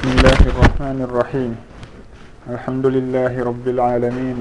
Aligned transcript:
بسم 0.00 0.16
الله 0.16 0.40
الرحمن 0.56 0.98
الرحيم 1.12 1.52
الحمد 2.48 2.86
لله 2.86 3.32
رب 3.36 3.66
العالمين 3.68 4.38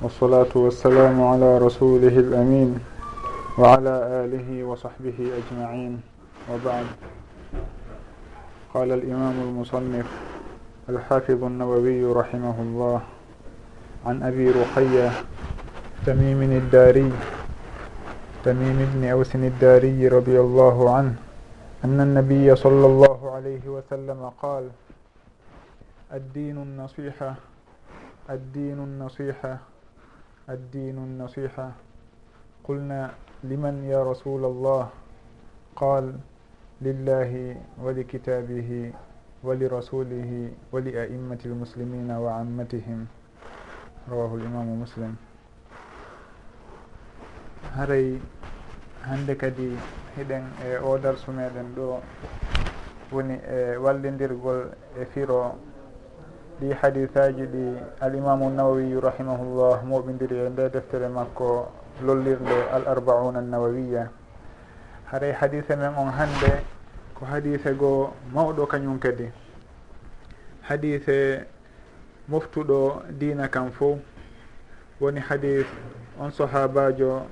والصلاة 0.00 0.52
والسلام 0.56 1.16
على 1.22 1.58
رسوله 1.58 2.08
الأمين 2.08 2.70
وعلى 3.60 3.94
آله 4.24 4.48
وصحبه 4.64 5.18
أجمعين 5.20 6.00
وبعد 6.48 6.86
قال 8.74 8.88
الإمام 8.92 9.36
المصنف 9.46 10.08
الحافظ 10.88 11.44
النووي 11.44 12.00
رحمه 12.12 12.56
الله 12.60 13.00
عن 14.06 14.16
أبي 14.22 14.46
رقية 14.50 15.10
تميم 16.08 16.40
الداري 16.40 17.12
تميم 18.44 18.78
بن 18.96 19.02
أوس 19.12 19.34
الداري 19.36 20.08
رضي 20.08 20.40
الله 20.40 20.76
عنه 20.96 21.14
أن 21.84 22.00
النبي 22.00 22.56
صلى 22.56 22.86
الله 22.86 23.13
عليه 23.34 23.64
وسلم 23.68 24.20
قال 24.42 24.70
الدين 26.12 26.56
النصيحة 26.58 27.34
الدين 28.30 28.78
النصيحة 28.78 29.58
الدين 30.48 30.96
النصيحة 30.98 31.70
قلنا 32.64 33.10
لمن 33.44 33.84
يا 33.84 34.02
رسول 34.04 34.44
الله 34.44 34.88
قال 35.76 36.14
لله 36.82 37.56
ولكتابه 37.82 38.92
ولرسوله 39.44 40.50
ولأئمة 40.72 41.42
المسلمين 41.44 42.10
وعامتهم 42.10 43.06
رواه 44.10 44.34
الإمام 44.34 44.68
مسلم 44.82 45.16
haray 47.74 48.22
hande 49.02 49.34
kadi 49.34 49.74
هري 50.16 50.38
e 50.62 50.78
o 50.78 50.94
darsu 50.98 51.32
meɗen 51.34 51.74
ɗo 51.74 51.98
woni 53.12 53.34
e 53.34 53.76
wallidirgol 53.76 54.70
e 55.00 55.04
firo 55.14 55.58
ɗi 56.60 56.72
hadisaji 56.72 57.46
ɗi 57.46 57.64
alimamu 58.00 58.50
nawawiyu 58.50 59.00
rahimahullah 59.00 59.82
moɓidiri 59.84 60.46
e 60.46 60.48
nde 60.50 60.68
deftere 60.70 61.08
makko 61.08 61.68
lollirde 62.02 62.68
al 62.72 62.86
arbauna 62.88 63.40
nawawiya. 63.40 64.08
Haray 65.10 65.32
hadise 65.32 65.76
men 65.76 65.94
on 65.96 66.10
hande 66.10 66.62
ko 67.14 67.24
hadise 67.26 67.74
goo 67.74 68.10
mawɗo 68.32 68.66
kañum 68.66 68.98
kadi. 68.98 69.30
Hadise 70.62 71.46
moftuɗo 72.28 73.02
dina 73.18 73.48
kam 73.48 73.70
fo 73.70 73.98
woni 75.00 75.20
hadis 75.20 75.66
on 76.18 76.30
sahabajo 76.30 77.26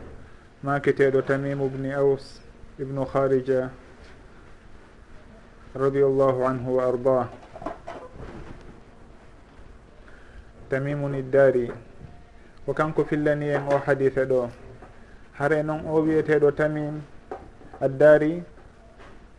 maketeɗo 0.62 1.23
tamimu 1.23 1.69
bni 1.69 1.93
aus 1.93 2.41
ibnu 2.78 3.05
kharija 3.06 3.70
radiallahu 5.73 6.45
anhu 6.45 6.77
wa 6.77 6.84
عنه 6.84 7.01
وأرضاه 7.01 7.27
تميم 10.69 11.01
ko 12.67 12.70
kanko 12.75 13.03
fillani 13.05 13.51
en 13.51 13.67
o 13.67 13.78
hadise 13.83 14.23
ɗo. 14.28 14.47
Hare 15.34 15.62
noon 15.65 15.83
o 15.89 15.98
wiyeteɗo 16.05 16.53
tamim 16.55 17.00
addari 17.81 18.45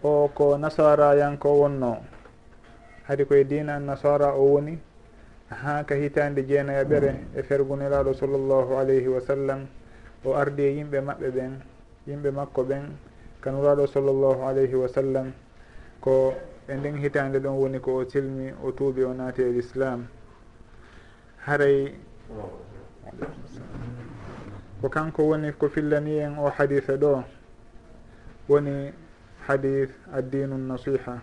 o 0.04 0.28
ko 0.28 0.58
nasara 0.58 1.16
yanko 1.16 1.50
wonno. 1.64 2.04
Hade 3.08 3.24
koye 3.26 3.46
dina 3.48 3.76
an 3.76 3.86
nasara 3.86 4.34
o 4.36 4.44
woni 4.44 4.78
ha 5.50 5.84
ka 5.86 5.96
hitande 5.96 6.44
jeenaya 6.44 6.82
e 6.82 6.86
ɓere 6.86 7.12
e 7.36 7.44
fergunelaɗo 7.44 8.14
sallllahu 8.14 8.76
alayhi 8.76 9.08
wa 9.08 9.22
sallam 9.22 9.68
o 10.26 10.34
ardi 10.36 10.64
e 10.64 10.72
yimɓe 10.82 11.00
maɓɓe 11.02 11.30
ɓen 11.32 11.52
yimɓe 12.08 12.30
makko 12.32 12.64
ɓen 12.64 12.84
kanuraɗo 13.42 13.88
sallllahu 13.88 14.44
alayhi 14.44 14.76
wa 14.76 14.88
sallam. 14.88 15.32
ko 16.04 16.36
e 16.68 16.76
nden 16.76 16.98
hitande 16.98 17.40
ɗon 17.40 17.56
woni 17.56 17.80
ko 17.80 17.96
o 17.96 18.10
silmi 18.10 18.52
o 18.64 18.72
tuubi 18.72 19.04
o 19.04 19.14
naati 19.14 19.42
e 19.42 19.52
l'islam. 19.52 20.08
Haray 21.46 21.96
ko 24.82 24.90
kanko 24.90 25.24
woni 25.24 25.54
ko 25.54 25.70
fillani 25.70 26.20
en 26.20 26.38
o 26.38 26.50
hadise 26.50 26.98
ɗo 26.98 27.24
woni 28.50 28.92
hadis 29.48 29.90
addinu 30.14 30.58
nasiha. 30.58 31.22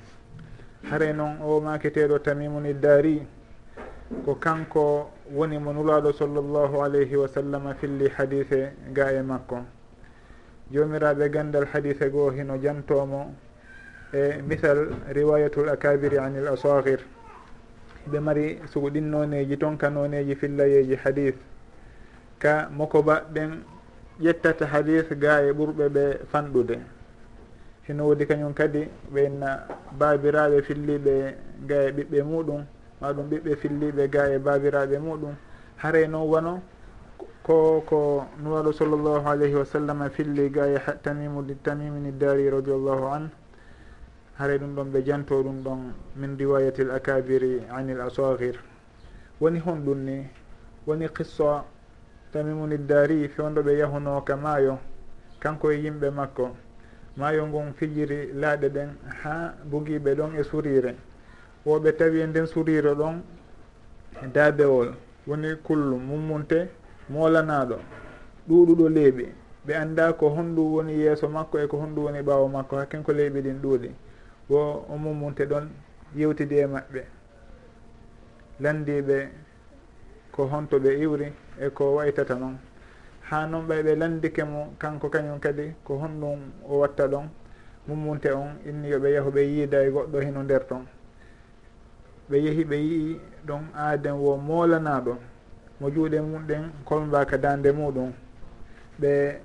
Haray 0.91 1.13
noon 1.13 1.37
o 1.43 1.61
maketeɗo 1.61 2.19
tamimuni 2.23 2.73
daari 2.75 3.27
ko 4.25 4.35
kanko 4.37 5.11
woni 5.31 5.59
mo 5.59 5.73
nulaɗo 5.73 6.13
sallllahu 6.13 6.81
alayhi 6.83 7.17
wa 7.17 7.29
sallam 7.29 7.75
filli 7.75 8.09
hadise 8.09 8.73
ga 8.95 9.13
e 9.13 9.23
makko. 9.23 9.59
Jomiraɓe 10.73 11.29
gandal 11.31 11.67
hadise 11.67 12.11
goo 12.11 12.31
hino 12.31 12.57
jantomo 12.57 13.35
e 14.13 14.43
misal 14.43 14.91
riwayatul 15.13 15.69
akabiri 15.69 16.19
anil 16.19 16.49
asahir 16.49 17.01
ɓe 18.11 18.19
mari 18.21 18.59
sugu 18.73 18.91
ɗinnoneji 18.91 19.57
tonkanoneji 19.57 20.35
fillayeji 20.35 20.97
hadis 20.97 21.35
ka 22.39 22.69
mokoba 22.73 23.23
ɓen 23.33 23.63
ƴettata 24.21 24.67
hadis 24.67 25.05
ga 25.19 25.41
e 25.43 25.53
ɓurɓe 25.53 25.89
ɓe 25.89 26.19
fanɗude. 26.31 26.79
Hino 27.87 28.05
woodi 28.07 28.27
kañum 28.27 28.53
kadi 28.55 28.89
ɓenna 29.13 29.67
babiraɓe 29.99 30.63
filliɓe 30.63 31.35
ga 31.67 31.77
e 31.89 31.93
ɓiɓɓe 31.93 32.23
muɗum 32.23 32.65
maɗum 33.01 33.29
ɓiɓɓe 33.31 33.57
filliɓe 33.57 34.09
ga 34.11 34.29
e 34.35 34.39
babiraɓe 34.39 34.99
muɗum. 34.99 35.35
Haare 35.77 36.07
noon 36.09 36.29
wano 36.29 36.63
ko 37.43 37.81
ko 37.87 38.27
nuwaɗo 38.43 38.73
sallllahu 38.73 39.27
alayhi 39.29 39.55
wa 39.55 39.65
sallam 39.65 40.11
filli 40.11 40.51
ga 40.51 40.67
e 40.69 40.79
tamimudi 41.03 41.55
tamimini 41.63 42.13
dari 42.19 42.51
radiallahu 42.51 43.07
anhu 43.09 43.31
haray 44.41 44.59
ɗum 44.59 44.75
ɗon 44.75 44.91
ɓe 44.93 45.05
janto 45.05 45.43
ɗum 45.43 45.63
ɗon 45.63 45.93
min 46.17 46.37
riwayati 46.39 46.83
l 46.83 46.91
akabiri 46.91 47.63
ani 47.69 47.93
l 47.93 48.01
asahir 48.01 48.57
woni 49.41 49.59
hon 49.61 49.85
ɗum 49.85 49.99
ni 50.05 50.27
woni 50.87 51.09
qissa 51.09 51.65
tamimuni 52.33 52.79
dari 52.87 53.29
fewndo 53.29 53.61
ɓe 53.63 53.79
yahuno 53.79 54.23
ka 54.25 54.37
maayo 54.37 54.79
kanko 55.41 55.71
e 55.73 55.77
yimɓe 55.83 56.11
makko. 56.11 56.57
Maayo 57.17 57.47
ngon 57.47 57.73
fijiri 57.73 58.33
laaɗe 58.33 58.69
ɗen 58.69 58.89
ha 59.23 59.55
bogiiɓe 59.71 60.15
ɗon 60.15 60.37
e 60.39 60.43
surire 60.43 60.95
o 61.67 61.79
ɓe 61.81 61.93
tawi 61.97 62.21
e 62.21 62.27
nden 62.27 62.47
surire 62.47 62.95
ɗon 62.95 63.23
daabewol. 64.33 64.95
Woni 65.27 65.57
kullu 65.63 65.97
mummunte 65.97 66.69
moolanaɗo 67.11 67.77
ɗuuɗuɗo 68.49 68.89
leeɓi. 68.89 69.27
Ɓe 69.67 69.75
annda 69.77 70.13
ko 70.13 70.29
honɗum 70.29 70.73
woni 70.75 70.93
yeeso 70.93 71.29
makko 71.29 71.59
e 71.59 71.67
ko 71.67 71.77
honɗum 71.77 72.05
woni 72.05 72.23
ɓaawo 72.23 72.49
makko. 72.49 72.77
Hakken 72.77 73.03
ko 73.03 73.13
leeɓi 73.13 73.41
ɗin 73.43 73.61
ɗuuɗi. 73.63 73.91
wo 74.51 74.85
o 74.89 74.97
mumunte 75.03 75.45
ɗon 75.51 75.67
yewtidi 76.19 76.57
e 76.59 76.67
maɓɓe. 76.67 77.03
Landiɓe 78.63 79.17
ko 80.35 80.41
honto 80.51 80.77
ɓe 80.85 80.91
iwri 81.05 81.27
e 81.59 81.67
ko 81.77 81.85
waytata 81.97 82.35
noon 82.35 82.57
ha 83.29 83.47
noon 83.47 83.67
ɓay 83.69 83.83
ɓe 83.87 83.93
landike 84.01 84.43
mo 84.45 84.61
kanko 84.79 85.07
kañum 85.15 85.39
kadi 85.41 85.65
ko 85.85 85.93
honɗum 86.03 86.41
o 86.69 86.79
watta 86.81 87.05
ɗon 87.13 87.27
mummunte 87.87 88.31
on 88.33 88.51
inni 88.69 88.89
yoɓe 88.93 89.09
yahu 89.17 89.31
ɓe 89.31 89.41
yiida 89.53 89.79
e 89.87 89.91
goɗɗo 89.95 90.19
hino 90.21 90.43
nder 90.43 90.63
ton. 90.69 90.85
Ɓe 92.29 92.37
yeehi 92.45 92.65
ɓe 92.65 92.77
yii 92.77 93.21
ɗon 93.47 93.63
aaden 93.75 94.15
wo 94.25 94.37
moolanaɗo 94.37 95.13
mo 95.81 95.87
juuɗe 95.91 96.21
mum 96.21 96.47
ɗen 96.47 96.65
kolmbaka 96.85 97.37
dande 97.39 97.71
muɗum. 97.73 98.13
Ɓe 99.01 99.41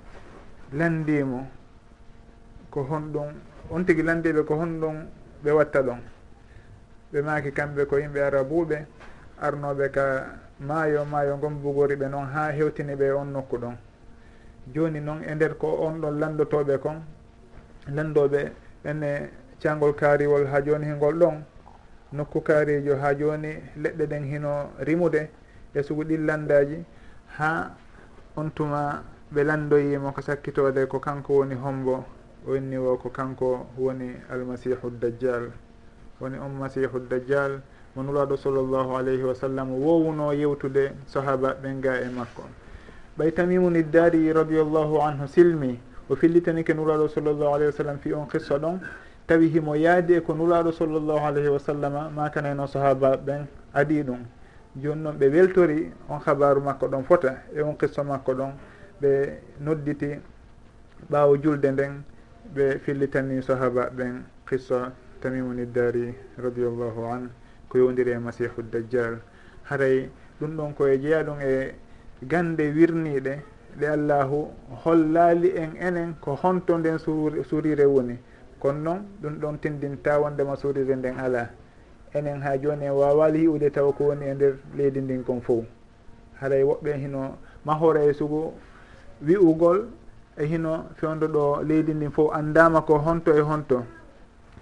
landimo 0.72 1.46
ko 2.70 2.82
honɗum 2.82 3.30
on 3.70 3.84
tigui 3.84 4.02
landiɓe 4.02 4.44
ko 4.44 4.54
honɗum 4.54 4.96
ɓe 5.42 5.50
watta 5.52 5.82
ɗon. 5.82 6.00
Ɓe 7.12 7.22
maaki 7.22 7.52
kamɓe 7.52 7.86
ko 7.86 7.98
yimɓe 7.98 8.20
arabuɓe 8.22 8.86
arnoɓe 9.40 9.90
ka 9.90 10.04
maayo 10.60 11.04
maayo 11.04 11.36
gon 11.36 11.54
bugori 11.62 11.96
ɓe 11.96 12.08
noon 12.08 12.26
ha 12.26 12.52
hewtini 12.52 12.94
ɓe 12.96 13.12
on 13.12 13.26
nokku 13.32 13.58
ɗon. 13.58 13.76
Joni 14.74 15.00
noon 15.00 15.22
e 15.22 15.34
nder 15.34 15.56
ko 15.58 15.68
on 15.86 16.00
ɗon 16.00 16.18
landotoɓe 16.18 16.78
kon 16.78 17.02
landoɓe 17.88 18.52
ene 18.84 19.30
cangol 19.60 19.94
kaariwol 19.94 20.46
ha 20.46 20.60
joni 20.62 20.86
hingol 20.86 21.14
ɗon 21.14 21.44
nokku 22.12 22.40
kaarijo 22.42 22.96
ha 22.96 23.14
joni 23.14 23.56
leɗɗe 23.76 24.06
ɗen 24.06 24.24
hino 24.24 24.70
rimude 24.78 25.28
e 25.74 25.82
sugu 25.82 26.04
ɗin 26.04 26.26
landaji 26.26 26.84
ha 27.38 27.70
on 28.36 28.50
tuma 28.50 29.02
ɓe 29.32 29.44
landoyimo 29.44 30.12
ko 30.12 30.20
sakkitode 30.22 30.86
ko 30.88 30.98
kanko 31.00 31.38
woni 31.38 31.54
hombo. 31.54 32.04
o 32.48 32.54
inni 32.56 32.76
o 32.76 32.96
ko 32.96 33.10
kanko 33.10 33.66
woni 33.78 34.14
almasihu 34.30 34.90
dajjal 35.00 35.50
woni 36.20 36.38
um 36.38 36.44
on 36.44 36.58
masihu 36.58 36.98
dajjal 37.08 37.60
mo 37.96 38.02
nuraɗo 38.02 38.36
sallllahu 38.36 38.96
alayhi 38.96 39.22
wa 39.24 39.34
sallam 39.34 39.70
wowuno 39.72 40.32
yewtude 40.32 40.92
sahaba 41.06 41.54
ɓen 41.62 41.80
ga 41.80 41.94
e 42.00 42.08
makko. 42.08 42.42
Ɓay 43.18 43.32
tamimuni 43.32 43.82
dari 43.90 44.32
radiallahu 44.32 45.00
anhu 45.00 45.26
silmi 45.26 45.80
o 46.10 46.14
fillitanike 46.16 46.74
nuraɗo 46.74 47.08
sallllahu 47.08 47.54
alayhi 47.54 47.72
wa 47.72 47.76
sallam 47.76 47.98
fi 47.98 48.12
on 48.12 48.26
qissa 48.28 48.58
ɗon 48.58 48.80
tawi 49.26 49.48
himo 49.48 49.74
yaadi 49.74 50.14
e 50.14 50.20
ko 50.20 50.34
nuraɗo 50.34 50.72
sallllahu 50.72 51.24
alayhi 51.24 51.48
wa 51.48 51.58
sallama 51.58 52.10
ma 52.10 52.66
sahaba 52.66 53.16
ɓen 53.16 53.46
adi 53.72 54.02
ɗum. 54.02 54.20
Joni 54.76 55.00
noon 55.02 55.16
ɓe 55.16 55.28
weltori 55.32 55.90
on 56.10 56.18
habaru 56.20 56.60
makko 56.60 56.88
ɗon 56.88 57.02
fota 57.04 57.42
e 57.54 57.62
on 57.62 57.74
qissa 57.76 58.04
makko 58.04 58.34
ɗon 58.34 58.52
ɓe 59.00 59.40
nodditi 59.60 60.20
ɓaawo 61.10 61.36
julde 61.42 61.64
nden 61.72 62.02
ɓe 62.54 62.78
fillitani 62.78 63.42
sahaba 63.42 63.90
ɓen 63.90 64.24
qissa 64.46 64.92
tamimuni 65.20 65.66
dari 65.72 66.14
radiallahu 66.36 67.04
an 67.04 67.30
ko 67.68 67.78
yowdiri 67.78 68.12
e 68.12 68.18
masihu 68.18 68.62
dajjal. 68.70 69.18
Haray 69.64 70.10
ɗum 70.40 70.56
ɗon 70.56 70.74
koye 70.74 70.98
jeeya 71.00 71.22
ɗum 71.24 71.40
e 71.40 71.74
gande 72.22 72.72
wirniɗe 72.72 73.42
ɗe 73.78 73.86
allahu 73.88 74.48
hollali 74.84 75.50
en 75.56 75.76
enen 75.76 76.14
ko 76.20 76.34
honto 76.34 76.78
nden 76.78 76.98
surire 76.98 77.84
woni. 77.86 78.18
Kono 78.58 78.78
noon 78.80 79.06
ɗum 79.22 79.38
ɗon 79.40 79.58
tindinta 79.60 80.20
wondema 80.20 80.56
surire 80.56 80.96
nden 80.96 81.18
ala 81.18 81.50
enen 82.16 82.40
ha 82.42 82.56
joni 82.58 82.84
en 82.86 82.92
wawali 82.92 83.38
hiwde 83.38 83.70
taw 83.70 83.92
ko 83.92 84.04
woni 84.04 84.26
e 84.26 84.34
nder 84.34 84.54
leydi 84.76 85.00
ndin 85.00 85.24
kon 85.24 85.40
fo 85.40 85.64
haray 86.40 86.62
woɓɓe 86.62 86.96
hino 86.96 87.36
mahora 87.64 88.00
e 88.04 88.12
sugu 88.12 88.52
wi'ugol 89.26 89.88
e 90.36 90.46
hino 90.46 90.86
fewdo 90.94 91.26
ɗo 91.28 91.62
leydi 91.64 91.94
ndin 91.94 92.10
fof 92.10 92.34
andama 92.34 92.82
ko 92.82 92.98
honto 92.98 93.32
e 93.36 93.40
honto. 93.40 93.84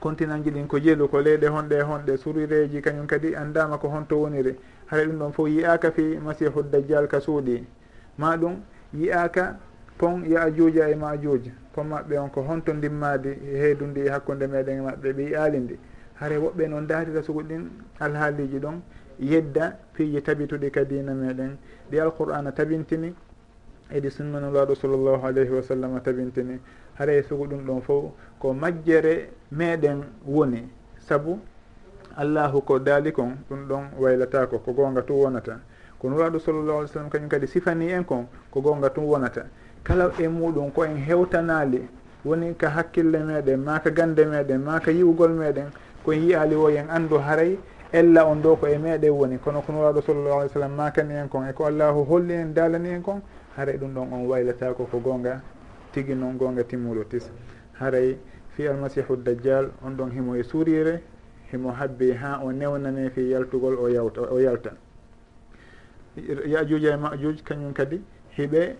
Continent 0.00 0.44
ji 0.44 0.50
ɗin 0.50 0.66
ko 0.66 0.78
jeelu 0.78 1.08
ko 1.08 1.20
leyɗe 1.20 1.48
honɗe 1.48 1.74
e 1.78 1.82
honɗe 1.82 2.16
surireji 2.16 2.80
kañum 2.80 3.06
kadi 3.06 3.34
andama 3.34 3.78
ko 3.78 3.88
honto 3.88 4.16
woniri. 4.20 4.56
Haɗa 4.86 5.04
ɗum 5.06 5.18
ɗon 5.18 5.32
fof 5.32 5.48
yiyaka 5.48 5.90
fi 5.90 6.18
masihu 6.18 6.62
dajjal 6.62 7.06
ka 7.08 7.20
suuɗi 7.20 7.64
ma 8.18 8.36
ɗum 8.36 8.56
yiyaka 8.92 9.58
pon 9.98 10.24
ya 10.24 10.42
ajuja 10.42 10.88
e 10.90 10.94
ma 10.94 11.12
pon 11.72 11.84
maɓɓe 11.88 12.18
on 12.18 12.28
ko 12.30 12.42
honto 12.42 12.72
ndimmadi 12.72 13.30
heydu 13.52 13.86
ndi 13.86 14.08
hakkude 14.08 14.46
meɗen 14.46 14.78
e 14.78 14.80
maɓɓe 14.80 15.12
ɓe 15.12 15.22
yiyaali 15.22 15.58
ndi. 15.58 15.78
Hare 16.14 16.36
woɓɓe 16.38 16.68
noon 16.68 16.86
darira 16.86 17.22
sugu 17.22 17.42
ɗin 17.42 17.68
alhaaliji 17.98 18.58
ɗon 18.60 18.80
yedda 19.18 19.76
piiji 19.92 20.22
tabituɗi 20.22 20.70
ka 20.70 20.84
dina 20.84 21.14
meɗen 21.14 21.56
ɗi 21.90 22.00
alqur'ana 22.00 22.52
tabintini 22.52 23.14
eɗi 23.92 24.10
sunna 24.10 24.40
no 24.40 24.50
laaɗo 24.50 24.74
sallllahu 24.74 25.26
alayhi 25.26 25.50
wa 25.50 25.62
sallam 25.62 26.00
tabintini. 26.00 26.60
Haray 26.98 27.22
sugu 27.22 27.46
ɗum 27.46 27.64
ɗon 27.66 27.80
fof 27.82 28.04
ko 28.38 28.52
majjere 28.54 29.30
meɗen 29.52 30.02
woni. 30.26 30.68
Saabu 30.98 31.38
allahu 32.16 32.62
ko 32.62 32.78
daali 32.78 33.12
kon 33.12 33.36
ɗum 33.50 33.66
ɗon 33.68 33.82
waylatako 33.98 34.58
ko 34.58 34.72
gonga 34.72 35.02
tum 35.02 35.16
wonata. 35.16 35.58
Ko 35.98 36.08
nuraɗo 36.08 36.38
sallllahu 36.38 36.78
alih 36.78 36.88
sallam 36.88 37.10
kañum 37.10 37.28
kadi 37.28 37.46
sifani 37.46 37.90
en 37.92 38.04
kon 38.04 38.26
ko 38.50 38.60
gonga 38.60 38.90
tum 38.90 39.04
wonata. 39.04 39.46
Kala 39.82 40.10
e 40.18 40.28
muɗum 40.28 40.72
ko 40.72 40.84
en 40.84 40.96
hewtanali 40.96 41.82
woni 42.24 42.54
ka 42.56 42.68
hakkille 42.70 43.18
meɗen 43.18 43.56
ma 43.62 43.78
ka 43.80 43.90
gande 43.90 44.24
meɗen 44.24 44.58
ma 44.62 44.80
ka 44.80 44.90
yiwgol 44.90 45.32
meɗen 45.32 45.68
koye 46.04 46.18
yiyali 46.20 46.54
wo 46.54 46.68
yen 46.70 46.88
andu 46.90 47.18
haray 47.18 47.58
ella 47.92 48.24
on 48.26 48.36
ɗo 48.42 48.56
ko 48.60 48.66
e 48.66 48.78
meɗen 48.78 49.10
woni. 49.10 49.38
Kono 49.38 49.60
ko 49.60 49.72
nuraɗo 49.72 50.00
sallllahu 50.02 50.40
alih 50.40 50.50
sallam 50.52 50.74
makani 50.74 51.14
en 51.14 51.28
kon 51.28 51.44
e 51.48 51.52
ko 51.52 51.64
allahu 51.66 52.04
holli 52.08 52.32
en 52.34 52.52
daalani 52.54 52.88
en 52.94 53.02
kon 53.02 53.20
haray 53.56 53.76
ɗum 53.76 53.94
ɗon 53.94 54.12
on 54.12 54.26
waylatako 54.26 54.84
ko 54.86 54.98
gonga 55.00 55.42
tigui 55.92 56.14
noon 56.14 56.36
gonga 56.36 56.64
timmuɗo 56.64 57.04
tisa 57.08 57.30
haray 57.80 58.18
fi 58.56 58.68
almasihu 58.68 59.16
dajjal 59.16 59.70
on 59.82 59.96
ɗon 59.96 60.10
himo 60.12 60.34
e 60.36 60.42
suurire 60.42 61.02
himo 61.52 61.70
habbi 61.70 62.12
ha 62.12 62.40
o 62.44 62.52
newnane 62.52 63.10
fi 63.10 63.30
yaltugol 63.30 63.74
o 63.78 63.88
yawta 63.88 64.22
o 64.30 64.38
yalta 64.38 64.72
yajuja 66.46 66.94
e 66.94 66.96
majuj 66.96 67.42
kañum 67.42 67.72
kadi 67.72 68.00
hiɓe 68.36 68.76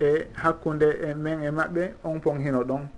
e 0.00 0.26
hakkude 0.34 0.88
e 1.02 1.14
men 1.14 1.42
e 1.42 1.50
maɓɓe 1.50 1.94
on 2.04 2.20
pon 2.20 2.38
hino 2.38 2.64
ɗon. 2.64 2.88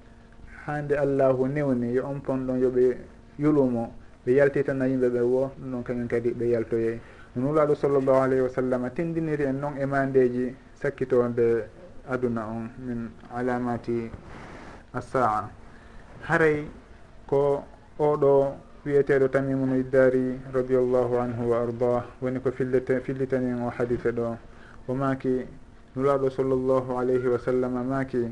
Hande 0.67 0.93
allahu 0.97 1.47
newni 1.49 1.93
yo 1.93 2.05
on 2.07 2.21
pon 2.21 2.47
ɗon 2.47 2.59
yoɓe 2.61 2.97
yulumo 3.39 3.93
ɓe 4.25 4.33
yaltitana 4.33 4.87
yimɓe 4.87 5.09
ɓe 5.09 5.21
wo 5.21 5.51
ɗum 5.59 5.71
ɗon 5.73 5.83
kañum 5.85 6.09
kadi 6.09 6.31
ɓe 6.33 6.45
yaltoye. 6.49 7.01
Nulaɗo 7.37 7.75
sallllahu 7.75 8.23
alayhi 8.23 8.43
wa 8.43 8.49
sallam 8.49 8.91
tindiniri 8.95 9.45
en 9.45 9.55
noon 9.61 9.77
e 9.79 9.87
mandeji 9.87 10.55
sakkitoɓe 10.85 11.65
aduna 12.13 12.45
on 12.47 12.69
min 12.87 13.09
alamati 13.33 14.11
assaa 14.93 15.49
haray 16.29 16.69
ko 17.27 17.65
oɗo 17.99 18.57
wiyeteɗo 18.85 19.29
tamimuno 19.33 19.77
iddari 19.81 20.37
radiallahu 20.53 21.17
anhu 21.25 21.49
wa 21.51 21.63
ardah 21.65 22.05
woni 22.21 22.39
ko 22.41 22.51
fillete 22.53 23.01
fillitanin 23.01 23.63
o 23.65 23.71
hadise 23.71 24.13
ɗo. 24.13 24.37
O 24.89 24.95
maki 24.95 25.47
nulaɗo 25.97 26.29
sallllahu 26.31 26.99
alayhi 27.01 27.29
wa 27.29 27.39
sallam 27.39 27.73
maki 27.89 28.29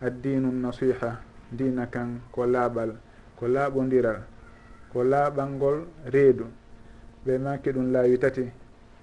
addinu 0.00 0.48
nasiha 0.52 1.20
dina 1.52 1.86
kan 1.90 2.20
ko 2.32 2.46
laaɓal 2.46 2.96
ko 3.36 3.46
laaɓodiral 3.48 4.20
ko 4.92 5.04
laaɓalngol 5.04 5.84
reedu. 6.12 6.46
Ɓe 7.26 7.38
maki 7.38 7.70
ɗum 7.72 7.92
laawi 7.92 8.18
tati. 8.18 8.48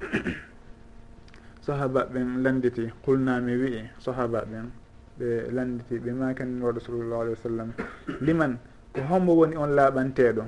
sahaba 1.68 2.06
ɓen 2.14 2.44
landiti 2.44 2.88
qulnami 3.04 3.54
wi'i 3.62 3.84
sahaba 4.00 4.40
ɓen 4.52 4.72
ɓe 5.20 5.52
landiti 5.52 6.00
ɓe 6.00 6.12
makani 6.16 6.62
waɗo 6.64 6.80
sallllahu 6.80 7.22
alih 7.22 7.34
wa 7.36 7.42
sallam 7.44 7.70
liman 8.22 8.58
ko 8.94 9.02
hombo 9.10 9.32
woni 9.36 9.56
on 9.58 9.76
laaɓanteɗo 9.76 10.44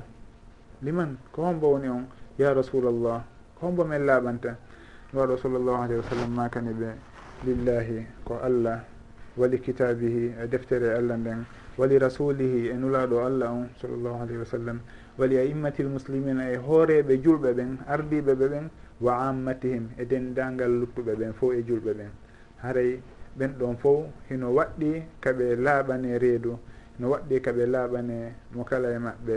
liman 0.81 1.17
ko 1.33 1.41
hombo 1.43 1.67
woni 1.75 1.87
on? 1.89 2.07
Ya 2.37 2.53
rasulallah 2.53 3.19
ko 3.59 3.67
hombo 3.67 3.83
men 3.83 4.05
laaɓanta? 4.07 4.55
Waɗo 5.13 5.35
sallllahu 5.37 5.79
alayhi 5.83 5.99
wa 5.99 6.07
sallam 6.09 6.31
makani 6.31 6.71
ɓe 6.73 6.89
lillahi 7.45 8.05
ko 8.25 8.39
allah 8.39 8.79
wali 9.37 9.59
kitabihi 9.59 10.33
e 10.39 10.47
deftere 10.47 10.95
allah 10.95 11.17
nden 11.17 11.43
wali 11.77 11.99
rasulihi 11.99 12.69
e 12.71 12.73
nulaɗo 12.79 13.25
allah 13.27 13.51
on 13.51 13.67
sallllahu 13.81 14.23
alayhi 14.23 14.39
wa 14.39 14.45
sallam 14.45 14.79
wali 15.17 15.35
a 15.37 15.43
immati 15.43 15.83
l 15.83 15.89
muslimina 15.89 16.47
e 16.51 16.55
hooreɓe 16.57 17.19
julɓe 17.23 17.51
ɓen 17.53 17.77
ardiɓe 17.87 18.35
ɓe 18.39 18.47
ɓen 18.47 18.69
wa 19.01 19.13
ammatihim 19.29 19.89
e 19.97 20.05
dendangal 20.05 20.71
luttuɓe 20.79 21.13
ɓen 21.19 21.33
fo 21.33 21.51
e 21.53 21.61
julɓe 21.67 21.93
ɓen. 21.93 22.11
Haray 22.63 22.99
ɓen 23.37 23.51
ɗon 23.59 23.75
fof 23.77 24.05
hino 24.29 24.47
waɗɗi 24.57 25.03
kaɓe 25.23 25.55
laaɓane 25.55 26.17
reedu 26.17 26.59
no 26.99 27.05
waɗɗi 27.11 27.35
kaɓe 27.45 27.63
laaɓane 27.73 28.17
mo 28.53 28.63
kala 28.63 28.87
e 28.91 28.99
maɓɓe 28.99 29.35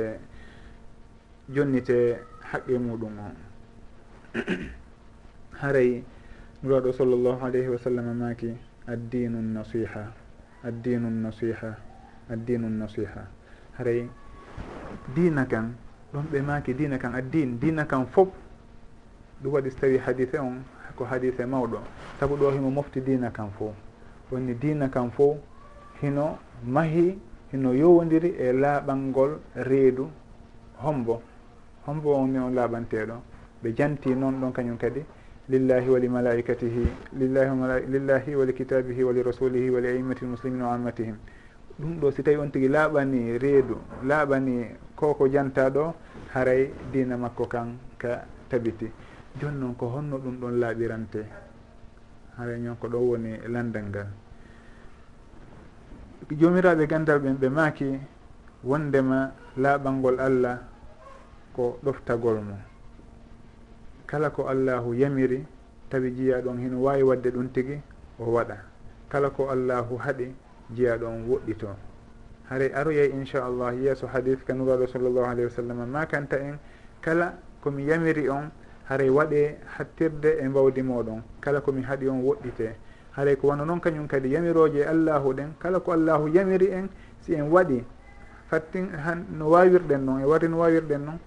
jonnite 1.54 1.96
haqqe 2.50 2.78
muɗum 2.78 3.14
o 3.18 3.28
haray 5.60 6.02
nuraɗo 6.62 6.92
sallllahu 6.92 7.44
alayhi 7.46 7.68
wa 7.68 7.78
sallam 7.78 8.06
maki 8.18 8.50
addinu 8.86 9.38
nasiha 9.42 10.12
addinu 10.64 11.08
nasiha 11.10 11.70
addinu 12.30 12.68
nasiha 12.68 13.22
haray 13.78 14.08
dina 15.14 15.44
kan 15.46 15.74
ɗon 16.12 16.24
ɓe 16.32 16.38
maki 16.42 16.74
dina 16.74 16.98
kan 16.98 17.14
addin 17.14 17.58
dina 17.60 17.84
kan 17.84 18.06
fof 18.06 18.28
ɗum 19.42 19.52
waɗi 19.52 19.70
so 19.70 19.78
tawi 19.80 19.98
hadise 19.98 20.38
on 20.38 20.62
ko 20.96 21.04
hadise 21.04 21.44
mawɗo. 21.46 21.78
Saabu 22.20 22.36
ɗo 22.36 22.50
himo 22.52 22.70
mofti 22.70 23.00
dina 23.00 23.30
kam 23.30 23.50
fo. 23.50 23.74
Woni 24.30 24.54
dina 24.54 24.88
kam 24.88 25.10
fo 25.10 25.38
hino 26.00 26.38
mahi 26.64 27.18
hino 27.52 27.72
yowodiri 27.74 28.34
e 28.38 28.52
laaɓalngol 28.52 29.38
reedu 29.54 30.08
hombo. 30.78 31.22
Hombo 31.86 32.14
on 32.14 32.36
on 32.36 32.54
laaɓanteɗo 32.54 33.14
ɓe 33.62 33.74
janti 33.76 34.14
noon 34.14 34.40
ɗon 34.40 34.52
kañum 34.52 34.76
kadi 34.78 35.04
lillahi 35.48 35.88
wali 35.90 36.08
malaikatihi 36.08 36.86
lillahi 37.18 37.86
lillahi 37.88 38.34
wali 38.36 38.52
kitabihi 38.52 39.02
wali 39.02 39.22
rasulihi 39.22 39.70
wali 39.70 39.88
aimmati 39.88 40.24
lmuslimina 40.24 40.66
wa 40.68 40.74
ammatihim. 40.74 41.16
Ɗum 41.80 41.98
ɗo 42.00 42.10
si 42.12 42.22
tawi 42.22 42.36
on 42.36 42.50
tigui 42.50 42.68
laaɓani 42.68 43.38
reedu 43.38 43.76
laaɓani 44.04 44.66
koko 44.94 45.28
janta 45.28 45.68
ɗo 45.70 45.94
haray 46.32 46.70
dina 46.92 47.16
makko 47.16 47.46
kan 47.48 47.78
ka 47.98 48.24
tabiti. 48.48 48.90
joni 49.40 49.58
noon 49.58 49.74
ko 49.74 49.86
honno 49.88 50.18
ɗum 50.18 50.36
ɗon 50.40 50.60
laaɓirante. 50.60 51.22
Haray 52.36 52.60
ñon 52.60 52.76
ko 52.76 52.88
ɗo 52.88 52.98
woni 52.98 53.38
landal 53.48 53.84
ngal. 53.88 54.06
Jomiraɓe 56.30 56.86
gandal 56.86 57.18
ɓen 57.20 57.36
ɓe 57.40 57.48
maaki 57.48 58.00
wondema 58.64 59.32
laaɓalngol 59.56 60.18
allah 60.20 60.58
ko 61.54 61.78
ɗoftagol 61.84 62.40
mo. 62.40 62.56
Kala 64.06 64.30
ko 64.30 64.46
allahu 64.48 64.94
yamiri 64.94 65.44
tawi 65.90 66.10
jiya 66.14 66.40
ɗon 66.40 66.58
hino 66.58 66.80
wawi 66.82 67.02
wadde 67.02 67.30
ɗum 67.30 67.48
tigui 67.52 67.80
o 68.18 68.24
waɗa. 68.32 68.56
Kala 69.08 69.30
ko 69.30 69.48
allahu 69.50 69.96
haaɗi 69.98 70.34
jiya 70.74 70.96
ɗon 70.98 71.24
woɗɗito. 71.28 71.68
Haray 72.48 72.72
aroyey 72.72 73.10
inchallah 73.12 73.74
yeeso 73.74 74.06
hadis 74.06 74.38
kanuraɗo 74.44 74.86
sallllahu 74.86 75.24
alayhi 75.26 75.44
wa 75.48 75.50
sallam 75.56 75.88
makanta 75.90 76.36
en. 76.40 76.58
Kala 77.00 77.34
komi 77.62 77.84
yamiri 77.86 78.28
on 78.28 78.50
haray 78.88 79.08
waɗe 79.10 79.58
hattirde 79.76 80.38
e 80.40 80.48
mbawdi 80.48 80.82
moɗon. 80.82 81.22
Kala 81.40 81.60
komi 81.60 81.82
haaɗi 81.82 82.08
on 82.08 82.22
woɗɗite. 82.22 82.74
Haray 83.16 83.36
ko 83.36 83.48
wano 83.48 83.64
noon 83.64 83.80
kañum 83.80 84.06
kadi 84.08 84.28
yamiroje 84.30 84.78
e 84.80 84.84
allahu 84.84 85.32
ɗen. 85.34 85.54
Kala 85.58 85.80
ko 85.80 85.92
allahu 85.92 86.28
yamiri 86.28 86.70
en 86.72 86.88
si 87.20 87.34
en 87.34 87.50
waɗi 87.50 87.84
fattin 88.48 88.88
han 89.04 89.24
no 89.38 89.48
wawirɗen 89.50 90.04
noon 90.04 90.20
e 90.20 90.24
wari 90.24 90.48
no 90.48 90.58
wawirɗen 90.58 91.04
noon 91.04 91.18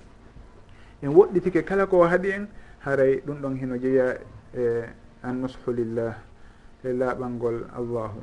en 1.02 1.10
woɗɗitike 1.10 1.64
kala 1.66 1.86
ko 1.88 2.04
haaɗi 2.06 2.30
en 2.32 2.48
haray 2.86 3.22
ɗum 3.26 3.42
ɗon 3.42 3.56
hino 3.58 3.78
jeeya 3.78 4.18
e 4.54 4.84
annushu 5.24 5.72
lillah 5.74 6.16
e 6.84 6.94
laaɓalngol 6.94 7.66
allahu. 7.76 8.20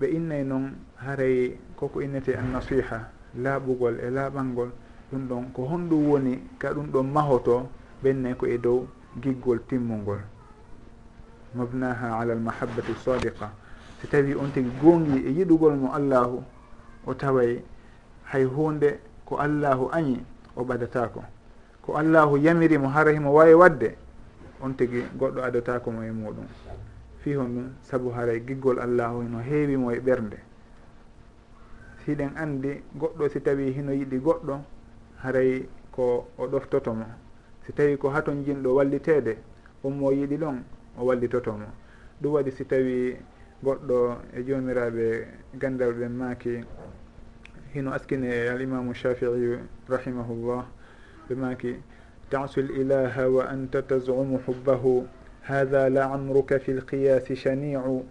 Ɓe 0.00 0.06
innay 0.08 0.44
noon 0.44 0.72
haray 0.96 1.58
koko 1.76 2.00
innete 2.00 2.36
annasiha 2.36 3.08
laaɓugol 3.36 4.00
e 4.00 4.10
laaɓalngol 4.10 4.70
ɗum 5.12 5.28
ɗon 5.28 5.44
ko 5.52 5.62
honɗum 5.64 6.08
woni 6.10 6.42
ka 6.58 6.72
ɗum 6.72 6.86
ɗon 6.92 7.06
mahoto 7.12 7.68
ɓennayi 8.02 8.34
ko 8.36 8.46
e 8.46 8.58
dow 8.58 8.86
giggol 9.22 9.60
timmungol. 9.68 10.20
Mabnaha 11.54 12.18
ala 12.20 12.32
almahabati 12.32 12.94
sadiqa 13.04 13.50
si 14.00 14.06
tawi 14.08 14.34
on 14.34 14.50
tigi 14.52 14.70
gongi 14.80 15.26
e 15.26 15.30
yiɗugol 15.30 15.76
mo 15.76 15.92
allahu 15.92 16.42
o 17.06 17.14
taway 17.14 17.62
hay 18.24 18.44
hunde 18.44 19.00
ko 19.26 19.36
allahu 19.36 19.90
añi 19.92 20.24
o 20.56 20.64
ɓadatako 20.64 21.24
ko 21.82 21.96
allahu 21.96 22.36
yamirimo 22.38 22.88
hara 22.88 23.12
himo 23.12 23.32
wawi 23.32 23.54
wadde 23.54 23.96
on 24.62 24.74
tigi 24.76 25.04
goɗɗo 25.18 25.42
adatako 25.42 25.90
mo 25.90 26.02
e 26.02 26.10
muɗum 26.10 26.46
fi 27.20 27.34
hon 27.34 27.48
ɗum 27.54 27.68
saabu 27.82 28.10
haray 28.10 28.40
giggol 28.40 28.78
allahu 28.78 29.22
no 29.22 29.38
heewimo 29.38 29.92
e 29.92 30.00
ɓernde. 30.00 30.38
Siɗen 32.04 32.32
andi 32.36 32.82
goɗɗo 32.96 33.28
si 33.28 33.40
tawi 33.40 33.72
hino 33.72 33.92
yiɗi 33.92 34.18
goɗɗo 34.18 34.60
haray 35.22 35.68
ko 35.92 36.26
o 36.38 36.46
ɗoftotomo 36.46 37.04
si 37.70 37.76
tawi 37.76 37.96
ko 37.96 38.10
haton 38.10 38.42
jinɗo 38.44 38.74
wallitede 38.74 39.38
on 39.84 39.90
mo 39.94 40.10
yiɗi 40.10 40.36
ɗon 40.36 40.58
o 40.98 41.04
wallitotomo. 41.04 41.66
Ɗum 42.20 42.32
waɗi 42.32 42.50
si 42.50 42.64
tawi 42.64 43.16
goɗɗo 43.62 44.16
e 44.34 44.42
jomiraɓe 44.42 45.26
gandarɗen 45.54 46.10
maaki 46.12 46.64
hino 47.72 47.92
askine 47.92 48.26
e 48.26 48.48
alimamu 48.48 48.92
shafii 48.94 49.58
rahimahullah 49.88 50.66
ɓe 51.28 51.34
maaki 51.36 51.76
tasu 52.28 52.62
lilaha 52.62 53.28
wa 53.30 53.44
anta 53.48 53.82
tazumu 53.82 54.40
hubbahu 54.46 55.06
hada 55.42 55.88
la 55.88 56.10
amruka 56.10 56.58
fi 56.58 56.72
lqiyasi 56.72 57.36
shaniu. 57.36 58.04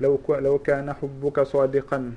Law, 0.00 0.58
kana 0.64 0.94
hubuka 0.94 1.44
sadiqan 1.44 2.16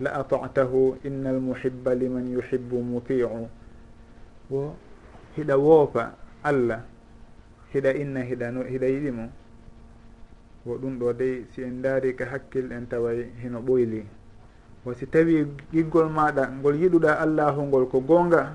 la 0.00 0.20
atatahu 0.20 0.98
inna 1.04 1.30
almuhiba 1.30 1.94
liman 1.94 2.28
yuhibu 2.28 2.82
mutiiu 2.82 3.48
wo 4.50 4.74
hiɗa 5.36 5.56
woofa 5.56 6.14
allah 6.42 6.80
hiɗa 7.72 7.94
inna 7.94 8.20
hiɗano 8.22 8.62
hiɗa 8.64 8.86
yiɗi 8.86 9.10
mo 9.10 9.28
wo 10.66 10.76
ɗum 10.78 10.98
ɗo 10.98 11.12
dey 11.12 11.44
si 11.52 11.62
en 11.62 11.82
daari 11.82 12.14
ka 12.16 12.24
hakkil 12.26 12.72
en 12.72 12.86
taway 12.88 13.30
hino 13.42 13.60
ɓoyli. 13.60 14.04
Wo 14.84 14.92
si 14.94 15.06
tawi 15.06 15.46
giggol 15.72 16.08
maɗa 16.08 16.48
ngol 16.60 16.76
yiɗuɗa 16.76 17.12
allahu 17.20 17.62
ngol 17.62 17.86
ko 17.88 18.00
goonga 18.00 18.52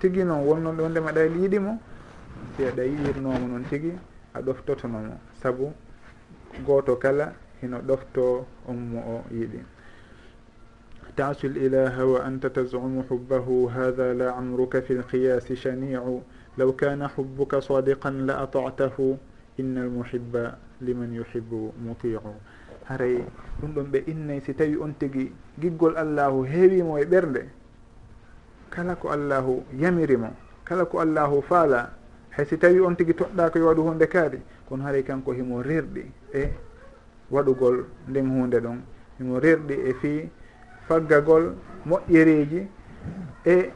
tigi 0.00 0.24
noon 0.24 0.44
wonnoon 0.46 0.76
ɗo 0.76 0.88
nde 0.88 1.00
maɗa 1.00 1.22
yiɗi 1.26 1.58
mo 1.58 1.78
si 2.56 2.64
aɗa 2.64 2.82
yiɗirnomo 2.84 3.46
noon 3.48 3.64
tigi 3.70 3.92
a 4.34 4.40
ɗoftotonomo 4.42 5.14
saabu 5.42 5.72
goto 6.66 6.96
kala 6.96 7.32
hino 7.60 7.78
ɗofto 7.78 8.46
on 8.68 8.74
mo 8.76 8.98
o 9.00 9.24
yiɗi. 9.34 9.58
تعش 11.20 11.44
الإله 11.44 12.04
وأنت 12.04 12.46
تزعم 12.46 13.02
حبه 13.10 13.70
هذا 13.74 14.14
لا 14.14 14.30
عمرك 14.32 14.80
في 14.80 14.92
القياس 14.92 15.52
شنيع. 15.52 16.02
لو 16.58 16.72
كان 16.72 17.08
حبك 17.08 17.52
صادقا 17.56 18.10
لأطعته 18.10 19.16
إن 19.60 19.78
المحب 19.78 20.32
liman 20.80 21.12
yuhibbu 21.12 21.74
mutiu 21.84 22.20
haray 22.88 23.20
ɗum 23.60 23.72
ɗon 23.74 23.86
ɓe 23.92 23.98
innay 24.08 24.40
si 24.40 24.54
tawi 24.54 24.76
on 24.80 24.94
tigi 24.98 25.32
giggol 25.60 25.96
allahu 25.96 26.42
heewimo 26.44 26.98
e 26.98 27.04
ɓernde 27.04 27.42
kala 28.70 28.96
ko 28.96 29.08
allahu 29.12 29.62
yamirimo 29.78 30.32
kala 30.64 30.84
ko 30.86 31.00
allahu 31.00 31.42
faala 31.42 31.92
hay 32.30 32.46
si 32.46 32.56
tawi 32.56 32.80
on 32.80 32.96
tigi 32.96 33.12
toɗɗa 33.12 33.50
koye 33.52 33.64
waɗu 33.64 33.82
hunde 33.82 34.06
kaari 34.08 34.40
kono 34.68 34.84
haray 34.84 35.02
kanko 35.04 35.32
himo 35.32 35.62
rerɗi 35.62 36.04
e 36.32 36.48
waɗugol 37.30 37.84
nden 38.08 38.26
hunde 38.30 38.58
ɗon 38.60 38.80
himo 39.18 39.38
rerɗi 39.38 39.74
e 39.74 39.92
fii 40.00 40.30
faggagol 40.90 41.54
moƴƴereji 41.86 42.66
e 43.46 43.70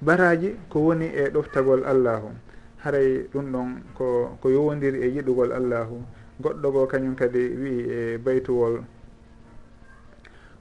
baraji 0.00 0.54
ko 0.70 0.78
woni 0.86 1.06
e 1.10 1.30
ɗoftagol 1.34 1.82
allahu. 1.84 2.30
Haray 2.78 3.26
ɗum 3.32 3.52
ɗon 3.52 3.68
ko 3.94 4.38
ko 4.40 4.48
yowodiri 4.50 5.02
e 5.02 5.08
yiɗugol 5.18 5.52
allahu. 5.52 6.04
Goɗɗo 6.40 6.72
go 6.72 6.86
kañum 6.86 7.16
kadi 7.16 7.38
wii 7.62 7.82
e 7.90 8.18
baytuwol 8.18 8.84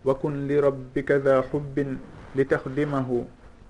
wa 0.05 0.15
kun 0.15 0.47
li 0.47 0.59
rabbika 0.59 1.21
ha 1.25 1.41
hubbin 1.51 1.97
li 2.35 2.41
litahdimahu 2.41 3.25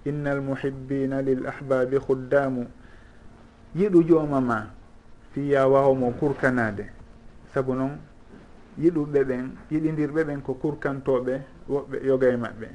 inna 0.06 0.32
almuhibbina 0.32 1.22
lil 1.22 1.46
ahbabi 1.46 2.00
khuddamu. 2.00 2.68
Yiɗu 3.75 4.03
joomama 4.08 4.72
fiya 5.34 5.68
wawmo 5.68 6.12
kurkanade 6.20 6.86
saabu 7.53 7.75
noon 7.75 8.00
yiɗuɓe 8.80 9.24
ɓen 9.24 9.51
yiɗidirɓe 9.72 10.24
ɓen 10.24 10.42
ko 10.42 10.53
kurkantoɓe 10.53 11.42
woɓɓe 11.70 12.05
yoga 12.05 12.27
e 12.29 12.38
maɓɓe. 12.38 12.67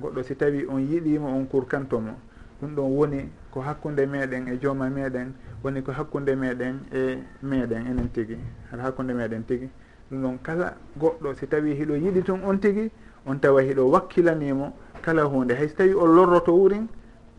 Goɗɗo 0.00 0.22
si 0.22 0.34
tawi 0.36 0.66
on 0.66 0.80
yiɗimo 0.80 1.26
on 1.28 1.46
kurkantomo. 1.46 2.14
Ɗum 2.60 2.74
ɗon 2.74 2.90
woni 2.96 3.28
ko 3.50 3.60
hakkude 3.60 4.06
meɗen 4.06 4.48
e 4.48 4.58
jooma 4.60 4.88
meɗen 4.90 5.32
woni 5.62 5.82
ko 5.82 5.92
hakkude 5.92 6.34
meɗen 6.34 6.80
e 6.92 7.18
meɗen 7.42 7.86
enen 7.86 8.08
tigui 8.12 8.38
haɗa 8.70 8.82
hakkude 8.82 9.12
meɗen 9.14 9.44
tigui 9.46 9.70
ɗum 10.10 10.22
ɗon 10.22 10.38
kala 10.42 10.76
goɗɗo 10.98 11.34
si 11.34 11.46
tawi 11.46 11.74
hiɗo 11.74 11.94
yiɗi 11.96 12.22
tun 12.22 12.40
on 12.44 12.58
tigui 12.58 12.90
on 13.26 13.38
tawa 13.38 13.62
hiɗo 13.62 13.90
wakkilanimo. 13.90 14.72
Kala 15.02 15.24
hunde 15.24 15.52
hay 15.54 15.68
so 15.68 15.74
tawi 15.76 15.92
o 15.94 16.06
lorroto 16.06 16.52
wurin 16.52 16.86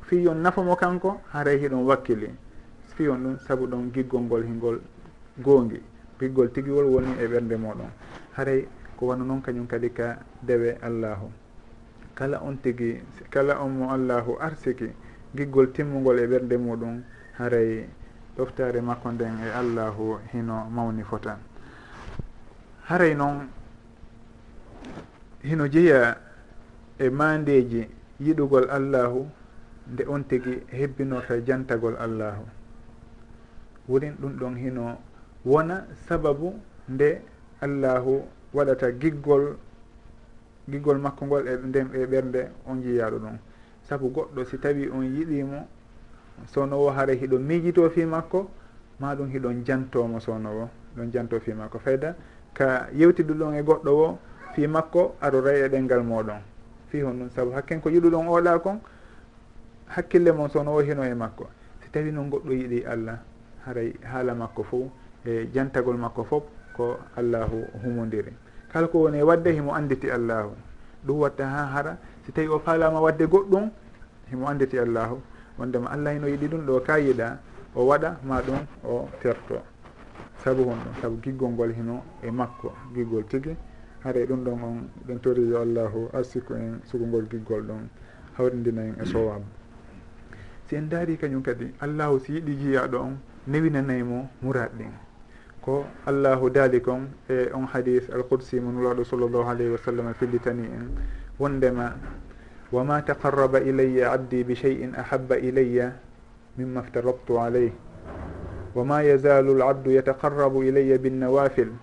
fi 0.01 0.27
on 0.27 0.35
nafamo 0.41 0.75
kanko 0.75 1.21
haray 1.33 1.57
hiɗon 1.57 1.83
wakkili. 1.85 2.29
Fi 2.95 3.07
on 3.07 3.17
ɗum 3.23 3.37
saabu 3.39 3.67
ɗon 3.67 3.91
giggol 3.93 4.21
ngol 4.21 4.43
hingol 4.43 4.79
goongi. 5.39 5.81
Giggol 6.19 6.51
tiguiwol 6.51 6.85
woni 6.85 7.15
e 7.19 7.27
ɓernde 7.27 7.57
moɗon. 7.57 7.89
Haray 8.37 8.67
ko 8.97 9.07
wano 9.07 9.25
noon 9.25 9.41
kañum 9.41 9.67
kadi 9.67 9.89
ka 9.91 10.19
dewe 10.41 10.77
allahu. 10.81 11.31
Kala 12.15 12.39
on 12.41 12.57
tigi 12.61 13.01
kala 13.29 13.59
on 13.59 13.69
mo 13.77 13.91
allahu 13.91 14.37
arsiki 14.39 14.89
giggol 15.35 15.71
timmugol 15.73 16.19
e 16.19 16.27
ɓerde 16.27 16.57
muɗum 16.57 17.03
haray 17.37 17.87
ɗoftare 18.37 18.81
makko 18.81 19.11
nden 19.11 19.35
e 19.43 19.49
allahu 19.51 20.19
hino 20.31 20.65
mawni 20.71 21.03
fota 21.03 21.37
haray 22.87 23.13
noon 23.15 23.47
hino 25.43 25.67
jeeya 25.67 26.17
e 26.99 27.09
mandeji 27.09 27.87
yiɗugol 28.19 28.69
allahu 28.69 29.27
nde 29.91 30.03
on 30.07 30.23
tigi 30.23 30.63
hebbinorta 30.71 31.41
jantagol 31.45 31.95
allahu. 31.99 32.45
Worin 33.87 34.15
ɗum 34.19 34.33
ɗon 34.39 34.55
hino 34.57 34.97
wona 35.45 35.85
sababu 36.07 36.55
nde 36.89 37.21
allahu 37.61 38.23
waɗata 38.55 38.91
giggol 38.91 39.57
giggol 40.69 40.97
makko 40.97 41.25
ngol 41.25 41.47
e 41.47 41.57
nden 41.57 41.89
e 41.93 42.05
ɓernde 42.05 42.49
on 42.65 42.81
jiyaɗo 42.81 43.17
ɗum. 43.19 43.37
Saabu 43.83 44.09
goɗɗo 44.09 44.45
si 44.45 44.57
tawi 44.57 44.89
on 44.89 45.03
yiɗimo 45.03 45.67
sownowo 46.47 46.89
haara 46.89 47.13
hiɗo 47.13 47.39
miijito 47.39 47.89
fi 47.89 48.05
makko 48.05 48.49
ma 48.99 49.15
ɗum 49.15 49.29
hiɗon 49.29 49.63
jantomo 49.65 50.19
sownowo 50.19 50.69
ɗon 50.97 51.11
janto 51.11 51.39
fi 51.39 51.53
makko. 51.53 51.79
Fayda 51.79 52.15
ka 52.53 52.87
yewtidu 52.93 53.33
ɗon 53.33 53.55
e 53.55 53.61
goɗɗo 53.61 53.91
wo 53.91 54.17
fi 54.53 54.67
makko 54.67 55.15
aɗo 55.21 55.41
ray 55.41 55.61
e 55.65 55.69
ɗengal 55.69 56.03
moɗon 56.03 56.41
fi 56.87 57.01
hon 57.01 57.13
ɗum 57.19 57.29
saabu 57.29 57.51
hakken 57.51 57.81
ko 57.81 57.89
yiɗuɗon 57.89 58.27
oɗa 58.27 58.59
kon 58.59 58.79
hakkille 59.87 60.31
mon 60.31 60.49
sownowo 60.49 60.81
hino 60.81 61.03
e 61.03 61.13
makko. 61.13 61.47
Si 61.83 61.89
tawi 61.91 62.11
noon 62.11 62.29
goɗɗo 62.29 62.51
yiɗi 62.51 62.85
allah 62.85 63.19
haray 63.65 63.93
haala 64.03 64.33
makko 64.33 64.63
fo 64.63 64.91
e 65.25 65.49
jantagol 65.53 65.97
makko 65.97 66.23
fof 66.23 66.43
ko 66.73 66.97
allahu 67.17 67.65
humodiri 67.83 68.33
kala 68.75 68.91
ko 68.91 69.07
woni 69.07 69.17
e 69.19 69.23
wadde 69.23 69.51
himo 69.55 69.71
anditi 69.71 70.11
allahu. 70.11 70.51
Ɗum 71.07 71.19
watta 71.23 71.47
ha 71.47 71.65
hara 71.65 71.97
si 72.25 72.31
tawi 72.31 72.47
o 72.47 72.59
falama 72.59 72.99
wadde 72.99 73.23
goɗɗum 73.25 73.71
himo 74.29 74.47
anditi 74.51 74.77
allahu. 74.79 75.21
Wondema 75.57 75.87
allah 75.95 76.11
hino 76.13 76.27
yiɗi 76.27 76.47
ɗum 76.51 76.65
ɗo 76.67 76.83
ka 76.83 76.99
yiɗa 76.99 77.39
o 77.73 77.87
waɗa 77.87 78.19
ma 78.27 78.41
ɗum 78.41 78.59
o 78.83 79.07
terto. 79.21 79.63
Saabu 80.43 80.63
hon 80.67 80.75
ɗum 80.83 80.93
saabu 81.01 81.15
giggol 81.23 81.51
ngol 81.51 81.71
hino 81.71 82.03
e 82.21 82.31
makko 82.31 82.73
giggol 82.93 83.23
tigui 83.31 83.55
haara 84.03 84.25
ɗum 84.25 84.43
ɗon 84.43 84.63
on 84.63 84.89
ɗen 85.07 85.19
tori 85.21 85.47
yo 85.47 85.61
allahu 85.61 86.09
arsiku 86.11 86.53
en 86.55 86.81
sugugol 86.83 87.29
giggol 87.31 87.63
ɗon 87.63 87.87
hawrindina 88.37 88.81
en 88.81 88.95
e 88.99 89.05
sowabu 89.05 89.45
si 90.67 90.75
en 90.75 90.89
daari 90.89 91.15
kañum 91.17 91.41
kadi 91.41 91.71
allahu 91.79 92.19
si 92.19 92.33
yiɗi 92.33 92.57
jiyaɗo 92.59 92.97
on 92.99 93.15
newinanayi 93.47 94.03
mo 94.03 94.27
ɗin. 94.43 95.04
ko 95.65 95.81
allahu 96.05 96.53
daali 96.53 96.77
kon 96.79 97.09
e 97.25 97.49
on 97.53 97.65
hadis 97.65 98.05
alqudsi 98.13 98.61
mo 98.61 98.69
nulaɗo 98.69 99.01
sallllahu 99.01 99.49
alayhi 99.49 99.73
wa 99.73 99.81
sallam 99.81 100.13
fillitani 100.13 100.69
en. 100.69 100.93
Wondema 101.41 101.97
wama 102.71 103.01
taqarraba 103.01 103.59
ilayya 103.65 104.13
abdi 104.13 104.43
bi 104.45 104.53
cheyin 104.53 104.93
ahabba 104.93 105.41
ilayya 105.41 105.97
mima 106.57 106.85
ftaradtu 106.85 107.41
alayh 107.41 107.73
wama 108.75 109.01
yazalu 109.01 109.57
labdu 109.57 109.91
yataqarrabu 109.91 110.63
ilayya 110.63 111.01
binnawafil 111.01 111.73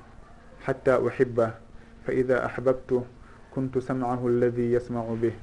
hatta 0.62 1.00
uhibba. 1.02 1.58
Fa 2.06 2.12
ida 2.14 2.42
ahbabtu 2.46 3.02
kuntu 3.54 3.82
samcahu 3.82 4.26
alladi 4.28 4.72
yasmacu 4.74 5.14
bih. 5.18 5.34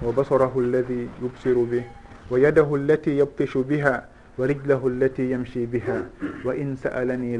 Wa 0.00 0.12
basarahu 0.12 0.60
alladi 0.60 1.08
yubsiru 1.20 1.64
bih. 1.64 1.84
Wa 2.30 2.38
yadahu 2.38 2.76
allati 2.76 3.16
yabtishu 3.16 3.64
biha 3.64 4.08
wa 4.38 4.46
rijlahu 4.46 4.88
allati 4.88 5.30
yamshi 5.32 5.66
biha 5.66 5.96
ورجله 5.96 6.06
التي 6.06 6.42
يمشي 6.42 6.42
بها 6.42 6.44
وإن 6.44 6.76
سألني 6.76 7.36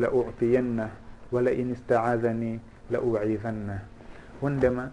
in 1.53 1.69
istaadani 1.75 2.61
la 2.91 2.99
لأعيذنه 2.99 3.79
wondema 4.43 4.91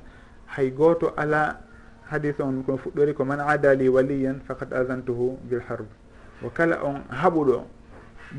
hay 0.56 0.72
gooto 0.72 1.14
ala 1.18 1.60
hadis 2.08 2.40
on 2.40 2.64
ko 2.64 2.78
fuɗɗori 2.78 3.14
ko 3.14 3.26
man 3.26 3.40
adali 3.40 3.90
waliyan 3.90 4.40
faqad 4.48 4.72
agantuhu 4.74 5.38
bilharb 5.50 5.86
wo 6.42 6.50
kala 6.50 6.80
on 6.84 7.04
haɓuɗo 7.12 7.64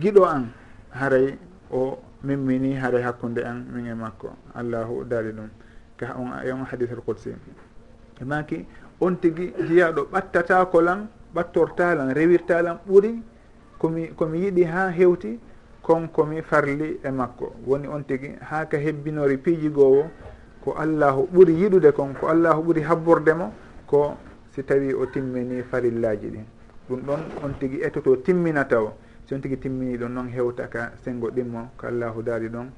giɗo 0.00 0.24
an 0.24 0.48
haray 0.90 1.36
o 1.70 1.98
mimmini 2.24 2.74
haray 2.74 3.02
hakkude 3.02 3.44
an 3.44 3.66
min 3.72 3.86
e 3.86 3.94
makko. 3.94 4.32
Allahu 4.54 5.04
daali 5.04 5.32
ɗum. 5.32 5.48
Ka 5.96 6.14
on 6.16 6.32
on 6.32 6.64
hadis 6.64 6.90
al 6.90 7.02
qudsi. 7.06 7.30
E 8.20 8.24
maki 8.24 8.64
on 9.00 9.16
tigui 9.16 9.52
jiyaɗo 9.68 10.08
ɓattata 10.12 10.64
kolan 10.70 11.08
ɓattortalan 11.34 12.14
rewirtalan 12.14 12.78
ɓuuri 12.86 13.22
komi 13.78 14.08
komi 14.16 14.38
yiiɗi 14.38 14.64
ha 14.64 14.90
hewti 14.90 15.38
kon 15.82 16.08
komi 16.08 16.42
farli 16.42 16.98
e 17.02 17.10
makko. 17.10 17.52
Woni 17.66 17.86
on 17.88 18.02
tigui 18.04 18.36
ha 18.40 18.64
ka 18.66 18.76
hebbinori 18.78 19.36
piiji 19.38 19.68
gowo 19.70 20.08
ko 20.64 20.74
allahu 20.78 21.28
ɓuuri 21.32 21.52
yiɗude 21.60 21.92
kon 21.92 22.14
ko 22.14 22.28
allahu 22.28 22.62
ɓuuri 22.62 22.82
habbordemo 22.82 23.52
ko 23.86 24.16
si 24.54 24.62
tawi 24.64 24.94
o 24.94 25.06
timmini 25.06 25.62
farillaji 25.62 26.28
ɗin. 26.30 26.44
Ɗum 26.88 27.00
ɗon 27.00 27.20
on 27.42 27.52
tigui 27.58 27.82
etoto 27.82 28.16
timmina 28.16 28.64
taw. 28.64 28.92
Si 29.26 29.34
on 29.34 29.40
tigui 29.40 29.58
timmini 29.58 29.96
ɗon 29.98 30.08
noon 30.12 30.28
hewta 30.28 30.68
ka 30.68 30.92
senggo 31.04 31.30
ɗimmo 31.30 31.68
ko 31.76 31.86
allahu 31.86 32.22
daari 32.22 32.48
ɗon 32.48 32.70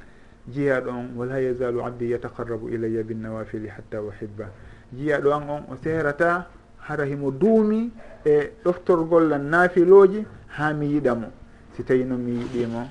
jiya 0.49 0.81
ɗon 0.81 1.15
wala 1.17 1.41
yazalu 1.41 1.81
abdi 1.85 2.11
yataqarrabu 2.11 2.69
ilayya 2.69 3.03
binnawafili 3.03 3.69
hatta 3.69 4.01
uhibba. 4.03 4.51
Jiya 4.93 5.21
ɗo 5.21 5.33
an 5.33 5.49
on 5.49 5.63
o 5.71 5.77
serata 5.83 6.47
hara 6.89 7.05
himo 7.05 7.31
duumi 7.31 7.91
e 8.25 8.51
ɗoftorgol 8.65 9.39
naafiloji 9.39 10.25
ha 10.59 10.73
mi 10.73 10.87
yiɗamo 10.87 11.29
si 11.77 11.85
tawi 11.85 12.05
noon 12.05 12.21
mi 12.21 12.33
yiɗimo 12.41 12.89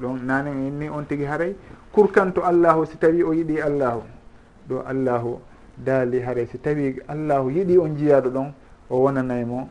ɗon 0.00 0.24
nane 0.26 0.70
ni 0.70 0.88
on 0.88 1.04
tigui 1.06 1.24
haaray 1.26 1.54
kurkanto 1.92 2.42
allahu 2.42 2.84
si 2.86 2.96
tawi 2.98 3.22
o 3.22 3.32
yiiɗi 3.32 3.60
allahu. 3.60 4.02
Ɗo 4.68 4.82
allahu 4.86 5.40
daali 5.76 6.20
haaray 6.20 6.46
si 6.46 6.58
tawi 6.58 7.00
allahu 7.08 7.50
yiiɗi 7.50 7.78
on 7.78 7.96
jiyaɗo 7.96 8.30
ɗon 8.30 8.52
o 8.90 8.96
wonanaymo 9.02 9.68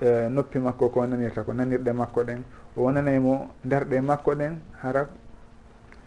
e, 0.00 0.28
noppi 0.28 0.58
makko 0.58 0.88
ko 0.88 1.06
nanirta 1.06 1.42
ko 1.42 1.52
nanirɗe 1.52 1.92
makko 1.92 2.24
ɗen. 2.24 2.42
O 2.76 2.82
wonanaymo 2.82 3.50
darɗe 3.64 4.00
makko 4.00 4.34
ɗen 4.34 4.58
hara 4.82 5.08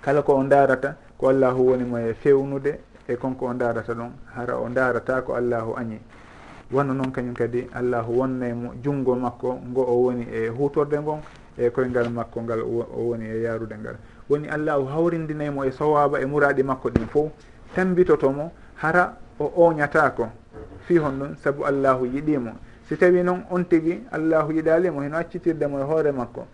kala 0.02 0.22
ko 0.22 0.34
o 0.38 0.44
darata 0.44 0.96
ko 1.18 1.28
allahu 1.30 1.70
wonimo 1.72 1.98
e 1.98 2.14
fewnude 2.14 2.80
e 3.08 3.16
konko 3.16 3.48
o 3.50 3.54
darata 3.54 3.94
ɗon 3.94 4.12
hara 4.36 4.58
o 4.58 4.70
darata 4.70 5.22
ko 5.22 5.34
allahu 5.36 5.76
añi. 5.78 6.00
wonno 6.72 6.94
noon 6.94 7.12
kañum 7.12 7.34
kadi 7.34 7.68
allahu 7.74 8.20
wonna 8.20 8.54
mo 8.54 8.74
junngo 8.84 9.16
makko 9.16 9.60
ngo 9.70 9.82
o 9.82 10.04
woni 10.04 10.28
e 10.32 10.48
hutorde 10.50 11.00
ngon 11.00 11.20
e 11.58 11.70
koyngal 11.70 12.10
makko 12.10 12.42
ngal 12.42 12.62
o 12.62 12.86
woni 13.10 13.26
e 13.26 13.42
yarude 13.42 13.78
ngal. 13.78 13.96
Woni 14.30 14.48
allahu 14.50 14.86
hawrindinaymo 14.86 15.66
e 15.66 15.72
sowaba 15.72 16.20
e 16.20 16.26
muraɗi 16.26 16.64
makko 16.64 16.90
ɗin 16.90 17.08
fo 17.08 17.32
tambitotomo 17.74 18.52
hara 18.76 19.18
o 19.40 19.52
oñatako 19.68 20.30
fi 20.86 20.98
hon 20.98 21.20
ɗum 21.20 21.36
saabu 21.36 21.64
allahu 21.66 22.06
yiɗimo 22.06 22.52
si 22.90 22.98
tawi 22.98 23.24
noon 23.24 23.44
on 23.50 23.64
tigui 23.64 24.04
allahu 24.12 24.52
yiɗalimo 24.52 25.02
heno 25.02 25.18
accitirdemo 25.18 25.80
e 25.80 25.84
hoore 25.84 26.12
makko 26.12 26.46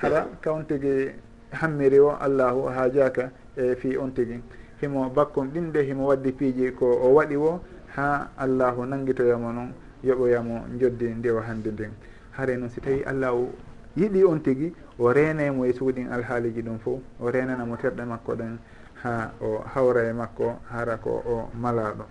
hara 0.00 0.26
ka 0.40 0.52
on 0.52 0.64
tigui 0.64 1.12
hammiri 1.52 1.98
o 2.00 2.16
allahu 2.20 2.68
hajaka 2.68 3.30
e 3.56 3.74
fi 3.76 3.96
on 3.96 4.10
tigui 4.10 4.42
himo 4.80 5.08
bakkum 5.10 5.48
ɗinde 5.48 5.82
himo 5.82 6.06
waddi 6.06 6.32
piiji 6.32 6.72
ko 6.72 6.86
o 6.86 7.14
waɗi 7.14 7.36
o 7.36 7.60
ha 7.96 8.28
allahu 8.38 8.84
nanguitoyamo 8.86 9.52
noon 9.52 9.72
yoɓoyamo 10.04 10.66
joddi 10.80 11.06
ndewa 11.14 11.42
hande 11.42 11.70
nden. 11.70 11.92
Haare 12.36 12.56
noon 12.56 12.68
si 12.70 12.80
tawi 12.80 13.02
allahu 13.04 13.52
yiɗi 13.96 14.24
on 14.24 14.38
tigui 14.42 14.74
o 14.98 15.12
renaymo 15.12 15.64
e 15.64 15.72
suuɗin 15.72 16.10
alhaaliji 16.12 16.62
ɗum 16.62 16.78
fo 16.78 17.00
o 17.20 17.30
renanamo 17.30 17.76
terɗe 17.76 18.04
makko 18.04 18.34
ɗen 18.34 18.58
ha 19.02 19.32
o 19.40 19.62
hawra 19.74 20.02
e 20.08 20.12
makko 20.12 20.58
hara 20.70 20.96
ko 20.96 21.22
o 21.26 21.48
malaɗo 21.54 22.04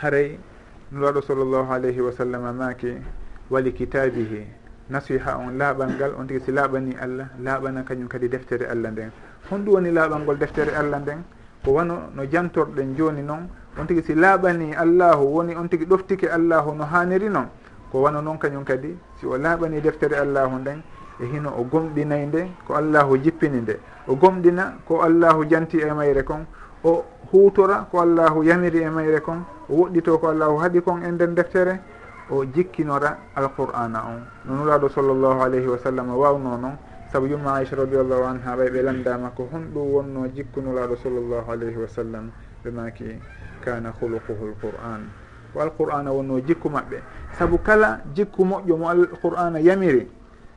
haray 0.00 0.38
nulaɗo 0.92 1.20
sallllahu 1.22 1.72
alayhi 1.72 2.00
wa 2.00 2.12
sallam 2.12 2.56
maki 2.56 2.94
wali 3.50 3.72
kitabihi 3.72 4.46
nasiha 4.90 5.36
on 5.38 5.58
laaɓal 5.58 5.90
ngal 5.96 6.14
on 6.18 6.26
tigui 6.26 6.40
si 6.44 6.52
laaɓani 6.52 6.94
allah 7.00 7.28
laaɓana 7.40 7.82
kañum 7.82 8.08
kadi 8.08 8.28
deftere 8.28 8.66
allah 8.70 8.90
nden. 8.90 9.10
Honɗum 9.50 9.74
woni 9.74 9.90
laaɓal 9.90 10.22
ngol 10.22 10.38
deftere 10.38 10.70
allah 10.74 10.98
nden 11.00 11.24
ko 11.64 11.72
wano 11.72 12.10
no 12.14 12.22
jantorɗen 12.26 12.94
joni 12.96 13.22
noon 13.22 13.48
on 13.78 13.86
tigui 13.86 14.02
si 14.02 14.14
laaɓani 14.14 14.74
allahu 14.74 15.24
woni 15.34 15.54
on 15.56 15.68
tigui 15.68 15.86
ɗoftike 15.86 16.28
allahu 16.28 16.74
no 16.74 16.84
haniri 16.84 17.28
noon 17.28 17.48
ko 17.90 18.02
wano 18.02 18.20
noon 18.20 18.38
kañum 18.38 18.64
kadi 18.64 18.96
si 19.20 19.26
o 19.26 19.36
laaɓani 19.36 19.80
deftere 19.80 20.14
allahu 20.16 20.58
nden 20.58 20.82
e 21.20 21.26
hino 21.26 21.50
o 21.56 21.64
gomɗinay 21.64 22.26
nde 22.26 22.50
ko 22.66 22.74
allahu 22.74 23.16
jippini 23.18 23.60
nde. 23.60 23.78
O 24.08 24.16
gomɗina 24.16 24.78
ko 24.86 25.02
allahu 25.02 25.44
janti 25.48 25.78
e 25.78 25.90
mayre 25.92 26.22
kon. 26.24 26.44
O 26.84 27.04
hutora 27.32 27.86
ko 27.90 28.00
allahu 28.00 28.42
yamiri 28.42 28.82
e 28.82 28.88
mayre 28.90 29.20
kon. 29.20 29.44
O 29.68 29.74
woɗɗito 29.86 30.18
ko 30.18 30.28
allahu 30.28 30.58
haaɗi 30.58 30.82
kon 30.82 31.02
e 31.02 31.10
nden 31.10 31.34
deftere. 31.34 31.80
O 32.30 32.44
jikkinora 32.44 33.18
alqur'ana 33.36 34.02
on. 34.06 34.20
No 34.44 34.56
nuraɗo 34.64 34.88
sallllahu 34.88 35.40
alayhi 35.40 35.66
wa 35.68 35.78
sallam 35.78 36.10
wawno 36.10 36.56
noon 36.56 36.76
saabu 37.12 37.26
yumma 37.26 37.54
aicha 37.60 37.76
radiallahu 37.76 38.24
anha 38.24 38.56
ɓay 38.56 38.70
ɓe 38.70 38.82
landama 38.82 39.30
ko 39.36 39.48
honɗum 39.52 39.92
wonno 39.92 40.26
jikkunuraɗo 40.34 40.96
sallllahu 40.96 41.50
alayhi 41.50 41.76
wa 41.76 41.86
sallam. 41.88 42.30
Ɓe 42.64 42.70
maki 42.70 43.04
kana 43.62 43.94
hulukuhu 44.00 44.50
l 44.50 44.54
qur'an 44.60 45.06
ko 45.54 45.60
alqur'ana 45.60 46.10
wonno 46.12 46.40
jikku 46.40 46.68
maɓɓe 46.68 46.98
saabu 47.38 47.58
kala 47.62 48.00
jikku 48.14 48.44
moƴƴo 48.44 48.76
mo 48.76 48.88
alqur'ana 48.88 49.58
yamiri 49.60 50.10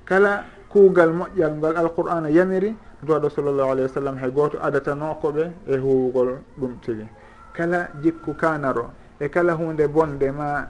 kala 0.06 0.44
kuugal 0.70 1.14
moƴƴal 1.14 1.54
ngal 1.58 1.78
alqur'ana 1.78 2.30
yamiri 2.30 2.76
duwaɗo 3.06 3.30
sallllahu 3.30 3.70
alayhi 3.72 3.88
wa 3.88 3.94
sallam 3.94 4.18
hay 4.18 4.32
gooto 4.32 4.58
adatanokoɓe 4.62 5.52
e 5.68 5.78
huwugol 5.78 6.40
ɗum 6.60 6.80
tigi. 6.82 7.06
Kala 7.54 7.90
jikku 8.02 8.34
kanaro 8.34 8.92
e 9.20 9.30
kala 9.30 9.54
hunde 9.54 9.88
bonde 9.88 10.32
ma 10.32 10.68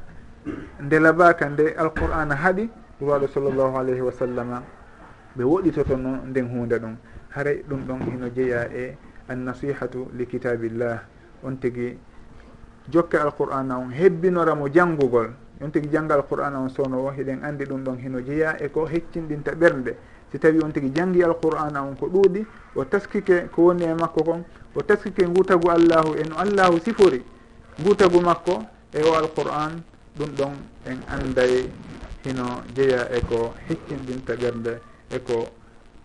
nde 0.80 1.00
labaka 1.00 1.50
nde 1.50 1.74
alqur'ana 1.78 2.36
haaɗi 2.36 2.70
duwaɗo 3.00 3.28
sallllahu 3.28 3.78
alayhi 3.78 4.02
wa 4.02 4.12
sallama 4.12 4.64
ɓe 5.38 5.44
woɗitotono 5.44 6.26
nden 6.28 6.48
hunde 6.48 6.80
ɗum. 6.80 6.96
Haray 7.30 7.64
ɗum 7.68 7.80
ɗon 7.88 8.00
hino 8.12 8.30
jeeya 8.30 8.70
e 8.74 8.98
annasihatu 9.30 10.08
li 10.14 10.26
kitabillah. 10.28 11.00
On 11.44 11.56
tigi 11.58 11.98
jokke 12.90 13.16
alqur'ana 13.18 13.78
on 13.78 13.92
hebbinoramo 13.92 14.68
janngugol 14.70 15.30
on 15.62 15.72
tigi 15.72 15.90
janngal 15.92 16.20
alqur'ana 16.20 16.60
on 16.60 16.70
sowno 16.70 17.06
o 17.06 17.12
hiɗen 17.12 17.44
anndi 17.44 17.66
ɗum 17.66 17.84
ɗon 17.84 17.98
hino 17.98 18.20
jeeya 18.22 18.58
e 18.60 18.70
ko 18.70 18.86
heccinɗinta 18.86 19.52
ɓerde 19.56 19.96
si 20.32 20.40
tawi 20.40 20.60
on 20.64 20.72
tigi 20.72 20.92
janngi 20.94 21.24
alqur'ana 21.24 21.82
on 21.82 21.96
ko 21.96 22.08
ɗuuɗi 22.08 22.46
o 22.76 22.84
taskike 22.86 23.50
ko 23.52 23.62
woni 23.68 23.84
e 23.86 23.94
makko 23.94 24.24
kon 24.24 24.44
o 24.76 24.82
taskike 24.82 25.24
ngutagu 25.28 25.70
allahu 25.70 26.16
e 26.20 26.24
no 26.28 26.36
allahu 26.38 26.80
sifori. 26.84 27.24
Ngutagu 27.80 28.20
makko 28.22 28.64
e 28.94 29.02
o 29.02 29.14
alqur'an 29.16 29.82
ɗum 30.18 30.30
ɗon 30.36 30.54
en 30.86 31.00
anday 31.08 31.70
hino 32.26 32.64
jeeya 32.76 33.08
e 33.12 33.22
ko 33.22 33.54
heccinɗinta 33.70 34.36
ɓerde 34.36 34.80
e 35.10 35.20
ko 35.20 35.48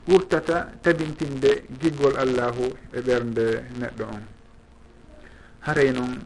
ɓurtata 0.06 0.68
tabintinde 0.82 1.64
giggol 1.80 2.16
allahu 2.16 2.64
e 2.92 3.00
ɓernde 3.00 3.64
neɗɗo 3.80 4.04
on. 4.04 4.22
Haray 5.60 5.92
noon 5.92 6.22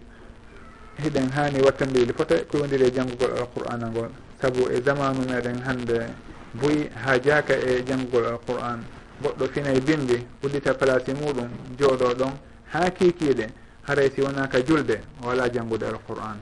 hiɗen 1.03 1.31
hani 1.35 1.61
wattandeyli 1.63 2.13
fota 2.13 2.37
ko 2.47 2.59
wondiri 2.59 2.85
e 2.85 2.91
janggugol 2.93 3.31
alqur'ana 3.39 3.87
ngol. 3.89 4.11
Saabu 4.41 4.69
e 4.71 4.81
zamanu 4.83 5.21
meɗen 5.29 5.63
hande 5.67 6.07
boyi 6.53 6.89
ha 7.05 7.19
jaaka 7.19 7.55
e 7.55 7.83
janggugol 7.87 8.27
alqur'an 8.27 8.85
goɗɗo 9.23 9.47
finay 9.53 9.81
bindi 9.81 10.27
uddita 10.43 10.75
place 10.75 11.13
muɗum 11.15 11.49
jooɗo 11.79 12.15
ɗon 12.15 12.33
ha 12.73 12.91
kikiɗe 12.91 13.47
haray 13.87 14.11
si 14.15 14.21
wonaka 14.23 14.61
julde 14.65 15.01
wala 15.23 15.49
janggude 15.51 15.85
alqur'an 15.87 16.39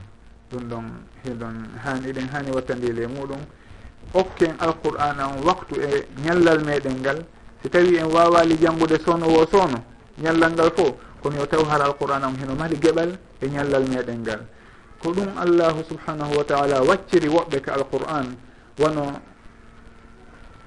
ɗum 0.51 0.63
ɗon 0.69 0.85
hiɗon 1.25 1.55
haani 1.83 2.07
iɗen 2.09 2.27
hani 2.31 2.51
haani 2.51 3.01
e 3.01 3.07
muɗum. 3.07 3.39
Okken 4.13 4.55
alqur'ana 4.59 5.27
on 5.27 5.43
waktu 5.45 5.75
e 5.81 6.07
ñallal 6.23 6.63
meɗen 6.63 6.99
ngal 6.99 7.25
si 7.61 7.69
tawi 7.69 7.95
en 7.97 8.05
wawali 8.11 8.57
janggude 8.61 8.99
sowno 9.05 9.25
wo 9.27 9.45
sowno 9.49 9.83
ñallal 10.21 10.51
ngal 10.53 10.71
fo 10.75 10.97
kono 11.21 11.37
yo 11.39 11.45
taw 11.47 11.63
hara 11.65 11.85
alqur'ana 11.85 12.27
on 12.27 12.35
heno 12.37 12.53
mali 12.55 12.75
geɓal 12.77 13.17
e 13.43 13.47
ñallal 13.49 13.83
meɗen 13.89 14.19
ngal. 14.21 14.41
Ko 15.01 15.11
ɗum 15.11 15.29
allahu 15.37 15.83
subhanahu 15.83 16.33
wa 16.37 16.43
taala 16.43 16.81
wacciri 16.83 17.27
woɓɓe 17.27 17.59
ka 17.61 17.73
alqur'an 17.73 18.35
wono 18.79 19.19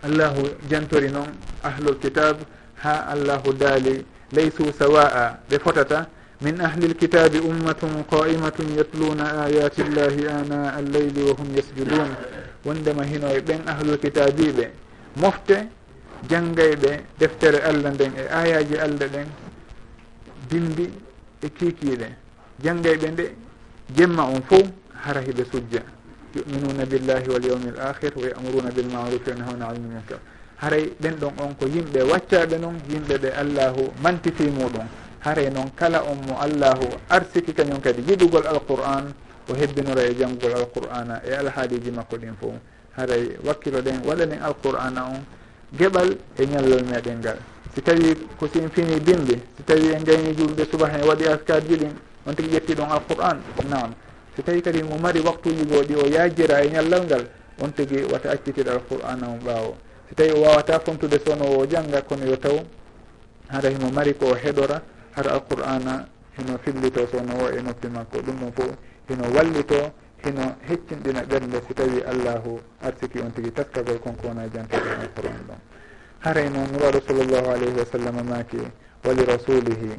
allahu 0.04 0.42
jantori 0.70 1.10
noon 1.10 1.32
ahlul 1.62 1.98
kitab 1.98 2.36
ha 2.82 3.06
allahu 3.12 3.52
daali 3.52 4.04
laysu 4.32 4.72
sawa'a 4.78 5.38
ɓe 5.48 5.58
fotata. 5.58 6.08
Min 6.42 6.60
ahli 6.60 6.88
lkitabi 6.92 7.38
ummatun 7.40 8.04
qa'imatun 8.10 8.76
yatluna 8.76 9.44
ayati 9.48 9.82
llahi 9.88 10.28
ana 10.28 10.76
alleyli 10.76 11.22
wa 11.24 11.32
hum 11.32 11.48
yasjudun 11.56 12.12
wondema 12.64 13.04
hino 13.08 13.28
e 13.32 13.40
ɓen 13.40 13.64
ahlul 13.66 13.96
kitabiɓe 13.98 14.70
mofte 15.16 15.68
janggayɓe 16.28 16.90
deftere 17.18 17.58
allah 17.64 17.90
nden 17.92 18.12
e 18.20 18.24
ayaji 18.28 18.76
allah 18.76 19.08
ɗen 19.08 19.28
bindi 20.50 20.90
e 21.42 21.48
kiikiiɗe 21.48 22.08
jangayɓe 22.62 23.08
nde 23.10 23.34
jemma 23.96 24.24
on 24.24 24.42
fo 24.42 24.56
hara 25.04 25.20
hiɓe 25.20 25.44
sujja. 25.50 25.82
Yuminuna 26.34 26.84
billahi 26.84 27.28
wal 27.28 27.44
yawmi 27.44 27.70
l 27.70 27.80
akhir 27.80 28.12
wa 28.16 28.26
yamuruna 28.28 28.70
bilmarufi 28.70 29.30
wa 29.30 29.36
nahuna 29.36 29.68
anil 29.68 29.82
munkar. 29.88 30.18
Haray 30.56 30.92
ɓen 31.00 31.14
ɗon 31.20 31.32
on 31.38 31.54
ko 31.56 31.66
yimɓe 31.66 32.02
waccaɓe 32.02 32.58
noon 32.58 32.76
yimɓe 32.88 33.18
ɓe 33.18 33.28
allahu 33.32 33.92
mantifi 34.02 34.44
muɗum. 34.50 34.86
Haray 35.20 35.50
noon 35.50 35.70
kala 35.74 36.02
on 36.04 36.16
mo 36.26 36.36
allahu 36.40 36.86
arsiki 37.08 37.52
kañum 37.52 37.80
kadi 37.80 38.02
yiɗugol 38.02 38.46
alqur'an 38.46 39.12
o 39.48 39.54
hebbinora 39.54 40.02
e 40.04 40.14
janggugol 40.18 40.54
alqur'ana 40.54 41.20
e 41.24 41.32
alhaaliji 41.32 41.90
makko 41.90 42.16
ɗin 42.16 42.34
fo 42.40 42.52
haray 42.96 43.36
wakkilo 43.44 43.80
ɗen 43.82 44.02
waɗanen 44.04 44.42
alqur'ana 44.42 45.04
on 45.04 45.20
geɓal 45.78 46.16
e 46.38 46.46
ñallol 46.46 46.84
meɗen 46.84 47.18
ngal. 47.18 47.38
Si 47.74 47.82
tawi 47.82 48.16
ko 48.38 48.48
sin 48.52 48.68
fini 48.70 48.98
bimbi 49.00 49.34
si 49.56 49.62
tawi 49.64 49.92
en 49.92 50.02
gayni 50.04 50.34
julde 50.36 50.64
subaha 50.70 50.98
en 50.98 51.04
waɗi 51.06 51.26
askar 51.28 51.60
jiɗin 51.62 51.92
on 52.26 52.34
tigui 52.34 52.52
ƴetti 52.52 52.74
ɗon 52.74 52.90
alquran. 52.90 53.40
Naam. 53.68 53.94
So 54.36 54.42
tawi 54.42 54.60
kadi 54.60 54.82
mo 54.82 54.98
mari 54.98 55.20
waktuji 55.20 55.64
goɗi 55.64 55.94
o 55.96 56.06
yajira 56.06 56.60
e 56.64 56.68
ñallal 56.70 57.04
ngal 57.06 57.24
on 57.62 57.72
tigui 57.72 58.04
wata 58.12 58.30
accitiɗo 58.30 58.70
alqur'ana 58.70 59.26
on 59.28 59.38
ɓaawo 59.40 59.74
so 60.08 60.14
tawi 60.14 60.30
o 60.32 60.40
wawata 60.42 60.78
fontude 60.80 61.18
sono 61.24 61.44
o 61.58 61.66
jangga 61.66 62.02
kono 62.02 62.24
yo 62.26 62.36
taw 62.36 62.58
haɗa 63.48 63.68
himo 63.70 63.90
mari 63.90 64.12
ko 64.14 64.34
heɗora 64.34 64.82
hara 65.16 65.32
alqur'ana 65.32 66.06
hino 66.36 66.58
fillito 66.62 67.06
sono 67.08 67.32
o 67.44 67.48
e 67.48 67.62
noppi 67.62 67.88
makko. 67.88 68.18
Ɗum 68.20 68.36
ɗon 68.40 68.52
fof 68.52 68.72
hino 69.08 69.24
wallito 69.34 69.92
hino 70.24 70.56
heccinɗina 70.68 71.22
ɓernde. 71.24 71.58
So 71.66 71.72
tawi 71.74 72.02
allahu 72.04 72.60
arsiki 72.82 73.20
on 73.20 73.32
tigui 73.32 73.52
taskagol 73.52 73.98
konko 74.00 74.28
wona 74.28 74.48
jantade 74.52 74.90
alqur'an 75.00 75.40
ɗon. 75.48 75.58
Haray 76.20 76.46
e 76.46 76.50
noon 76.50 76.68
nuraɗo 76.72 77.00
sallllahu 77.06 77.48
alayhi 77.56 77.76
wa 77.78 77.86
sallam 77.90 78.16
maki 78.28 78.58
wali 79.04 79.24
rasulihi 79.24 79.90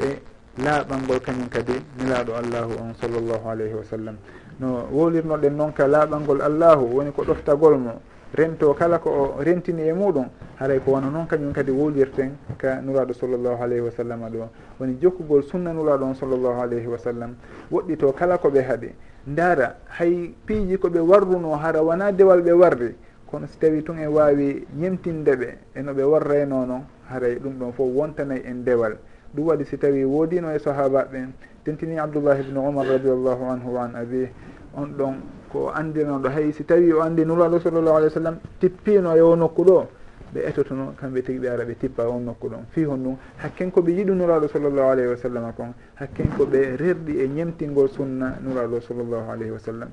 e 0.00 0.18
laaɓangol 0.58 1.20
kañum 1.20 1.48
kadi 1.48 1.72
nilaaɗo 1.98 2.32
allahu 2.36 2.72
on 2.80 2.94
sallllahu 3.00 3.48
alayhi 3.48 3.74
wa 3.74 3.84
sallam. 3.84 4.16
No 4.60 4.86
wolirnoɗen 4.92 5.56
noon 5.56 5.72
ka 5.72 5.86
laaɓangol 5.88 6.40
allahu 6.42 6.94
woni 6.96 7.10
ko 7.12 7.22
ɗoftagol 7.24 7.78
mo. 7.78 8.00
Rento 8.34 8.74
kala 8.74 8.98
ko 8.98 9.10
o 9.10 9.42
rentini 9.42 9.82
e 9.88 9.92
muɗum 9.92 10.26
haray 10.58 10.80
ko 10.80 10.92
wona 10.92 11.08
noon 11.10 11.26
kañum 11.26 11.52
kadi 11.52 11.70
wolirten 11.70 12.36
ka 12.58 12.80
nuraɗo 12.82 13.12
sallllahu 13.14 13.62
alayhi 13.62 13.80
wa 13.82 13.90
sallam 13.90 14.20
ɗo 14.30 14.48
woni 14.80 14.98
jokkugol 15.00 15.42
sunna 15.42 15.72
nuraɗo 15.72 16.02
on 16.04 16.14
sallllahu 16.14 16.60
alayhi 16.62 16.86
wa 16.86 16.98
sallam. 16.98 17.34
Woɗɗito 17.72 18.12
kala 18.14 18.38
koɓe 18.38 18.62
haaɗi 18.62 18.90
ndaara 19.26 19.76
hay 19.98 20.34
piiji 20.46 20.76
koɓe 20.78 20.98
warruno 21.00 21.54
hara 21.56 21.82
wona 21.82 22.12
dewal 22.12 22.42
ɓe 22.42 22.52
warri. 22.52 22.94
Kono 23.30 23.46
si 23.48 23.58
tawi 23.58 23.82
tun 23.82 23.98
e 23.98 24.06
wawi 24.06 24.66
ñemtinde 24.78 25.34
ɓe 25.36 25.58
eno 25.74 25.92
ɓe 25.94 26.02
warrayno 26.02 26.64
noon 26.66 26.82
haray 27.10 27.36
ɗum 27.38 27.58
ɗon 27.58 27.72
fof 27.72 27.88
wontanayi 27.94 28.42
en 28.46 28.62
dewal. 28.64 28.96
ɗum 29.34 29.46
waɗi 29.46 29.64
si 29.64 29.76
tawi 29.78 30.04
woodino 30.04 30.50
e 30.54 30.58
sahabaɓe 30.58 31.16
en 31.16 31.32
tentini 31.64 31.98
abdoullah 31.98 32.38
ibnu 32.40 32.58
omar 32.60 32.86
radiallahu 32.86 33.44
anhu 33.44 33.68
wa 33.74 33.82
an 33.84 33.94
abi. 33.96 34.28
On 34.76 34.86
ɗon 34.86 35.14
ko 35.50 35.70
andinoɗo 35.74 36.28
hay 36.28 36.52
si 36.52 36.64
tawi 36.64 36.92
o 36.92 37.00
andi 37.00 37.24
nuraɗo 37.24 37.60
sallllahu 37.60 37.96
alih 37.96 38.06
w 38.08 38.10
sallam 38.10 38.38
tippino 38.58 39.14
e 39.16 39.20
o 39.20 39.36
nokku 39.36 39.62
ɗo 39.64 39.86
ɓe 40.34 40.40
etotono 40.48 40.94
kamɓe 40.98 41.22
tigi 41.22 41.38
ɓe 41.38 41.48
ara 41.48 41.64
ɓe 41.64 41.74
tippa 41.78 42.08
on 42.08 42.24
nokku 42.24 42.48
ɗon. 42.48 42.64
Fi 42.70 42.84
hon 42.84 42.98
ɗum 42.98 43.16
hakken 43.38 43.70
koɓe 43.70 43.90
yiɗu 43.92 44.14
nuraɗo 44.14 44.48
sallllahu 44.48 44.88
alayhi 44.90 45.10
wa 45.10 45.16
sallam 45.16 45.52
kon 45.54 45.74
hakken 45.94 46.26
koɓe 46.36 46.76
rerɗi 46.76 47.20
e 47.20 47.28
ñemtingol 47.28 47.88
sunna 47.88 48.34
nuraɗo 48.42 48.80
sallllahu 48.80 49.30
alayhi 49.30 49.52
wa 49.52 49.58
sallam. 49.58 49.88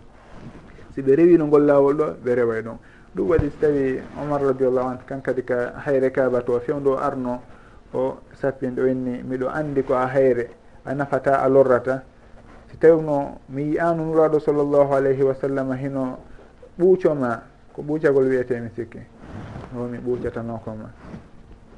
Si 0.95 1.01
ɓe 1.01 1.15
rewino 1.15 1.45
ngol 1.45 1.65
lawol 1.65 1.95
ɗo 1.95 2.05
ɓe 2.25 2.35
rewa 2.35 2.57
e 2.57 2.61
ɗon 2.61 2.77
ɗum 3.15 3.27
waɗi 3.29 3.49
so 3.51 3.57
tawi 3.61 4.01
omar 4.19 4.41
radiallahu 4.41 4.87
an 4.87 4.97
kan 5.05 5.21
kadi 5.21 5.43
ka 5.43 5.73
hayre 5.85 6.11
kaba 6.11 6.41
to 6.41 6.59
fewndo 6.61 6.97
arno 6.97 7.41
o 7.93 8.17
sappinɗo 8.33 8.85
inni 8.87 9.23
miɗo 9.23 9.47
andi 9.49 9.83
ko 9.83 9.93
a 9.95 10.07
hayre 10.07 10.49
a 10.85 10.93
nafata 10.93 11.41
a 11.41 11.47
lorrata. 11.49 12.03
Si 12.69 12.77
tawino 12.77 13.39
mi 13.49 13.63
yiyanu 13.63 14.05
nuraɗo 14.11 14.39
sallllahu 14.39 14.93
alayhi 14.93 15.23
wa 15.23 15.33
sallam 15.35 15.71
hino 15.73 16.17
ɓuucoma 16.79 17.41
ko 17.73 17.81
ɓuucagol 17.81 18.27
wiyete 18.27 18.59
mi 18.59 18.69
sikki. 18.75 18.99
O 19.75 19.87
mi 19.87 19.97
ɓuucatanokoma 19.97 20.89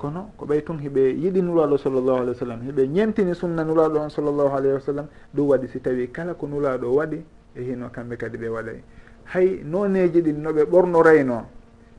kono 0.04 0.32
ko 0.38 0.45
ɓay 0.45 0.62
tun 0.63 0.78
hiɓe 0.80 1.15
yiɗi 1.15 1.41
nuraɗo 1.41 1.78
sallllahu 1.78 2.17
alah 2.21 2.34
wa 2.34 2.39
sallam 2.39 2.60
hiɓe 2.62 2.88
ñentini 2.88 3.34
sunna 3.34 3.63
nuraɗo 3.63 3.99
on 3.99 4.10
sallllahu 4.10 4.52
alayhi 4.56 4.73
wa 4.76 4.80
sallam 4.82 5.08
ɗum 5.34 5.47
waɗi 5.47 5.67
si 5.69 5.80
tawi 5.80 6.12
kala 6.12 6.34
ko 6.34 6.47
nuraɗo 6.47 6.88
waɗi 6.93 7.23
e 7.56 7.62
hino 7.63 7.89
kamɓe 7.89 8.17
kadi 8.17 8.38
ɓe 8.38 8.47
waɗay. 8.49 8.80
Hay 9.34 9.63
noneji 9.63 10.21
ɗin 10.21 10.41
noɓe 10.43 10.65
ɓornorayno 10.65 11.45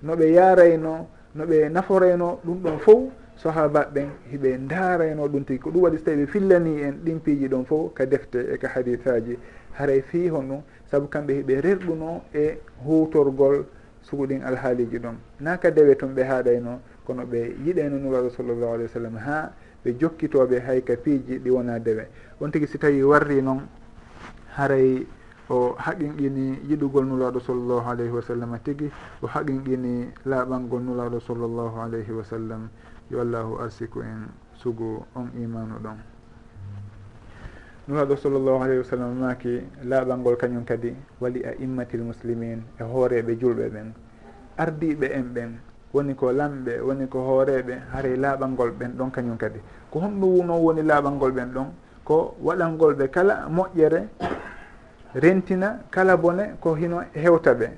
noɓe 0.05 0.33
yarayno 0.33 1.07
noɓe 1.35 1.69
naforayno 1.71 2.39
ɗum 2.45 2.59
ɗon 2.63 2.79
fof 2.79 3.01
sahaba 3.37 3.87
ɓen 3.95 4.09
hiɓe 4.31 4.59
ndaarayno 4.59 5.29
ɗum 5.29 5.45
tigi. 5.45 5.59
Ko 5.61 5.71
ɗum 5.71 5.83
waɗi 5.83 5.99
so 5.99 6.05
tawi 6.05 6.17
ɓe 6.25 6.27
fillani 6.27 6.83
en 6.83 6.93
ɗin 7.05 7.21
piiji 7.21 7.49
ɗon 7.49 7.65
fof 7.65 7.93
ka 7.95 8.07
defte 8.07 8.37
e 8.53 8.57
ka 8.59 8.69
hadisaji 8.69 9.39
haray 9.73 10.01
fii 10.03 10.29
hon 10.29 10.43
ɗum 10.49 10.63
saabu 10.91 11.09
kamɓe 11.09 11.33
hiɓe 11.43 11.61
rerɗuno 11.61 12.23
e 12.35 12.59
hutorgol 12.85 13.65
suguɗin 14.03 14.43
alhaaliji 14.45 14.99
ɗon. 14.99 15.17
Na 15.41 15.57
ka 15.59 15.71
dewe 15.71 15.97
toon 15.97 16.15
ɓe 16.15 16.23
haaɗayno 16.25 16.81
kono 17.07 17.25
ɓe 17.25 17.55
yiɗayno 17.65 17.99
nuraɗo 17.99 18.31
sallllahu 18.31 18.73
alih 18.75 18.85
wa 18.85 18.89
sallam 18.93 19.17
ha 19.17 19.53
ɓe 19.85 19.93
jokkitoɓe 19.99 20.59
hay 20.67 20.81
ka 20.83 20.97
piiji 20.97 21.39
ɗi 21.39 21.51
wona 21.51 21.79
dewe. 21.79 22.07
On 22.41 22.51
tigi 22.51 22.67
si 22.67 22.79
tawi 22.79 23.03
warri 23.03 23.43
noon 23.43 23.67
haray 24.57 25.07
o 25.51 25.75
haqinqini 25.77 26.61
yiɗugol 26.69 27.05
nulaɗo 27.07 27.41
sallllahu 27.41 27.89
alayhi 27.91 28.11
wa 28.13 28.23
sallam 28.23 28.59
tigi 28.65 28.91
o 29.23 29.27
haqinqini 29.27 30.09
laaɓangol 30.25 30.81
nulaɗo 30.83 31.21
sallllahu 31.21 31.81
alayhi 31.81 32.13
wa 32.13 32.25
sallam. 32.25 32.69
yo 33.11 33.21
allahu 33.21 33.59
arsiku 33.61 34.01
en 34.03 34.29
sugu 34.55 35.05
on 35.15 35.29
imanu 35.37 35.79
ɗon. 35.83 35.99
Nuraɗo 37.89 38.17
sallllahu 38.17 38.63
alayhi 38.65 38.79
wa 38.79 38.85
sallam 38.85 39.13
maki 39.21 39.61
laaɓal 39.85 40.19
ngol 40.19 40.37
kañum 40.37 40.65
kadi 40.65 40.95
wali 41.21 41.43
a 41.45 41.53
immatil 41.61 42.01
muslimin 42.03 42.63
e 42.81 42.83
hooreɓe 42.83 43.37
julɓe 43.39 43.69
ɓen. 43.69 43.93
Ardiɓe 44.57 45.07
en 45.13 45.27
ɓen 45.35 45.51
woni 45.93 46.15
ko 46.15 46.33
lamɓe 46.33 46.81
woni 46.81 47.07
ko 47.09 47.19
hooreɓe 47.21 47.75
haray 47.93 48.17
laaɓal 48.17 48.51
ngol 48.51 48.71
ɓen 48.71 48.97
ɗon 48.97 49.11
kañum 49.13 49.37
kadi. 49.37 49.61
Ko 49.91 49.99
honɗum 50.01 50.31
wuno 50.39 50.55
woni 50.65 50.83
laaɓal 50.83 51.13
ngol 51.15 51.33
ɓen 51.33 51.53
ɗon 51.53 51.67
ko 52.05 52.37
waɗalngol 52.43 52.95
ɓe 52.95 53.09
kala 53.11 53.49
moƴƴere 53.51 54.09
rentina 55.15 55.81
kala 55.91 56.17
bone 56.17 56.57
ko 56.61 56.75
hino 56.75 57.03
hewta 57.13 57.53
ɓe. 57.55 57.69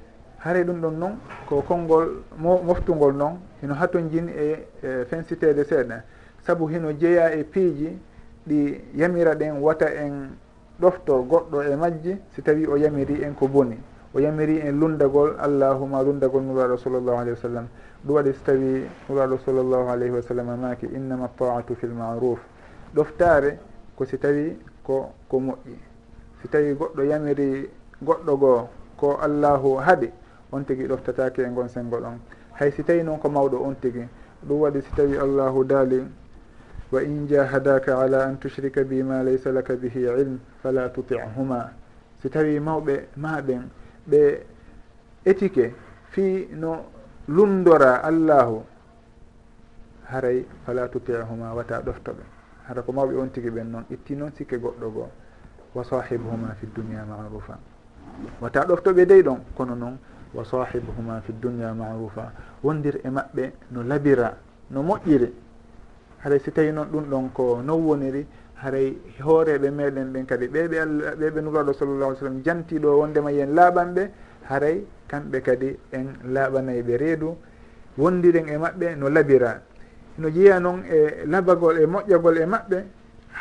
haare 0.46 0.64
ɗum 0.64 0.80
ɗon 0.80 0.98
noon 0.98 1.12
ko 1.48 1.62
konngol 1.62 2.22
moftugol 2.38 3.12
noon 3.14 3.38
hino 3.60 3.74
haton 3.74 4.02
hatojin 4.04 4.28
e, 4.28 4.66
e 4.82 5.04
fensitede 5.04 5.64
seeɗa. 5.64 6.02
Saabu 6.46 6.68
hino 6.68 6.92
jeeya 6.92 7.32
e 7.34 7.44
piiji 7.44 7.98
ɗi 8.46 8.80
yamira 8.94 9.34
ɗen 9.34 9.60
wata 9.60 9.86
en 9.90 10.36
ɗofto 10.80 11.22
goɗɗo 11.28 11.62
e 11.62 11.76
majji 11.76 12.16
si 12.34 12.42
tawi 12.42 12.66
o 12.66 12.76
yamiri 12.76 13.22
en 13.24 13.34
ko 13.34 13.48
boni. 13.48 13.76
O 14.14 14.20
yamiri 14.20 14.60
en 14.60 14.78
lundagol 14.78 15.36
allahuma 15.38 16.02
lundagol 16.02 16.42
nuraɗo 16.42 16.76
sallllahu 16.78 17.16
alayhi 17.18 17.30
wa 17.30 17.36
sallam. 17.42 17.66
Ɗum 18.04 18.14
waɗi 18.14 18.32
so 18.32 18.40
tawi 18.44 18.86
nuraɗo 19.08 19.38
sallllahu 19.44 19.88
alayhi 19.88 20.14
wa 20.14 20.22
sallam 20.22 20.60
maki 20.60 20.86
innama 20.94 21.28
taatu 21.36 21.74
fi 21.74 21.86
lmaruf 21.86 22.38
ɗoftare 22.94 23.58
ko 23.96 24.04
si 24.04 24.16
tawi 24.18 24.56
ko 24.84 25.10
ko 25.28 25.40
moƴƴi. 25.40 25.76
Si 26.42 26.48
tawi 26.48 26.74
goɗɗo 26.74 27.02
yamiri 27.02 27.68
goɗɗo 28.02 28.36
goo 28.38 28.68
ko 28.96 29.18
allahu 29.20 29.76
haaɗi 29.80 30.10
on 30.52 30.62
tigui 30.64 30.86
ɗoftatake 30.86 31.42
e 31.42 31.50
gon 31.54 31.68
sengo 31.68 31.98
ɗon. 32.00 32.18
Hay 32.58 32.70
si 32.72 32.82
tawi 32.84 33.02
noon 33.02 33.18
ko 33.18 33.28
mawɗo 33.28 33.56
on 33.64 33.74
tigui 33.80 34.08
ɗum 34.46 34.60
waɗi 34.60 34.80
si 34.82 34.90
tawi 34.94 35.16
allahu 35.16 35.64
daali 35.64 36.04
wa 36.92 37.00
in 37.02 37.26
jahadaka 37.26 37.98
ala 38.00 38.24
an 38.26 38.38
tushrika 38.38 38.84
bi 38.84 39.02
ma 39.02 39.22
laysa 39.22 39.52
laka 39.52 39.74
bihi 39.76 40.00
ilm 40.06 40.38
fala 40.62 40.88
tutihuma. 40.90 41.72
Si 42.20 42.28
tawi 42.30 42.58
mawɓe 42.60 43.08
maɓen 43.16 43.68
ɓe 44.08 44.42
étike 45.24 45.74
fi 46.10 46.48
no 46.52 46.84
lumdora 47.28 48.02
allahu 48.02 48.62
haray 50.10 50.46
fala 50.64 50.88
tutihuma 50.88 51.54
wata 51.54 51.80
ɗoftoɓe. 51.82 52.22
Hara 52.68 52.82
ko 52.82 52.92
mawɓe 52.92 53.16
on 53.16 53.28
tigui 53.30 53.50
ɓen 53.50 53.70
noon 53.70 53.84
itti 53.90 54.14
noon 54.14 54.32
sikke 54.34 54.56
goɗɗo 54.58 54.90
goo 54.92 55.08
wa 55.76 55.84
sahibuhuma 55.84 56.54
fi 56.58 56.66
dunia 56.74 57.04
marufa 57.04 57.58
wata 58.40 58.64
ɗoftoɓe 58.64 59.06
dey 59.06 59.22
ɗon 59.22 59.38
kono 59.54 59.74
noon 59.74 59.98
wa 60.36 60.44
sahibuhuma 60.44 61.20
fi 61.24 61.32
dunia 61.32 61.72
marufa. 61.74 62.32
Wondir 62.62 63.00
e 63.02 63.08
maɓɓe 63.08 63.52
no 63.72 63.82
labira 63.82 64.36
no 64.70 64.82
moƴƴiri. 64.82 65.32
Haray 66.22 66.38
si 66.40 66.50
tawi 66.52 66.72
noon 66.72 66.88
ɗum 66.92 67.04
ɗon 67.10 67.32
ko 67.32 67.62
non 67.62 67.80
woniri 67.82 68.26
haray 68.62 68.96
hooreɓe 69.20 69.70
meɗen 69.70 70.12
ɓen 70.12 70.26
kadi 70.26 70.46
ɓeɓe 70.48 70.76
allah 70.80 71.14
ɓeɓe 71.16 71.40
nuraɗo 71.40 71.72
sallallah 71.72 72.08
alih 72.08 72.18
sallam 72.18 72.42
jantiɗo 72.44 72.98
wondema 72.98 73.30
yen 73.32 73.54
laaɓanɓe 73.54 74.10
haray 74.48 74.84
kamɓe 75.08 75.40
kadi 75.42 75.76
en 75.92 76.06
laaɓanayi 76.32 76.82
ɓe 76.82 76.96
reedu. 76.96 77.36
Wondiren 77.98 78.48
e 78.48 78.56
maɓɓe 78.58 78.96
no 78.96 79.08
labira. 79.08 79.60
No 80.18 80.28
jeeya 80.30 80.60
noon 80.60 80.84
e 80.84 81.24
labagol 81.26 81.78
e 81.78 81.86
moƴƴagol 81.86 82.36
e 82.38 82.46
maɓɓe 82.46 82.84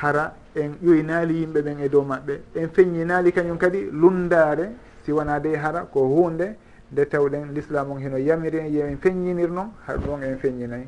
hara 0.01 0.33
en 0.55 0.75
ƴoynaali 0.83 1.33
yimɓe 1.41 1.61
ɓen 1.61 1.79
e 1.79 1.89
dow 1.89 2.03
maɓɓe 2.03 2.39
en 2.55 2.67
feññinaali 2.69 3.31
kañum 3.31 3.57
kadi 3.57 3.89
lundare 3.91 4.69
si 5.03 5.11
wona 5.11 5.39
dey 5.39 5.55
hara 5.55 5.85
ko 5.91 5.99
hunde 6.07 6.55
nde 6.95 7.05
tewɗen 7.05 7.51
l'islam 7.53 7.91
on 7.91 7.99
heno 7.99 8.17
yamiri 8.17 8.57
en 8.59 8.67
yemin 8.71 8.97
feññinir 8.97 9.51
noon 9.51 9.69
har 9.85 9.97
ɗon 9.97 10.23
en 10.23 10.37
feññinayi 10.37 10.87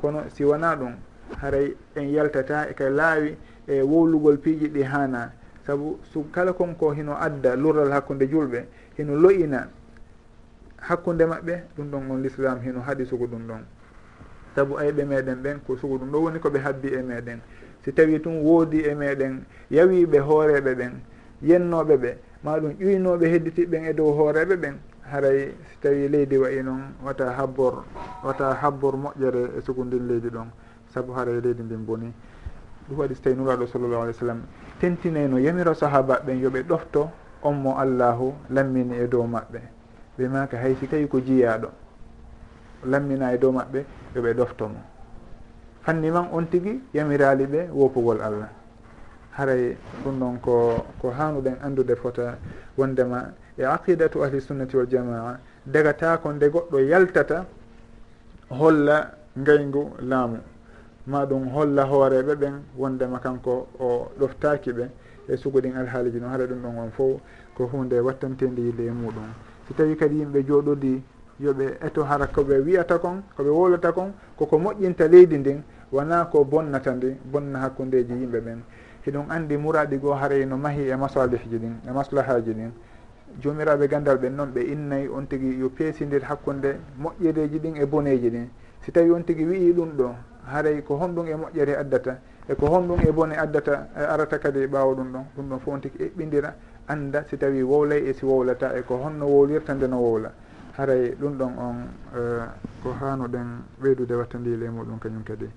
kono 0.00 0.22
si 0.28 0.44
wona 0.44 0.76
ɗum 0.76 0.92
haray 1.42 1.74
en 1.96 2.08
yaltata 2.12 2.68
eka 2.70 2.88
laawi 2.88 3.36
e 3.66 3.82
wowlugol 3.82 4.38
piiji 4.38 4.68
ɗi 4.68 4.82
hana 4.84 5.32
saabu 5.66 5.98
so 6.12 6.22
kala 6.32 6.52
konko 6.52 6.92
hino 6.92 7.16
adda 7.20 7.56
lurral 7.56 7.90
hakkude 7.90 8.28
julɓe 8.30 8.66
hino 8.96 9.16
loyina 9.16 9.68
hakkude 10.76 11.24
maɓɓe 11.26 11.62
ɗum 11.76 11.90
ɗon 11.90 12.10
on 12.10 12.22
l'islam 12.22 12.60
hino 12.62 12.80
haaɗi 12.80 13.04
sugu 13.06 13.26
ɗum 13.26 13.46
ɗon 13.48 13.62
saabu 14.54 14.78
ayɓe 14.78 15.04
meɗen 15.04 15.42
ɓen 15.42 15.58
ko 15.66 15.76
sugu 15.76 15.98
ɗum 15.98 16.10
ɗo 16.12 16.18
woni 16.22 16.38
koɓe 16.38 16.58
habbi 16.60 16.88
e 16.94 17.02
meɗen 17.02 17.40
si 17.84 17.92
tawi 17.92 18.20
tun 18.22 18.38
woodi 18.42 18.84
e 18.86 18.94
meɗen 18.94 19.42
yawiɓe 19.70 20.18
hooreɓe 20.20 20.74
ɓen 20.74 20.92
yennoɓe 21.42 21.96
ɓe 21.96 22.16
maɗum 22.44 22.72
ƴuynoɓe 22.78 23.26
hedditiɓɓen 23.26 23.84
e 23.90 23.92
dow 23.92 24.12
hooreɓe 24.14 24.56
ɓen 24.56 24.78
haray 25.10 25.54
si 25.70 25.76
tawi 25.80 26.08
leydi 26.08 26.36
wayi 26.38 26.62
noon 26.62 26.94
wata 27.04 27.32
habbor 27.32 27.84
wata 28.24 28.54
habbor 28.54 28.94
moƴƴere 28.96 29.58
e 29.58 29.60
sugundin 29.60 30.06
leydi 30.08 30.28
ɗon. 30.30 30.48
Saabu 30.94 31.12
haray 31.12 31.40
leydi 31.40 31.62
ndin 31.62 31.84
boni. 31.86 32.12
Ɗum 32.88 32.98
waɗi 32.98 33.14
so 33.14 33.22
tawi 33.22 33.36
nuraɗo 33.36 33.66
sallllahu 33.66 34.02
alih 34.02 34.14
w 34.14 34.18
sallam 34.18 34.40
tentinayno 34.80 35.38
yamiro 35.38 35.74
sahaba 35.74 36.20
ɓen 36.26 36.40
yooɓe 36.42 36.62
ɗofto 36.62 37.10
on 37.42 37.52
mo 37.54 37.76
allahu 37.78 38.34
lammini 38.50 38.96
e 38.96 39.06
dow 39.08 39.26
maɓɓe. 39.26 39.60
Ɓe 40.18 40.28
maka 40.28 40.56
hay 40.58 40.74
si 40.76 40.86
tawi 40.86 41.06
ko 41.08 41.20
jiyaɗo 41.20 41.68
lammina 42.84 43.32
e 43.34 43.38
dow 43.38 43.52
maɓɓe 43.52 43.84
yooɓe 44.14 44.34
ɗoftomo. 44.34 44.80
Fanni 45.82 46.10
man 46.10 46.28
on 46.32 46.44
tigui 46.46 46.80
yamirali 46.94 47.46
ɓe 47.46 47.68
wopugol 47.72 48.20
allah. 48.20 48.48
Haray 49.36 49.76
ɗum 50.04 50.18
ɗon 50.18 50.38
ko 50.40 50.84
ko 51.00 51.10
hanuɗen 51.10 51.56
andude 51.62 51.94
fota 51.96 52.38
wondema 52.76 53.32
e 53.58 53.64
aqidatu 53.64 54.22
ahli 54.24 54.40
sunnati 54.40 54.76
wal 54.76 54.86
jamaa. 54.86 55.38
Dagatako 55.66 56.32
nde 56.32 56.48
goɗɗo 56.48 56.78
yaltata 56.80 57.44
holla 58.50 59.10
ngayngu 59.38 59.90
laamu. 60.00 60.38
Ma 61.06 61.24
ɗum 61.26 61.48
holla 61.50 61.84
hooreɓe 61.84 62.34
ɓen 62.34 62.54
wondema 62.76 63.18
kanko 63.18 63.66
o 63.80 64.10
ɗoftaki 64.18 64.72
ɓe 64.72 64.88
e 65.28 65.36
sugoɗin 65.36 65.76
alhaaliji 65.76 66.20
noon 66.20 66.30
haɗa 66.32 66.46
ɗum 66.46 66.62
ɗon 66.62 66.78
on 66.78 66.90
fof 66.90 67.20
ko 67.54 67.66
hunde 67.66 68.00
wattantede 68.00 68.60
yille 68.60 68.86
e 68.86 68.90
muɗum. 68.90 69.28
Si 69.66 69.74
tawi 69.74 69.96
kadi 69.96 70.16
yimɓe 70.20 70.42
jooɗodi 70.46 71.02
yooɓe 71.40 71.78
eto 71.86 72.04
hara 72.04 72.26
koɓe 72.26 72.60
wiyata 72.64 72.98
kon 72.98 73.22
koɓe 73.36 73.50
wolata 73.50 73.92
kon 73.92 74.12
koko 74.36 74.58
moƴƴinta 74.58 75.08
leydi 75.08 75.38
ndin 75.38 75.62
wona 75.92 76.24
ko 76.30 76.44
bonnata 76.44 76.92
ndi 76.94 77.16
bonna 77.24 77.58
hakkudeji 77.58 78.12
yimɓe 78.12 78.40
ɓen. 78.40 78.58
Hiɗum 79.04 79.30
andi 79.30 79.56
muraɗi 79.56 79.98
goo 79.98 80.14
haray 80.14 80.44
no 80.46 80.56
mahi 80.56 80.88
e 80.88 80.96
masalihji 80.96 81.58
ɗin 81.58 81.74
e 81.88 81.92
maslahaji 81.92 82.52
ɗin. 82.54 82.72
jomiraɓe 83.40 83.88
gandal 83.88 84.18
ɓen 84.18 84.34
noon 84.36 84.50
ɓe 84.52 84.60
innayi 84.60 85.08
on 85.08 85.26
tigui 85.26 85.58
yo 85.58 85.68
peesidir 85.70 86.22
hakkude 86.22 86.78
moƴƴereji 86.98 87.58
ɗin 87.58 87.76
e 87.76 87.86
boneji 87.86 88.30
ɗin. 88.30 88.48
Si 88.80 88.92
tawi 88.92 89.10
on 89.10 89.22
tigui 89.24 89.44
wii 89.44 89.72
ɗum 89.72 89.96
ɗo 89.96 90.14
haray 90.46 90.82
ko 90.82 90.96
honɗum 90.96 91.26
e 91.26 91.34
moƴƴere 91.34 91.76
addata 91.76 92.18
eko 92.48 92.66
honɗum 92.66 93.00
e 93.06 93.12
bone 93.12 93.32
addata 93.36 93.88
e 93.96 94.00
arata 94.02 94.38
kadi 94.38 94.60
e 94.60 94.66
ɓawa 94.66 94.94
ɗum 94.94 95.12
ɗon. 95.12 95.24
Ɗum 95.36 95.48
ɗon 95.48 95.58
fo 95.60 95.70
on 95.72 95.80
tigui 95.80 96.06
eɓɓidira 96.06 96.54
anda 96.88 97.24
si 97.28 97.36
tawi 97.36 97.62
wowlay 97.62 98.08
e 98.08 98.12
si 98.14 98.24
wowlata 98.24 98.74
eko 98.76 98.96
honno 98.96 99.26
wowlirta 99.26 99.74
nde 99.74 99.86
no 99.86 99.98
wowla. 99.98 100.32
Haray 100.76 101.14
ɗum 101.20 101.36
ɗon 101.36 101.52
on 101.58 101.76
uh, 102.14 102.46
ko 102.82 102.92
hanuɗen 102.92 103.62
ɓeydude 103.80 104.14
wattandile 104.14 104.66
e 104.66 104.70
muɗum 104.70 104.98
kañum 104.98 105.22
kadi. 105.24 105.48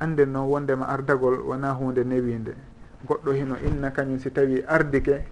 Anden 0.00 0.32
noon 0.32 0.48
wondema 0.48 0.86
ardagol 0.88 1.40
wona 1.46 1.72
hunde 1.72 2.04
newinde 2.04 2.54
goɗɗo 3.06 3.32
hino 3.32 3.56
inna 3.64 3.90
kañum 3.90 4.18
si 4.18 4.30
tawi 4.30 4.62
ardike 4.66 5.24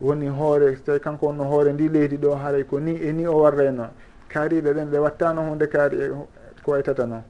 woni 0.00 0.28
hoore 0.28 0.76
so 0.76 0.82
tawi 0.82 1.00
kanko 1.00 1.26
wonno 1.26 1.44
hoore 1.44 1.72
ndi 1.72 1.88
leydi 1.88 2.16
ɗo 2.16 2.34
haaray 2.34 2.64
ko 2.64 2.80
ni 2.80 2.96
e 2.96 3.12
ni 3.12 3.26
o 3.26 3.36
warrayno 3.40 3.88
kaariɓe 4.28 4.72
ɓen 4.72 4.88
ɓe 4.90 4.98
wattano 4.98 5.42
hunde 5.42 5.66
kaari 5.66 5.96
e 6.00 6.08
ko 6.64 6.70
waytata 6.72 7.06
noon 7.06 7.22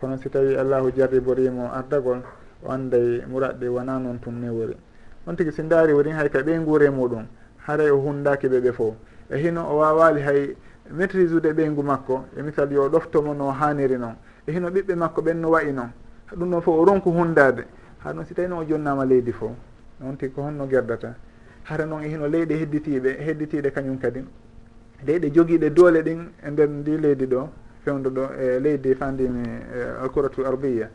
kono 0.00 0.16
si 0.16 0.30
tawi 0.30 0.56
allahu 0.56 0.90
jarriborimo 0.96 1.70
ardagol 1.72 2.22
o 2.64 2.70
anday 2.72 3.20
muraɗɗe 3.28 3.68
wona 3.68 3.98
noon 3.98 4.18
tum 4.20 4.40
ne 4.40 4.48
wori 4.48 4.76
on 5.26 5.34
tigui 5.36 5.52
si 5.52 5.62
daari 5.62 5.92
woni 5.92 6.10
hay 6.12 6.28
ka 6.30 6.40
ɓe 6.40 6.64
guure 6.64 6.88
muɗum 6.90 7.26
haray 7.66 7.90
o 7.90 7.98
hundaki 8.00 8.48
ɓeɓe 8.48 8.72
fo 8.72 8.96
e 9.30 9.36
hino 9.36 9.68
o 9.68 9.76
wawali 9.78 10.20
hay 10.22 10.56
maitrise 10.90 11.34
ude 11.34 11.52
ɓeygu 11.52 11.82
makko 11.82 12.24
e 12.36 12.42
misal 12.42 12.72
yo 12.72 12.88
ɗoftomo 12.88 13.34
no 13.34 13.50
haniri 13.50 13.98
noon 13.98 14.16
e 14.46 14.52
hino 14.52 14.70
ɓiɓɓe 14.70 14.94
makko 14.94 15.20
ɓen 15.20 15.40
no 15.40 15.50
wayi 15.50 15.72
noon 15.72 15.90
ɗum 16.32 16.50
ɗon 16.50 16.60
fof 16.62 16.78
o 16.78 16.84
ronku 16.84 17.10
hundade 17.10 17.66
ha 17.98 18.12
ɗum 18.12 18.24
si 18.24 18.32
tawi 18.34 18.48
noon 18.48 18.60
o 18.60 18.64
jonnama 18.64 19.04
leydi 19.04 19.32
fo 19.32 19.54
on 20.00 20.16
tigui 20.16 20.34
ko 20.34 20.42
honno 20.42 20.66
gerdata. 20.66 21.14
hara 21.68 21.84
noon 21.84 22.04
e 22.04 22.08
hino 22.08 22.28
leyɗe 22.28 22.54
hedditiɓe 22.60 23.10
hedditiɗe 23.26 23.70
kañum 23.72 23.98
kadi. 23.98 24.24
Leyɗe 25.06 25.30
jogiiɗe 25.34 25.70
doole 25.74 26.02
ɗin 26.02 26.28
e 26.46 26.50
nder 26.50 26.68
ndi 26.68 26.96
leydi 26.98 27.26
ɗo 27.26 27.48
fewdo 27.84 28.10
ɗo 28.10 28.22
e 28.40 28.60
leydi 28.60 28.94
fandimi 28.94 29.42
e, 29.42 30.02
alcouratul 30.02 30.46
arbiya 30.46 30.88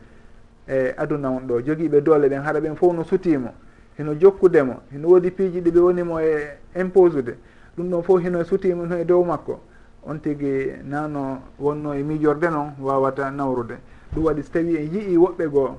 e 0.66 0.94
aduna 0.96 1.28
on 1.30 1.40
ɗo. 1.46 1.60
Jogiiɓe 1.62 2.00
doole 2.02 2.28
ɗen 2.28 2.42
haɗa 2.42 2.60
ɓen 2.60 2.76
fof 2.76 2.94
no 2.94 3.04
sutimo 3.04 3.52
hino 3.98 4.14
jokkudemo 4.14 4.80
hino 4.92 5.08
woodi 5.08 5.30
piiji 5.30 5.60
ɗi 5.60 5.70
ɓe 5.70 5.78
wonimo 5.80 6.20
e 6.20 6.58
imposude 6.80 7.36
ɗum 7.76 7.90
ɗon 7.90 8.02
fof 8.02 8.20
hino 8.22 8.42
sutimo 8.44 8.86
no 8.86 8.96
e 8.96 9.04
dow 9.04 9.22
makko. 9.24 9.60
On 10.04 10.18
tigi 10.18 10.72
nano 10.84 11.42
wonno 11.60 11.92
e 11.94 12.02
miijorde 12.02 12.48
noon 12.50 12.72
wawata 12.80 13.30
nawrude. 13.30 13.76
Ɗum 14.14 14.24
waɗi 14.24 14.42
so 14.42 14.50
tawi 14.52 14.76
en 14.76 14.90
yii 14.90 15.16
woɓɓe 15.16 15.48
goo 15.50 15.78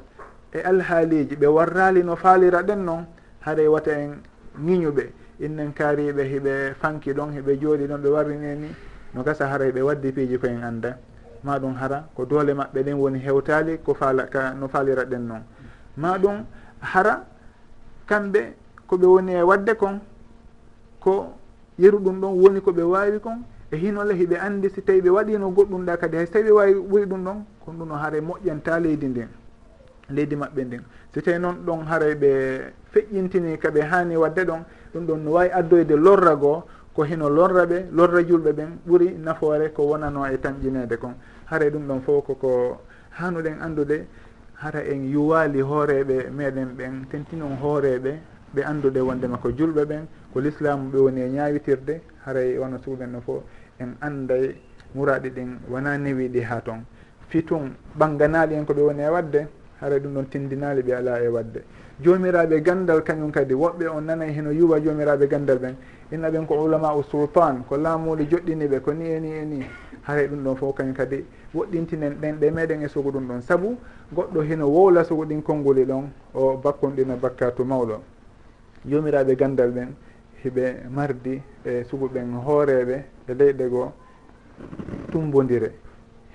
e 0.54 0.60
alhaaliji 0.62 1.36
ɓe 1.36 1.48
warrali 1.48 2.04
no 2.04 2.16
faalira 2.16 2.62
ɗen 2.62 2.86
noon 2.86 3.06
haɗa 3.42 3.70
wata 3.70 3.92
en 3.92 4.22
ñiñuɓe. 4.60 5.12
Innen 5.40 5.74
kaariɓe 5.74 6.24
hiɓe 6.24 6.74
fanki 6.80 7.14
ɗon 7.14 7.32
hiɓe 7.34 7.58
jooɗi 7.60 7.88
ɗon 7.88 8.02
ɓe 8.02 8.10
warrine 8.10 8.56
ni. 8.56 8.68
No 9.14 9.24
gasa 9.24 9.48
hara 9.48 9.66
ɓe 9.72 9.82
waddi 9.82 10.12
piiji 10.12 10.38
koyen 10.38 10.64
annda. 10.64 10.98
Ma 11.44 11.60
ɗum 11.60 11.76
hara 11.76 12.08
ko 12.16 12.26
doole 12.26 12.54
maɓɓe 12.54 12.84
ɗen 12.84 12.94
woni 12.96 13.20
hewtali 13.20 13.78
ko 13.84 13.94
faala 13.94 14.24
ka 14.28 14.54
no 14.54 14.68
faaliraɗen 14.68 15.28
noon 15.28 15.44
ma 15.98 16.18
ɗum 16.18 16.46
hara 16.80 17.26
kamɓe 18.08 18.54
koɓe 18.88 19.06
woni 19.06 19.34
e 19.34 19.42
wadde 19.44 19.76
kon 19.76 20.00
ko 21.00 21.34
yeru 21.78 22.00
ɗum 22.00 22.22
ɗon 22.22 22.34
woni 22.40 22.60
koɓe 22.62 22.82
wawi 22.84 23.20
kon 23.20 23.44
e 23.72 23.76
hinole 23.78 24.14
hiɓe 24.16 24.38
andi 24.40 24.70
si 24.70 24.82
tawi 24.82 25.02
ɓe 25.02 25.10
waɗino 25.10 25.50
goɗɗum 25.52 25.86
ɗa 25.86 25.98
kadi. 25.98 26.18
Hay 26.18 26.26
so 26.26 26.34
tawi 26.34 26.44
ɓe 26.46 26.52
wawi 26.52 26.74
ɓuri 26.74 27.06
ɗum 27.06 27.24
ɗon 27.24 27.44
kon 27.66 27.74
ɗum 27.78 27.88
no 27.90 27.96
haara 27.96 28.22
moƴƴanta 28.22 28.80
leydi 28.80 29.08
ndin 29.08 29.28
leydi 30.10 30.36
maɓɓe 30.36 30.64
ndin 30.66 30.82
si 31.14 31.22
tawi 31.22 31.40
noon 31.40 31.64
ɗon 31.66 31.86
haray 31.86 32.16
ɓe 32.16 32.74
feƴƴintini 32.92 33.58
kaɓe 33.58 33.82
hani 33.82 34.16
wadde 34.18 34.46
ɗon 34.46 34.64
ɗum 34.94 35.06
ɗon 35.06 35.18
no 35.24 35.32
wawi 35.32 35.50
addoyde 35.52 35.96
lorra 35.96 36.36
goo 36.36 36.64
ko 36.94 37.04
hino 37.04 37.30
lorra 37.30 37.66
ɓe 37.66 37.86
lorra 37.92 38.22
julɓe 38.24 38.52
ɓen 38.54 38.70
ɓuuri 38.86 39.18
nafoore 39.18 39.72
ko 39.74 39.84
wonano 39.84 40.26
e 40.26 40.38
tamƴinede 40.38 40.98
kon. 40.98 41.14
Haray 41.46 41.70
ɗum 41.70 41.88
ɗon 41.88 42.02
fof 42.02 42.26
koko 42.26 42.80
hanuɗen 43.20 43.62
andude 43.62 44.08
hara 44.56 44.82
en 44.84 45.04
yuwali 45.12 45.62
hooreɓe 45.62 46.30
meɗen 46.32 46.76
ɓen 46.78 47.06
tentinon 47.10 47.58
hooreɓe 47.62 48.20
ɓe 48.56 48.64
andude 48.64 49.00
wondema 49.02 49.38
ko 49.38 49.50
julɓe 49.52 49.86
ɓen 49.86 50.08
ko 50.34 50.40
l'islamu 50.40 50.90
ɓe 50.92 50.98
woni 50.98 51.22
e 51.22 51.30
ñawitirde 51.30 52.02
haray 52.26 52.58
wono 52.58 52.78
suuɓen 52.78 53.12
no 53.12 53.22
fof 53.22 53.44
en 53.80 53.96
anday 54.02 54.56
muraɗi 54.96 55.30
ɗin 55.30 55.60
wona 55.70 55.98
newiɗi 55.98 56.42
ha 56.42 56.62
toon 56.62 56.86
fi 57.30 57.44
tun 57.44 57.74
ɓanganaɗi 57.98 58.54
en 58.56 58.66
ko 58.66 58.74
ɓe 58.74 58.82
woni 58.82 59.02
e 59.04 59.10
wadde 59.10 59.48
haray 59.84 60.00
ɗum 60.00 60.14
ɗon 60.14 60.26
tindinali 60.30 60.82
ɓe 60.82 60.94
ala 60.96 61.22
e 61.22 61.28
wadde. 61.28 61.64
Jomiraɓe 62.02 62.62
gandal 62.62 63.04
kañum 63.04 63.32
kadi 63.32 63.54
woɓɓe 63.54 63.88
on 63.90 64.02
nanay 64.06 64.32
heno 64.32 64.52
yuwa 64.52 64.80
jomiraɓe 64.80 65.28
gandal 65.28 65.60
ɓen 65.60 65.76
inna 66.12 66.30
ɓen 66.32 66.46
ko 66.48 66.64
ulama 66.64 66.96
u 66.96 67.04
sultan 67.04 67.64
ko 67.68 67.76
laamuɗi 67.78 68.28
joɗɗini 68.30 68.68
ɓe 68.68 68.80
ko 68.82 68.94
ni 68.94 69.06
e 69.10 69.20
ni 69.20 69.32
e 69.32 69.46
ni. 69.46 69.66
Haray 70.04 70.28
ɗum 70.28 70.44
ɗon 70.44 70.56
fof 70.56 70.76
kañum 70.76 70.94
kadi 70.94 71.26
woɗɗintinen 71.54 72.16
ɗen 72.22 72.40
ɗe 72.40 72.52
meɗen 72.52 72.82
e 72.84 72.88
sugu 72.88 73.12
ɗum 73.12 73.28
ɗon. 73.28 73.42
Saabu 73.42 73.78
goɗɗo 74.16 74.42
heno 74.42 74.68
wowla 74.68 75.04
sugu 75.04 75.26
ɗin 75.26 75.42
konnguli 75.44 75.82
e 75.82 75.86
ɗon 75.86 76.10
o 76.34 76.58
bakkunɗina 76.58 77.16
bakkatu 77.16 77.66
mawɗo. 77.66 78.00
Jomiraɓe 78.86 79.36
gandal 79.36 79.72
ɓen 79.72 79.90
hiɓe 80.44 80.88
mardi 80.90 81.42
e 81.66 81.84
sugu 81.84 82.08
ɓen 82.08 82.40
hooreɓe 82.46 83.04
e 83.28 83.34
leyɗe 83.34 83.68
goo 83.70 83.92
tumbodire 85.12 85.72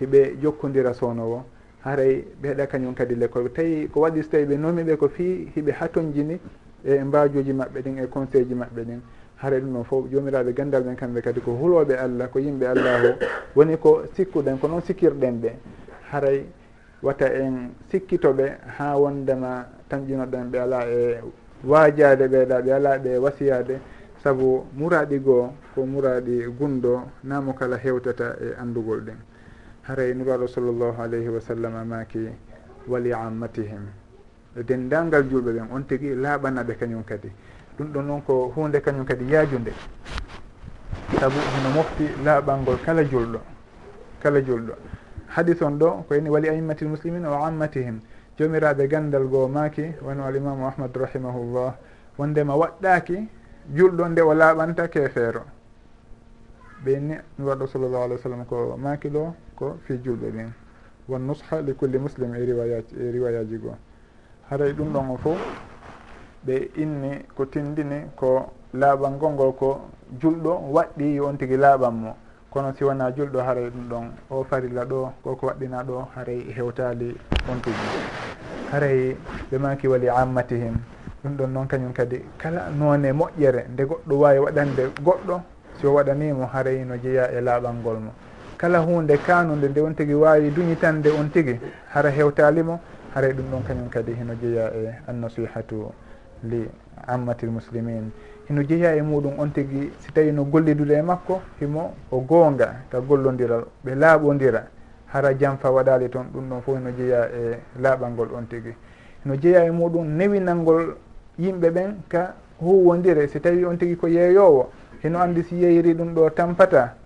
hiɓe 0.01 0.37
jokkodira 0.43 0.93
sownowo 0.93 1.45
haray 1.89 2.25
ɓe 2.43 2.49
ɓeeɗa 2.49 2.67
kañum 2.67 2.95
kadi 2.95 3.15
le 3.15 3.29
ko 3.29 3.49
tawi 3.49 3.89
ko 3.89 4.01
waɗi 4.01 4.23
so 4.23 4.31
tawi 4.31 4.45
ɓe 4.45 4.57
nomiɓe 4.57 4.97
ko 4.97 5.09
fii 5.09 5.49
hiɓe 5.55 5.73
hatonjini 5.73 6.39
e 6.85 7.05
mbajoji 7.05 7.53
maɓɓe 7.53 7.83
ɗin 7.83 7.99
e 7.99 8.07
conseil 8.09 8.47
ji 8.47 8.55
maɓɓe 8.55 8.85
ɗin. 8.85 9.01
Haray 9.37 9.61
ɗum 9.61 9.73
noon 9.73 9.85
fof 9.85 10.05
jomiraɓe 10.11 10.53
gandal 10.53 10.83
ɓen 10.83 10.97
kamɓe 10.97 11.21
kadi 11.23 11.41
ko 11.41 11.53
huloɓe 11.53 11.95
allah 11.97 12.29
ko 12.31 12.39
yimɓe 12.39 12.67
allahu. 12.67 13.15
Woni 13.57 13.77
ko 13.79 14.03
sikkuɗen 14.15 14.59
ko 14.61 14.69
noon 14.69 14.83
sikkirɗen 14.83 15.41
ɓe. 15.41 15.51
Haray 16.11 16.45
wata 17.03 17.27
en 17.33 17.71
sikkitoɓe 17.91 18.59
ha 18.79 18.97
wondema 18.99 19.67
tamƴinoɗen 19.89 20.51
ɓe 20.51 20.59
ala 20.59 20.87
e 20.91 21.21
waajade 21.65 22.29
ɓeeɗa 22.29 22.63
ɓe 22.63 22.73
ala 22.73 22.99
ɓe 22.99 23.19
wasiyade 23.19 23.81
saabu 24.23 24.67
muraɗi 24.77 25.19
goo 25.23 25.53
ko 25.75 25.87
muraɗi 25.87 26.45
gundo 26.59 27.03
namo 27.23 27.53
kala 27.55 27.77
hewtata 27.77 28.37
e 28.41 28.55
andugol 28.61 29.01
ɗen 29.01 29.17
haray 29.89 30.13
nuraɗo 30.15 30.47
sallllahu 30.47 31.01
alayhi 31.01 31.29
wa 31.29 31.41
sallam 31.41 31.89
maki 31.89 32.29
wali 32.87 33.13
ammatihim. 33.13 33.89
E 34.57 34.63
dendangal 34.63 35.25
julɓe 35.31 35.53
ɓen 35.57 35.69
on 35.73 35.83
tigui 35.89 36.15
laaɓanaɓe 36.15 36.77
kañum 36.77 37.03
kadi. 37.05 37.33
Ɗum 37.79 37.93
ɗon 37.93 38.03
noon 38.07 38.23
ko 38.23 38.53
hunde 38.55 38.81
kañum 38.81 39.05
kadi 39.07 39.25
yaajude 39.33 39.73
saabu 41.19 41.37
hono 41.41 41.69
mofti 41.75 42.05
laaɓalngol 42.25 42.77
kala 42.85 43.03
julɗo 43.05 43.41
kala 44.23 44.41
julɗo. 44.43 44.75
Hadis 45.29 45.63
on 45.63 45.79
ɗo 45.79 46.05
ko 46.07 46.15
eni 46.15 46.29
wali 46.29 46.49
aimmatil 46.49 46.89
muslimina 46.89 47.31
wa 47.31 47.47
ammatihim. 47.49 48.01
Jomiraɓe 48.39 48.89
gandal 48.89 49.25
goo 49.27 49.49
maaki 49.49 49.95
wono 50.03 50.25
alimamu 50.25 50.67
ahmad 50.67 50.95
rahimahullah. 50.97 51.75
Wondema 52.19 52.55
waɗɗaki 52.57 53.29
julɗo 53.75 54.09
nde 54.09 54.21
o 54.21 54.35
laaɓanta 54.35 54.89
kefeero 54.89 55.43
ɓenni 56.85 57.17
mi 57.39 57.45
waɗɗo 57.47 57.67
sallllahu 57.67 58.03
alih 58.05 58.17
w 58.17 58.23
sallam 58.23 58.45
ko 58.45 58.77
maakilo 58.77 59.35
makko 59.59 59.77
fi 59.87 59.95
julɓe 60.05 60.31
ɓen 60.31 60.51
won 61.09 61.19
nusha 61.27 61.61
li 61.61 61.75
culli 61.75 61.99
muslim 61.99 62.35
e 62.35 62.45
riwayaji 62.45 62.95
e 63.01 63.11
riwayaji 63.13 63.59
goo. 63.59 63.75
Haray 64.51 64.73
ɗum 64.73 64.93
ɗon 64.93 65.11
o 65.11 65.17
fo 65.17 65.37
ɓe 66.47 66.71
inni 66.77 67.25
ko 67.37 67.45
tindini 67.47 68.07
ko 68.17 68.53
laaɓal 68.75 69.13
ngol 69.13 69.33
ngol 69.33 69.53
ko 69.53 69.81
julɗo 70.21 70.53
waɗɗi 70.73 71.15
yo 71.17 71.27
on 71.27 71.37
tigi 71.39 71.57
laaɓan 71.57 71.93
mo. 71.95 72.15
Kono 72.51 72.73
si 72.77 72.85
wona 72.85 73.11
julɗo 73.11 73.39
haray 73.41 73.71
ɗum 73.71 73.89
ɗon 73.89 74.11
o 74.31 74.45
farilla 74.45 74.85
ɗo 74.85 75.13
koko 75.23 75.47
waɗɗina 75.47 75.83
ɗo 75.85 76.09
haray 76.15 76.41
hewtali 76.57 77.17
on 77.51 77.61
tigi 77.61 77.87
haray 78.71 79.17
ɓe 79.51 79.59
maki 79.59 79.89
wali 79.89 80.09
ammatihim. 80.09 80.77
Ɗum 81.25 81.37
ɗon 81.37 81.47
noon 81.53 81.67
kañum 81.69 81.93
kadi 81.93 82.23
kala 82.39 82.71
noone 82.71 83.13
moƴƴere 83.13 83.67
nde 83.73 83.83
goɗɗo 83.85 84.15
wawi 84.19 84.39
waɗande 84.39 84.83
goɗɗo 85.05 85.41
si 85.81 85.87
o 85.87 85.93
waɗanimo 85.95 86.47
haray 86.47 86.85
no 86.85 86.97
jeeya 86.97 87.31
e 87.33 87.41
laaɓal 87.41 87.75
ngol 87.75 87.99
mo. 87.99 88.13
kala 88.59 88.79
hunde 88.79 89.17
kanude 89.19 89.69
nde 89.69 89.81
on 89.81 89.95
tigui 89.95 90.15
wawi 90.15 90.51
duñitande 90.51 91.11
on 91.11 91.31
tigui 91.31 91.61
hara 91.95 92.11
hewtalimo 92.11 92.81
haray 93.15 93.33
ɗum 93.33 93.51
ɗon 93.51 93.63
kañum 93.63 93.89
kadi 93.89 94.13
hino 94.15 94.35
jeeya 94.35 94.71
e 94.75 94.95
annasihatu 95.07 95.93
li 96.43 96.69
ammatil 97.07 97.51
muslimin. 97.51 98.11
Hino 98.49 98.63
jeeya 98.63 98.97
e 98.97 99.03
muɗum 99.03 99.39
on 99.39 99.49
tigui 99.53 99.93
si 100.01 100.13
tawi 100.13 100.33
no 100.33 100.45
gollidude 100.45 100.91
e 100.99 101.03
makko 101.03 101.41
himo 101.61 101.95
o 102.11 102.21
goonga 102.21 102.75
ka 102.91 103.01
gollodira 103.01 103.63
ɓe 103.85 103.95
laaɓodira 103.95 104.67
hara 105.07 105.35
janfa 105.39 105.71
waɗali 105.71 106.09
toon 106.09 106.27
ɗum 106.33 106.49
ɗon 106.49 106.61
fof 106.63 106.77
hino 106.79 106.91
jeeya 106.91 107.29
e 107.31 107.59
laaɓal 107.81 108.11
ngol 108.11 108.29
on 108.35 108.47
tigui 108.49 108.75
hino 109.25 109.37
jeeya 109.37 109.65
e 109.65 109.71
muɗum 109.71 110.17
newinalngol 110.17 110.97
yimɓe 111.39 111.71
ɓen 111.71 111.95
ka 112.09 112.35
huwodire 112.61 113.29
si 113.29 113.41
tawi 113.41 113.65
on 113.65 113.77
tigui 113.79 113.97
ko 113.97 114.09
yeeyowo 114.09 114.71
hino 115.03 115.21
andi 115.21 115.43
si 115.45 115.57
yeeyiri 115.63 115.95
ɗum 115.95 116.15
ɗo 116.15 116.31
tampata 116.31 116.98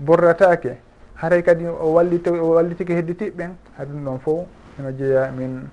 borratake 0.00 0.78
haray 1.14 1.42
kadi 1.42 1.66
o 1.66 1.92
wallite 1.92 2.28
o 2.30 2.54
wallitike 2.56 2.94
hedditiɓɓen 2.94 3.52
haɗum 3.76 4.04
ɗon 4.04 4.18
fof 4.20 4.46
eno 4.78 4.90
jeeya 4.92 5.30
min 5.32 5.68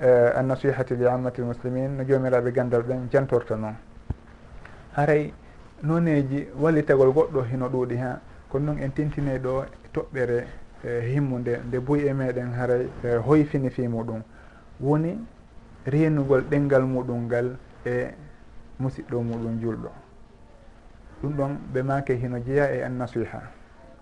e, 0.00 0.06
uh, 0.06 0.38
annasihati 0.38 0.96
li 0.96 1.06
ammati 1.06 1.40
lmuslimin 1.40 1.96
no 1.96 2.04
jomiraɓe 2.04 2.52
gandal 2.52 2.82
ɓen 2.82 3.08
jantorta 3.12 3.56
noon. 3.56 3.74
Haray 4.96 5.32
noneji 5.82 6.48
wallitagol 6.60 7.12
goɗɗo 7.12 7.42
hino 7.50 7.68
ɗuuɗi 7.68 7.96
ha 7.96 8.20
kono 8.48 8.64
noon 8.72 8.82
en 8.82 8.90
tentine 8.90 9.38
ɗo 9.38 9.64
toɓɓere 9.92 10.44
e, 10.84 11.00
himmude 11.14 11.60
nde 11.66 11.78
buyi 11.78 12.06
e 12.08 12.12
meɗen 12.12 12.52
haray 12.58 12.88
e, 13.04 13.16
hoyfini 13.16 13.70
fi 13.70 13.86
muɗum. 13.88 14.22
Woni 14.80 15.18
renugol 15.86 16.42
ɗengal 16.50 16.82
muɗum 16.82 17.26
ngal 17.26 17.56
e 17.86 18.10
musidɗo 18.80 19.22
muɗum 19.22 19.60
julɗo. 19.60 20.03
ɗum 21.24 21.36
ɗon 21.36 21.58
ɓe 21.72 21.82
make 21.82 22.14
hino 22.14 22.38
jeeya 22.38 22.70
e 22.74 22.82
annasiha 22.82 23.42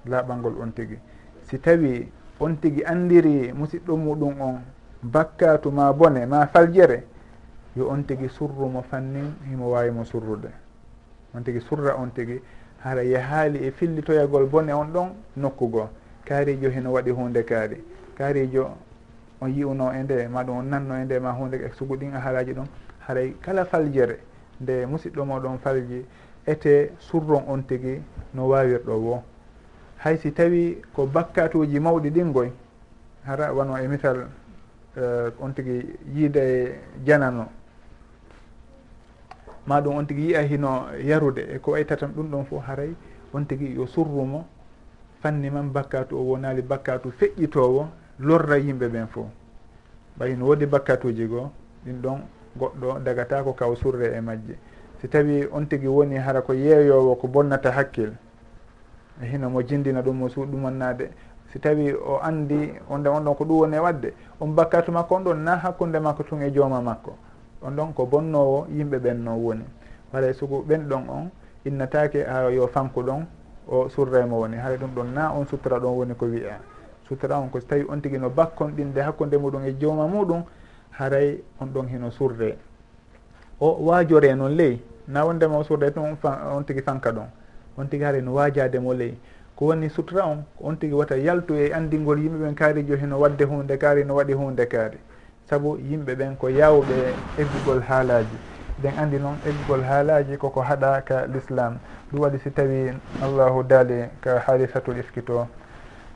laaɓalngol 0.06 0.60
on 0.60 0.72
tigi. 0.72 0.98
Si 1.42 1.58
tawi 1.58 2.10
on 2.40 2.56
tigi 2.60 2.82
andiri 2.84 3.52
musidɗo 3.52 3.96
muɗum 3.96 4.40
on 4.40 4.60
bakkatu 5.02 5.70
ma 5.70 5.92
bone 5.92 6.26
ma 6.26 6.46
faljere 6.46 7.04
yo 7.76 7.88
on 7.88 8.02
tigi 8.04 8.28
surrumo 8.28 8.82
fannin 8.82 9.34
himo 9.48 9.70
wawimo 9.70 10.04
surrude. 10.04 10.50
On 11.34 11.42
tigi 11.42 11.60
surra 11.60 11.94
on 11.96 12.10
tigi 12.12 12.40
hara 12.84 13.02
yahaali 13.04 13.64
e 13.66 13.70
fillitoyagol 13.70 14.46
bone 14.46 14.72
on 14.72 14.86
ɗon 14.92 15.08
nokkugo. 15.36 15.88
Kaarijo 16.24 16.70
heno 16.70 16.92
waɗi 16.92 17.10
hunde 17.10 17.44
kaari. 17.44 17.82
Kaarijo 18.16 18.76
on 19.40 19.48
yi'uno 19.48 19.92
e 19.92 20.02
nde 20.02 20.28
maɗum 20.28 20.56
on 20.58 20.62
nanno 20.68 20.94
e 20.96 21.04
nde 21.04 21.18
ma 21.20 21.30
hunde 21.32 21.54
e 21.56 21.70
sugu 21.74 21.96
ɗin 21.96 22.12
haraji 22.12 22.52
ɗon 22.52 22.66
haray 23.06 23.34
kala 23.40 23.64
faljere 23.64 24.18
nde 24.60 24.86
musidɗo 24.86 25.24
moɗon 25.24 25.58
falji. 25.58 26.04
ete 26.46 26.92
surron 26.98 27.44
on 27.48 27.62
tigi 27.62 28.02
no 28.34 28.48
wawirɗo 28.48 28.94
wo. 28.96 29.22
Hay 29.98 30.16
si 30.18 30.32
tawi 30.32 30.82
ko 30.92 31.06
bakkatuji 31.06 31.78
mawɗi 31.80 32.10
ɗingoy 32.10 32.50
hara 33.24 33.52
wano 33.52 33.76
e 33.78 33.88
misal 33.88 34.16
uh, 34.96 35.02
eh, 35.02 35.32
on 35.40 35.52
tigi 35.54 35.86
yiida 36.14 36.40
e 36.40 36.80
janano. 37.04 37.48
Ma 39.66 39.80
ɗum 39.80 39.96
on 39.96 40.06
tigi 40.06 40.22
yiya 40.26 40.42
hino 40.42 40.86
yarude 40.98 41.46
e 41.54 41.58
ko 41.58 41.72
waytatan 41.72 42.12
ɗum 42.12 42.30
ɗon 42.30 42.44
fof 42.44 42.64
haray 42.66 42.94
on 43.32 43.44
tigi 43.46 43.74
yo 43.74 43.86
surrumo 43.86 44.44
fanni 45.20 45.50
man 45.50 45.70
bakkatu 45.72 46.16
o 46.16 46.22
wonali 46.22 46.62
bakkatu 46.62 47.10
feƴƴitowo 47.10 47.86
lorra 48.18 48.58
yimɓe 48.58 48.88
ɓen 48.88 49.06
fof 49.06 49.26
ɓayi 50.18 50.36
no 50.36 50.46
woodi 50.46 50.66
bakkatuji 50.66 51.26
goo 51.26 51.50
ɗin 51.86 52.02
ɗon 52.02 52.20
goɗɗo 52.58 52.98
dagata 53.04 53.42
ko 53.44 53.52
kaw 53.52 53.74
surre 53.76 54.16
e 54.16 54.20
majje. 54.20 54.58
si 55.02 55.08
tawi 55.08 55.48
on 55.52 55.66
tigi 55.66 55.86
woni 55.86 56.16
hara 56.16 56.42
ko 56.42 56.54
yeeyowo 56.54 57.16
ko 57.16 57.26
bonnata 57.28 57.72
hakkille 57.72 58.14
hino 59.20 59.50
mo 59.50 59.62
jindina 59.62 60.00
ɗum 60.02 60.16
mo 60.16 60.28
suuɗumannade 60.28 61.10
si 61.52 61.58
tawi 61.58 61.92
o 61.92 62.18
andi 62.22 62.72
onde 62.88 63.08
on 63.08 63.20
ɗon 63.24 63.34
ko 63.34 63.44
ɗum 63.44 63.58
woni 63.58 63.76
e 63.76 63.80
wadde 63.80 64.14
on 64.40 64.54
bakkatu 64.54 64.92
makko 64.92 65.14
on 65.16 65.24
ɗon 65.24 65.34
na 65.44 65.56
hakkude 65.56 65.98
makko 65.98 66.22
tun 66.22 66.42
e 66.42 66.50
jooma 66.50 66.80
makko. 66.80 67.12
On 67.62 67.72
ɗon 67.76 67.92
ko 67.94 68.06
bonnowo 68.06 68.66
yimɓe 68.70 68.98
ɓen 68.98 69.22
no 69.24 69.36
woni 69.36 69.64
haray 70.12 70.30
e 70.30 70.34
sugu 70.34 70.64
ɓen 70.66 70.88
ɗon 70.88 71.08
on 71.08 71.30
innatake 71.64 72.24
ha 72.24 72.48
yo 72.50 72.66
fanku 72.68 73.02
ɗon 73.02 73.26
o 73.68 73.88
surremo 73.88 74.38
woni. 74.40 74.56
Haray 74.56 74.78
ɗum 74.78 74.94
ɗon 74.94 75.12
na 75.14 75.32
on 75.32 75.46
sutora 75.46 75.78
ɗon 75.78 75.96
woni 75.96 76.14
ko 76.14 76.26
wiya 76.26 76.58
sutora 77.08 77.38
on 77.38 77.48
ko 77.50 77.60
so 77.60 77.66
tawi 77.66 77.84
on 77.88 78.00
tigui 78.00 78.18
no 78.18 78.30
bakkon 78.30 78.70
ɗinde 78.72 79.02
hakkude 79.02 79.36
muɗum 79.36 79.66
e 79.66 79.74
jooma 79.78 80.06
muɗum 80.06 80.44
haray 80.98 81.42
on 81.60 81.66
ɗon 81.66 81.88
hino 81.88 82.10
surre. 82.10 82.56
O 83.60 83.76
waajore 83.84 84.34
noon 84.34 84.56
ley. 84.56 84.80
na 85.08 85.24
wondema 85.24 85.58
o 85.58 85.64
sooday 85.64 85.90
toon 85.90 86.16
e 86.22 86.28
on 86.56 86.64
tigui 86.64 86.82
fanka 86.82 87.10
ɗon. 87.10 87.26
On 87.78 87.86
tigui 87.86 88.04
haara 88.04 88.20
no 88.20 88.34
waajademo 88.34 88.94
ley. 88.94 89.14
Ko 89.56 89.66
woni 89.66 89.88
sutura 89.90 90.24
on 90.26 90.44
on 90.60 90.76
tigui 90.76 90.98
wata 90.98 91.16
yaltu 91.16 91.54
e 91.54 91.72
andingol 91.72 92.18
yimɓeɓen 92.18 92.54
kaarijo 92.54 92.96
heno 92.96 93.18
wadde 93.20 93.44
hunde 93.44 93.76
kaari 93.78 94.04
no 94.04 94.14
waɗi 94.14 94.32
hunde 94.32 94.66
kaari. 94.66 94.98
Saabu 95.48 95.76
yimɓe 95.78 96.14
ɓen 96.14 96.36
ko 96.36 96.48
yawɓe 96.48 97.14
eggugol 97.38 97.80
haalaji 97.82 98.36
eɗen 98.78 98.98
andi 98.98 99.18
noon 99.18 99.36
eggugol 99.46 99.82
haalaji 99.82 100.36
koko 100.36 100.60
haɗa 100.60 101.02
ka 101.04 101.26
l'islam. 101.26 101.78
Ɗum 102.12 102.20
waɗi 102.20 102.38
si 102.38 102.50
tawi 102.50 102.92
allahu 103.22 103.62
daali 103.62 104.08
ka 104.20 104.38
haalisatul 104.46 104.98
iskito 104.98 105.48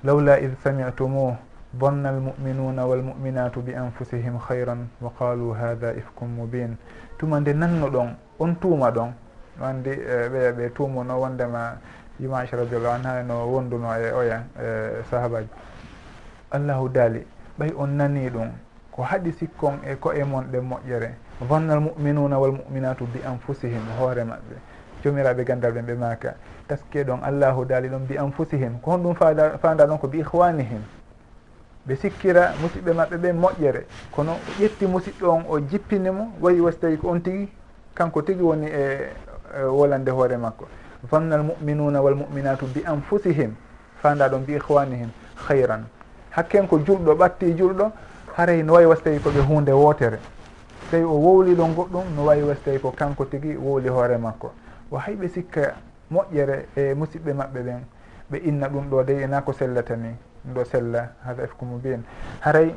lawla 0.05 0.39
id 0.41 0.55
sami'tumuh 0.63 1.35
bonna 1.73 2.09
almuminuna 2.09 2.87
walmuminatu 2.87 3.61
bi 3.63 3.75
anfusihim 3.75 4.39
hayran 4.49 4.87
wa 5.01 5.11
qalu 5.19 5.53
hada 5.53 5.93
ifkum 5.95 6.29
mubin 6.29 6.77
tuma 7.19 7.41
nde 7.41 7.53
nanno 7.55 7.89
ɗon 7.91 8.15
on 8.39 8.55
tuuma 8.61 8.91
ɗon. 8.91 9.13
Wandi 9.61 9.91
ɓeya 9.91 10.49
eh, 10.49 10.53
ɓe 10.57 10.71
tuumuno 10.75 11.21
wondema 11.21 11.77
yimache 12.21 12.57
radiallahu 12.57 12.95
anha 12.95 13.23
no 13.23 13.47
wonduno 13.47 13.89
e 13.99 14.13
oya 14.13 14.45
e 14.61 15.03
sahabaji. 15.11 15.49
Allahu 16.51 16.89
daali 16.89 17.27
ɓay 17.59 17.73
on 17.77 17.87
nani 17.97 18.29
ɗum 18.31 18.51
ko 18.93 19.03
haɗi 19.03 19.33
sikkon 19.33 19.79
e 19.85 19.95
koye 19.97 20.25
mon 20.25 20.45
ɗe 20.53 20.61
moƴƴere. 20.61 21.11
Vanna 21.41 21.75
al 21.75 21.81
muminuna 21.81 22.39
wal 22.39 22.53
muminatu 22.53 23.05
bi 23.07 23.21
anfusihim 23.25 23.83
hoore 23.99 24.25
maɓɓe. 24.25 24.57
Jomiraɓe 25.03 25.45
gandal 25.45 25.73
ɓen 25.73 25.87
ɓe 25.87 25.95
maka 25.95 26.35
taske 26.69 27.05
ɗon 27.05 27.21
allahu 27.23 27.65
daali 27.65 27.89
ɗon 27.89 28.07
bi 28.09 28.19
anfusihim 28.19 28.81
ko 28.83 28.91
honɗum 28.91 29.15
fanda 29.61 29.87
ɗon 29.87 29.99
ko 29.99 30.09
bi 30.09 30.19
ihwanihim 30.19 30.83
ɓe 31.87 31.97
sikkira 31.97 32.53
musidɓe 32.61 32.93
maɓɓe 32.93 33.17
ɓe 33.17 33.33
moƴƴere. 33.33 33.83
Kono 34.11 34.33
o 34.33 34.39
ƴetti 34.61 34.87
musidɗo 34.87 35.29
on 35.31 35.45
o 35.49 35.61
jippinimo 35.61 36.33
wayi 36.41 36.61
wasi 36.61 36.79
tawi 36.79 36.97
ko 36.99 37.09
on 37.09 37.21
tigui 37.21 37.49
kanko 37.95 38.23
tigui 38.23 38.43
woni 38.43 38.67
e, 38.67 39.11
e 39.59 39.63
wolande 39.65 40.11
hoore 40.11 40.37
makko. 40.37 40.67
Vanna 41.11 41.37
almuminuna 41.37 42.01
walmuminatu 42.03 42.67
bi 42.75 42.83
anfusihim 42.85 43.55
fanda 44.03 44.29
ɗon 44.29 44.45
bi 44.47 44.55
ihwanihim 44.55 45.11
hayran 45.49 45.85
hakken 46.31 46.67
ko 46.69 46.79
julɗo 46.79 47.15
ɓatti 47.15 47.55
julɗo 47.57 47.93
haray 48.37 48.63
no 48.63 48.73
wawi 48.73 48.87
wasi 48.87 49.03
tawi 49.03 49.19
koɓe 49.19 49.41
hunde 49.47 49.71
wotere. 49.73 50.19
Tawi 50.91 51.05
o 51.05 51.15
wowliɗo 51.15 51.65
goɗɗum 51.77 52.05
no 52.17 52.25
wawi 52.25 52.43
wasi 52.43 52.61
tawi 52.65 52.79
ko 52.79 52.91
kanko 52.91 53.25
tigui 53.25 53.57
wowli 53.57 53.89
hoore 53.89 54.19
makko. 54.19 54.51
O 54.91 54.97
hayɓe 54.99 55.29
sikka 55.29 55.75
moƴƴere 56.11 56.67
e 56.77 56.95
musidɓe 56.95 57.33
maɓɓe 57.33 57.61
ɓen 57.63 57.81
ɓe 58.31 58.37
inna 58.45 58.69
ɗum 58.69 58.91
ɗo 58.91 59.03
dey 59.05 59.23
ena 59.23 59.41
ko 59.43 59.53
sellata 59.53 59.97
ni 59.97 60.09
ɗum 60.47 60.55
ɗo 60.55 60.65
sella 60.65 61.13
hada 61.25 61.43
efkumu 61.43 61.81
ko 61.83 61.89
haray 62.41 62.75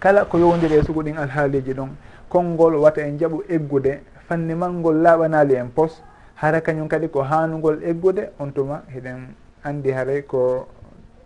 kala 0.00 0.24
ko 0.24 0.38
yowdiri 0.38 0.74
e 0.76 0.82
sugu 0.82 1.02
ɗin 1.02 1.16
alhaaliji 1.18 1.72
ɗon 1.74 1.88
konngol 2.28 2.74
wata 2.76 3.02
en 3.02 3.18
jaɓu 3.18 3.42
eggude 3.48 4.00
fanni 4.28 4.54
malngol 4.54 4.96
laaɓanali 5.02 5.54
en 5.54 5.68
pos 5.70 6.02
hara 6.34 6.60
kañum 6.60 6.88
kadi 6.88 7.08
ko 7.08 7.22
haanugol 7.22 7.82
eggude 7.82 8.30
on 8.38 8.50
tuma 8.52 8.82
hiɗen 8.92 9.34
anndi 9.62 9.90
haray 9.92 10.22
ko 10.22 10.66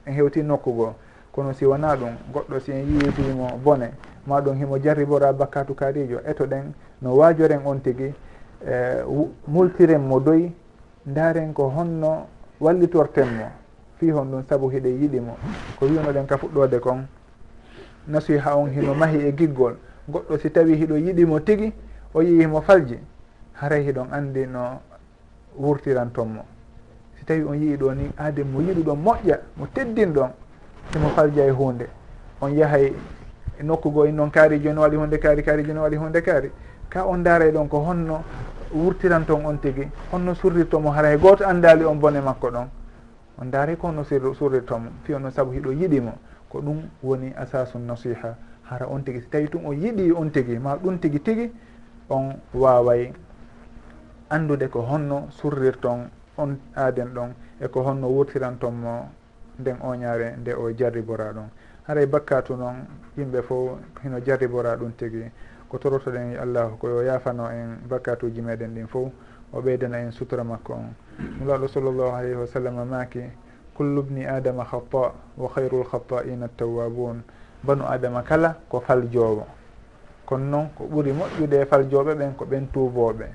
en 0.07 0.13
hewti 0.15 0.43
nokkugoo 0.43 0.95
kono 1.33 1.53
si 1.53 1.65
wona 1.65 1.97
ɗum 1.97 2.15
goɗɗo 2.33 2.61
si 2.61 2.73
en 2.73 2.87
yiwitimo 2.87 3.59
bone 3.65 3.91
ma 4.27 4.41
ɗum 4.41 4.57
himo 4.57 4.79
jarribora 4.79 5.33
bakkatu 5.33 5.75
kaarijo 5.75 6.21
eto 6.27 6.45
ɗen 6.47 6.73
no 7.03 7.17
waajoren 7.17 7.61
on 7.65 7.81
tigi 7.81 8.13
eh, 8.67 9.03
multiren 9.47 10.01
mo 10.03 10.21
doyi 10.21 10.53
ndaren 11.07 11.53
ko 11.55 11.69
honno 11.71 12.27
wallitorten 12.61 13.29
mo. 13.37 13.47
fi 13.99 14.11
hon 14.11 14.25
ɗum 14.31 14.43
saabu 14.49 14.71
hiɗen 14.71 15.01
yiɗimo 15.03 15.37
ko 15.79 15.87
winoɗen 15.87 16.27
ka 16.27 16.37
fuɗɗode 16.37 16.81
kon. 16.81 17.07
Nasiha 18.07 18.57
on 18.57 18.71
hino 18.71 18.95
mahi 18.95 19.27
e 19.27 19.33
giggol. 19.35 19.77
Goɗɗo 20.09 20.39
si 20.39 20.51
tawi 20.51 20.77
hiɗo 20.77 20.97
yiɗimo 20.97 21.41
tigi 21.41 21.73
o 22.15 22.23
yiyimo 22.23 22.61
falji. 22.61 22.99
Haray 23.61 23.85
hiɗon 23.85 24.13
andi 24.13 24.47
no 24.47 24.81
wurtirantonmo 25.59 26.45
si 27.19 27.25
tawi 27.25 27.43
on 27.43 27.55
yii 27.55 27.77
ɗo 27.77 27.95
ni 27.95 28.11
aade 28.17 28.45
mo 28.45 28.61
yiɗuɗon 28.61 28.97
moƴƴa 29.03 29.39
mo 29.57 29.67
teddin 29.73 30.13
ɗon 30.13 30.31
himo 30.95 31.09
falja 31.09 31.45
e 31.45 31.51
hunde 31.51 31.89
on 32.41 32.51
yahay 32.55 32.93
nokkugo 33.63 34.05
e 34.07 34.09
in 34.09 34.17
noon 34.17 34.31
kaari 34.31 34.61
joni 34.61 34.79
waɗi 34.79 34.97
hunde 34.97 35.19
kaari 35.19 35.43
kaari 35.43 35.65
joni 35.65 35.81
waɗi 35.81 35.97
hunde 35.97 36.23
kaari. 36.23 36.51
Ka 36.89 37.05
on 37.05 37.19
daaray 37.23 37.51
ɗon 37.51 37.69
ko 37.69 37.79
honno 37.79 38.23
wurtiranton 38.73 39.45
on 39.45 39.59
tigi 39.59 39.89
honno 40.13 40.35
surrirtomo 40.35 40.91
haray. 40.91 41.19
Goto 41.19 41.45
andali 41.45 41.85
on 41.85 41.97
bone 41.99 42.21
makko 42.21 42.51
ɗon. 42.51 42.67
on 43.41 43.51
daari 43.51 43.77
ko 43.77 43.91
no 43.93 44.03
surrirto 44.05 44.79
mo 44.79 44.91
fi 45.05 45.13
saabu 45.31 45.53
hiɗo 45.53 45.73
yiɗimo 45.73 46.13
ko 46.49 46.61
ɗum 46.61 46.89
woni 47.03 47.33
asasu 47.37 47.79
nasiha 47.79 48.37
hara 48.63 48.87
on 48.87 49.03
tigui 49.05 49.21
si 49.21 49.29
tawi 49.29 49.49
tun 49.49 49.67
o 49.67 49.73
yiiɗi 49.73 50.13
on 50.13 50.31
tigui 50.31 50.59
ma 50.59 50.77
ɗum 50.77 50.99
tigui 50.99 51.21
tigui 51.21 51.53
on 52.09 52.35
waway 52.55 53.13
andude 54.31 54.69
ko 54.69 54.81
honno 54.81 55.27
surrirton 55.31 56.11
on 56.37 56.59
aaden 56.77 57.09
ɗon 57.15 57.35
eko 57.61 57.83
honno 57.83 58.09
wurtirantonmo 58.09 59.09
nden 59.59 59.77
oñaare 59.83 60.37
nde 60.37 60.55
o 60.55 60.71
jarribora 60.73 61.33
ɗon 61.33 61.49
haray 61.87 62.07
bakkatu 62.07 62.57
noon 62.57 62.87
yimɓe 63.17 63.43
fo 63.43 63.79
hino 64.03 64.21
jarribora 64.21 64.77
ɗum 64.77 64.93
tigui 64.97 65.31
ko 65.69 65.79
torotoɗen 65.79 66.37
allahu 66.37 66.77
ko 66.79 66.89
yo 66.89 67.03
yafano 67.03 67.51
en 67.51 67.79
bakkatuji 67.89 68.41
meɗen 68.43 68.75
ɗin 68.75 68.87
fo 68.87 69.13
o 69.53 69.61
ɓeydana 69.61 69.99
en 70.01 70.11
sutura 70.13 70.45
makko 70.45 70.73
on. 70.75 70.95
nulaɗo 71.19 71.69
sallllahu 71.69 72.15
alayhi 72.17 72.37
wa 72.37 72.47
sallam 72.47 72.89
maaki 72.89 73.23
kullu 73.75 74.03
bni 74.03 74.27
adama 74.27 74.65
khata 74.65 75.13
wa 75.37 75.49
hayru 75.55 75.85
khataina 75.85 76.49
tawwabun 76.57 77.23
banu 77.63 77.85
adama 77.87 78.23
kala 78.23 78.57
ko 78.69 78.81
faljowo 78.81 79.59
kono 80.29 80.45
noon 80.45 80.69
ko 80.77 80.85
ɓuuri 80.85 81.13
moƴƴude 81.13 81.57
e 81.63 81.65
faljoɓe 81.65 82.15
ɓen 82.15 82.33
ko 82.37 82.45
ɓen 82.45 82.69
tuubooɓe. 82.73 83.27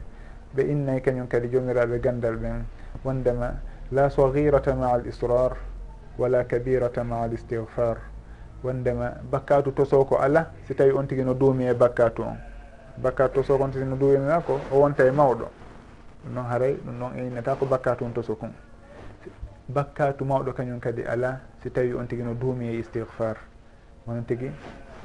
Ɓe 0.56 0.62
innayi 0.72 1.02
kañum 1.02 1.28
kadi 1.28 1.50
jomiraɓe 1.50 2.00
gandal 2.00 2.36
ɓen. 2.38 2.64
Wondema 3.04 3.54
la 3.92 4.10
sahirata 4.10 4.76
maa 4.76 4.94
al 4.94 5.08
israr 5.08 5.58
wala 6.18 6.44
kabirata 6.44 7.04
maa 7.04 7.24
al 7.24 7.34
istihfar 7.34 7.98
wondema 8.64 9.12
bakkatu 9.32 9.72
toso 9.74 10.06
ko 10.06 10.18
ala 10.18 10.52
si 10.68 10.76
tawi 10.76 10.92
on 10.92 11.08
tigi 11.08 11.24
no 11.24 11.34
duumi 11.34 11.66
e 11.66 11.74
bakkatu 11.74 12.22
on. 12.22 12.38
Bakkatu 13.02 13.42
toso 13.42 13.58
ko 13.58 13.64
on 13.64 13.72
tigi 13.72 13.86
no 13.86 13.96
duumi 13.96 14.18
e 14.18 14.20
ma 14.20 14.42
ko 14.42 14.60
o 14.72 14.80
wonta 14.80 15.04
e 15.04 15.12
mawɗo. 15.12 15.63
ɗum 16.24 16.34
noon 16.34 16.46
haray 16.46 16.74
ɗum 16.86 16.98
noon 16.98 17.12
en 17.18 17.28
innata 17.28 17.56
ko 17.56 17.66
bakkatu 17.66 18.06
on 18.06 18.12
toso 18.14 18.36
kon 18.36 18.52
bakkatu 19.68 20.26
mawɗo 20.26 20.54
kañum 20.54 20.80
kadi 20.80 21.04
ala 21.04 21.40
si 21.62 21.70
tawi 21.72 21.94
on 21.94 22.06
tigui 22.08 22.24
no 22.26 22.34
duumi 22.34 22.68
e 22.68 22.80
istihfar 22.80 23.38
onon 24.08 24.26
tigui 24.26 24.52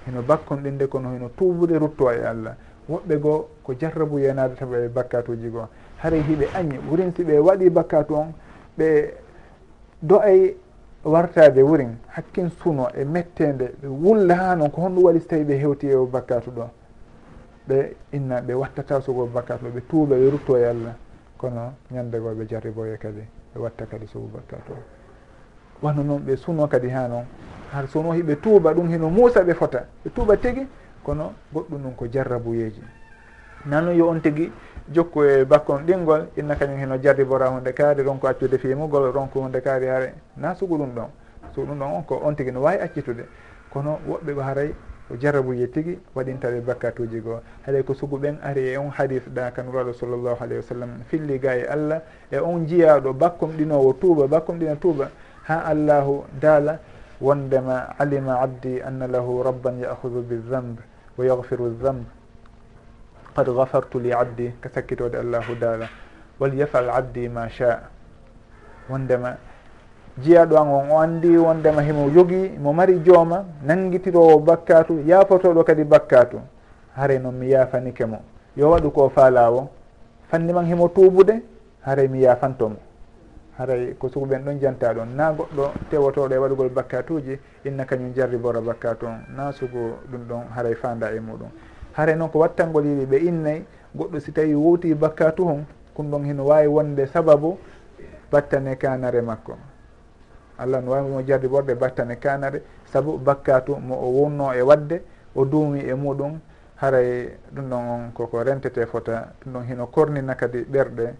heno 0.07 0.23
bakkon 0.23 0.63
ɗinde 0.63 0.87
kono 0.89 1.13
heno 1.13 1.29
tubude 1.37 1.79
ruttowa 1.79 2.15
e 2.15 2.25
allah. 2.27 2.55
Woɓɓe 2.89 3.17
goo 3.21 3.49
ko 3.63 3.75
jarrabu 3.79 4.19
yenade 4.19 4.55
tawa 4.57 4.79
e 4.79 4.89
bakkatuji 4.89 5.49
goo. 5.51 5.69
Haray 5.99 6.21
hiɓe 6.23 6.49
añi 6.55 6.79
wurin 6.89 7.13
si 7.15 7.23
ɓe 7.25 7.39
waɗi 7.39 7.71
bakkatu 7.71 8.15
on 8.15 8.33
ɓe 8.79 9.15
do 10.03 10.19
ay 10.21 10.57
wartade 11.05 11.63
wurin 11.63 11.97
hakkin 12.09 12.51
suno 12.63 12.89
e 12.95 13.05
mettede 13.05 13.75
ɓe 13.83 13.89
wulla 13.89 14.35
ha 14.35 14.55
noon 14.57 14.71
ko 14.71 14.81
honɗum 14.81 15.05
waɗi 15.05 15.21
so 15.21 15.29
tawi 15.29 15.45
ɓe 15.45 15.59
hewti 15.61 15.87
e 15.89 15.97
bakkatu 16.11 16.51
ɗo. 16.51 16.71
Ɓe 17.69 17.95
inna 18.13 18.41
ɓe 18.41 18.55
wattata 18.55 19.01
sogo 19.01 19.27
bakkatu 19.27 19.65
ɗo 19.67 19.71
ɓe 19.71 19.81
tuuɓa 19.89 20.17
ɓe 20.17 20.31
rutto 20.31 20.57
e 20.57 20.65
allah. 20.65 20.95
kono 21.39 21.73
ñande 21.91 22.19
go 22.19 22.35
ɓe 22.35 22.47
jarriboye 22.49 22.99
kadi 22.99 23.23
ɓe 23.55 23.61
watta 23.61 23.87
kadi 23.87 24.07
subaka 24.07 24.57
to 24.67 24.75
wano 25.83 26.03
noon 26.03 26.21
ɓe 26.27 26.37
suno 26.37 26.67
kadi 26.67 26.89
ha 26.91 27.07
noon. 27.09 27.25
Har 27.73 27.87
suno 27.89 28.13
hiɓe 28.13 28.37
tuuba 28.41 28.73
ɗum 28.75 28.89
heno 28.89 29.09
muusa 29.11 29.43
ɓe 29.45 29.55
fota. 29.55 29.87
Ɓe 30.05 30.11
tuuba 30.15 30.37
tigi 30.37 30.67
kono 31.03 31.33
goɗɗum 31.55 31.83
ɗum 31.83 31.95
ko 31.95 32.07
jarrabuyeji 32.11 32.83
nano 33.67 33.93
yo 33.93 34.09
on 34.09 34.21
tigi 34.21 34.53
jokku 34.93 35.23
e 35.25 35.45
bakkon 35.45 35.85
ɗinngol 35.87 36.29
inna 36.37 36.55
kañum 36.57 36.79
heno 36.79 36.97
jarribora 37.03 37.49
hunde 37.51 37.73
kaari 37.73 38.03
ronko 38.03 38.27
accude 38.27 38.59
fimugol 38.59 39.13
ronko 39.13 39.41
hunde 39.41 39.61
kaari 39.61 39.87
haare. 39.87 40.15
Na 40.37 40.55
sugu 40.55 40.77
ɗum 40.77 40.95
ɗon. 40.95 41.09
Sugu 41.55 41.67
ɗum 41.67 41.79
ɗon 41.79 41.93
on 41.97 42.03
ko 42.05 42.21
on 42.25 42.35
tigi 42.35 42.51
no 42.53 42.61
wawi 42.63 42.79
accitude. 42.81 43.25
Kono 43.71 43.99
woɓɓe 44.09 44.35
ɓe 44.35 44.43
haray 44.43 44.75
o 45.11 45.17
jarabuye 45.17 45.67
tigui 45.71 45.99
waɗintaɓe 46.15 46.61
bakkatuji 46.61 47.21
goo. 47.21 47.41
Haɗay 47.67 47.83
ko 47.85 47.95
sugu 47.95 48.19
ɓen 48.19 48.39
ari 48.43 48.73
e 48.73 48.77
on 48.77 48.91
hadis 48.91 49.23
ɗa 49.29 49.51
kanuraɗo 49.53 49.93
sallllahu 49.93 50.37
alayhi 50.41 50.57
wa 50.57 50.63
sallam 50.69 50.91
filli 51.09 51.39
ga 51.39 51.55
e 51.57 51.65
allah 51.67 52.03
e 52.31 52.39
on 52.39 52.67
jiyaɗo 52.67 53.13
bakkum 53.13 53.57
ɗinowo 53.57 53.93
tuuba 54.01 54.27
bakkum 54.27 54.59
ɗina 54.59 54.77
tuuba. 54.77 55.11
Ha 55.49 55.65
allahu 55.65 56.25
daala 56.41 56.79
wondema 57.21 57.95
alima 57.99 58.41
abdi 58.41 58.81
anna 58.83 59.07
lahu 59.07 59.43
rabban 59.43 59.81
yahudu 59.81 60.23
bidambe 60.23 60.83
wa 61.17 61.25
yahfiru 61.25 61.71
dambe 61.83 62.07
qad 63.35 63.47
gafartu 63.47 63.99
li 64.01 64.13
abdi 64.13 64.53
ka 64.61 64.69
sakkitode 64.69 65.15
allahu 65.17 65.55
daala. 65.59 65.89
Wal 66.39 66.55
yafal 66.55 66.91
abdi 66.91 67.29
ma 67.29 67.49
sha 67.49 67.81
wondema 68.89 69.37
jiyaɗo 70.23 70.57
an 70.57 70.69
on 70.69 70.91
o 70.91 70.99
andi 71.01 71.37
wondema 71.37 71.83
himo 71.83 72.11
jogui 72.11 72.51
mo 72.59 72.73
mari 72.73 72.99
jooma 73.01 73.45
nanguitirowo 73.63 74.39
bakkatu 74.39 75.03
yafotoɗo 75.07 75.65
kadi 75.65 75.85
bakkatu. 75.85 76.41
Haare 76.97 77.19
noon 77.19 77.35
mi 77.35 77.51
yafanike 77.51 78.05
mo. 78.07 78.19
Yo 78.57 78.71
waɗu 78.71 78.91
ko 78.91 79.09
faalawo 79.09 79.69
fanni 80.31 80.53
man 80.53 80.67
himo 80.67 80.89
tuubude 80.89 81.43
haare 81.85 82.09
mi 82.09 82.23
yafantomo 82.23 82.77
haray 83.59 83.95
ko 83.99 84.09
sukuɓen 84.09 84.45
ɗon 84.45 84.59
janta 84.61 84.95
ɗon. 84.95 85.15
Na 85.17 85.33
goɗɗo 85.33 85.71
tewotoɗo 85.91 86.35
e 86.35 86.39
waɗugol 86.39 86.69
bakkatuji 86.71 87.39
inna 87.65 87.85
kañum 87.85 88.13
jarri 88.15 88.37
bora 88.37 88.61
bakkatu 88.61 89.07
on. 89.07 89.19
Na 89.37 89.53
sugu 89.53 89.95
ɗum 90.11 90.23
ɗon 90.29 90.43
haray 90.55 90.75
fanda 90.75 91.11
e 91.13 91.21
muɗum. 91.21 91.51
Haare 91.93 92.15
noon 92.17 92.31
ko 92.31 92.39
wattangol 92.39 92.85
yiɗi 92.85 93.07
ɓe 93.07 93.17
innayyi 93.29 93.65
goɗɗo 93.97 94.21
si 94.21 94.33
tawi 94.33 94.55
wowti 94.55 94.95
bakkatu 94.95 95.45
hon 95.45 95.65
ɗum 95.97 96.11
ɗon 96.11 96.25
hino 96.25 96.45
wawi 96.47 96.67
wonde 96.67 97.07
sababu 97.07 97.59
battane 98.31 98.77
kanare 98.77 99.23
makko. 99.23 99.57
allah 100.59 100.81
no 100.81 100.91
wawimo 100.91 101.23
jardi 101.23 101.47
ɓorɗe 101.47 101.75
battane 101.75 102.19
kanare 102.19 102.63
saabu 102.93 103.19
bakkatu 103.19 103.77
mo 103.77 103.95
o 103.95 104.09
wonno 104.11 104.53
e 104.53 104.63
wadde 104.63 105.03
o 105.35 105.45
duumi 105.45 105.81
e 105.81 105.95
muɗum 105.95 106.41
haray 106.81 107.39
ɗum 107.53 107.69
ɗon 107.71 107.89
on 107.89 108.13
koko 108.13 108.43
rentete 108.43 108.87
fota. 108.87 109.35
Ɗum 109.43 109.53
ɗon 109.53 109.65
hino 109.67 109.87
kornina 109.87 110.35
kadi 110.35 110.65
ɓerɗe 110.65 111.15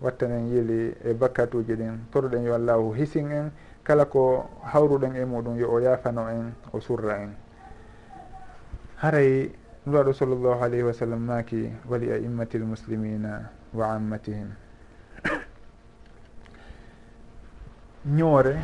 wattanen 0.00 0.48
yiili 0.48 0.94
e 1.04 1.14
bakkatuji 1.14 1.74
ɗin. 1.76 1.98
Poruɗen 2.10 2.44
yo 2.44 2.54
allahu 2.54 2.92
hisin 2.94 3.30
en 3.30 3.50
kala 3.84 4.04
ko 4.06 4.48
hawruɗen 4.62 5.16
e 5.16 5.24
muɗum 5.24 5.56
yo 5.56 5.70
o 5.70 5.78
yafano 5.80 6.28
en 6.28 6.54
o 6.72 6.80
surra 6.80 7.18
en. 7.22 7.34
Haray 8.96 9.52
nuraɗo 9.86 10.12
sallllahu 10.12 10.62
alayhi 10.62 10.82
wa 10.82 10.92
sallam 10.92 11.20
maki 11.26 11.70
wali 11.88 12.10
a 12.10 12.16
immati 12.18 12.58
lmuslimina 12.58 13.50
wa 13.72 13.94
ammatihim. 13.94 14.63
ñoore 18.06 18.56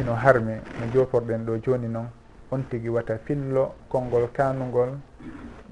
ino 0.00 0.14
harme 0.16 0.60
no 0.80 0.86
joforɗen 0.92 1.44
ɗo 1.44 1.56
joni 1.62 1.88
noon 1.88 2.08
on 2.50 2.62
tigui 2.70 2.88
wata 2.88 3.18
fillo 3.18 3.74
konngol 3.88 4.28
kanugol 4.32 4.96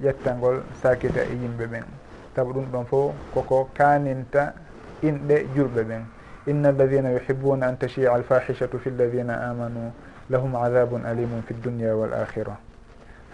ƴettagol 0.03 0.63
sakita 0.83 1.21
e 1.25 1.35
yimɓe 1.35 1.67
ɓen 1.67 1.85
saabu 2.35 2.53
ɗum 2.53 2.67
ɗon 2.73 2.85
fof 2.87 3.15
koko 3.35 3.69
kaninta 3.75 4.53
inɗe 5.03 5.47
julɓe 5.55 5.83
ɓen 5.85 6.03
inna 6.47 6.69
alladina 6.69 7.11
yuhibuna 7.13 7.67
an 7.69 7.77
tachia 7.79 8.13
alfahishatu 8.13 8.79
fi 8.79 8.91
lladina 8.91 9.49
amanu 9.49 9.93
lahum 10.29 10.55
adabun 10.57 11.05
alimum 11.07 11.43
fi 11.43 11.55
dunia 11.55 11.97
wal 11.97 12.13
akhira 12.13 12.59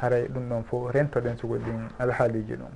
haray 0.01 0.29
ɗum 0.29 0.49
ɗon 0.49 0.63
fo 0.65 0.91
rentoɗen 0.93 1.37
sugo 1.39 1.57
ɗin 1.59 1.89
alhaaliji 1.99 2.55
ɗum. 2.57 2.71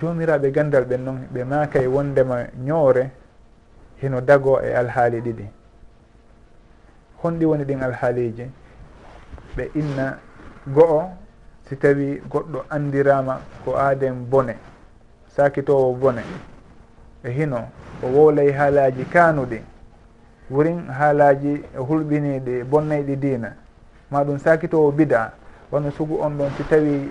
Jomiraɓe 0.00 0.50
gandal 0.52 0.84
ɓen 0.84 1.04
noon 1.04 1.26
ɓe 1.32 1.44
maka 1.44 1.80
wondema 1.88 2.46
ñoore 2.56 3.10
hino 4.02 4.20
dago 4.20 4.60
e 4.60 4.72
alhaali 4.74 5.20
ɗiɗi. 5.20 5.46
honɗi 7.24 7.44
woni 7.44 7.64
ɗin 7.64 7.82
alhaaliji. 7.82 8.50
Ɓe 9.56 9.70
inna 9.74 10.18
go'o 10.66 11.10
si 11.68 11.76
tawi 11.76 12.20
goɗɗo 12.30 12.64
andirama 12.70 13.40
ko 13.64 13.76
aaden 13.76 14.26
bone 14.30 14.54
sakitowo 15.36 15.92
bone 15.94 16.22
e 17.24 17.30
hino 17.30 17.68
o 18.02 18.06
wowlay 18.06 18.52
haalaji 18.52 19.04
kaanuɗi 19.04 19.60
wurin 20.50 20.86
haalaji 20.88 21.64
e 21.74 21.78
hulɓiniɗi 21.78 22.64
bonnayɗi 22.64 23.16
diina. 23.16 23.56
Ma 24.10 24.22
ɗum 24.24 24.38
sakitowo 24.38 24.92
bida 24.92 25.32
wano 25.72 25.90
sugu 25.90 26.20
on 26.20 26.36
ɗon 26.38 26.50
si 26.56 26.62
tawi 26.64 27.10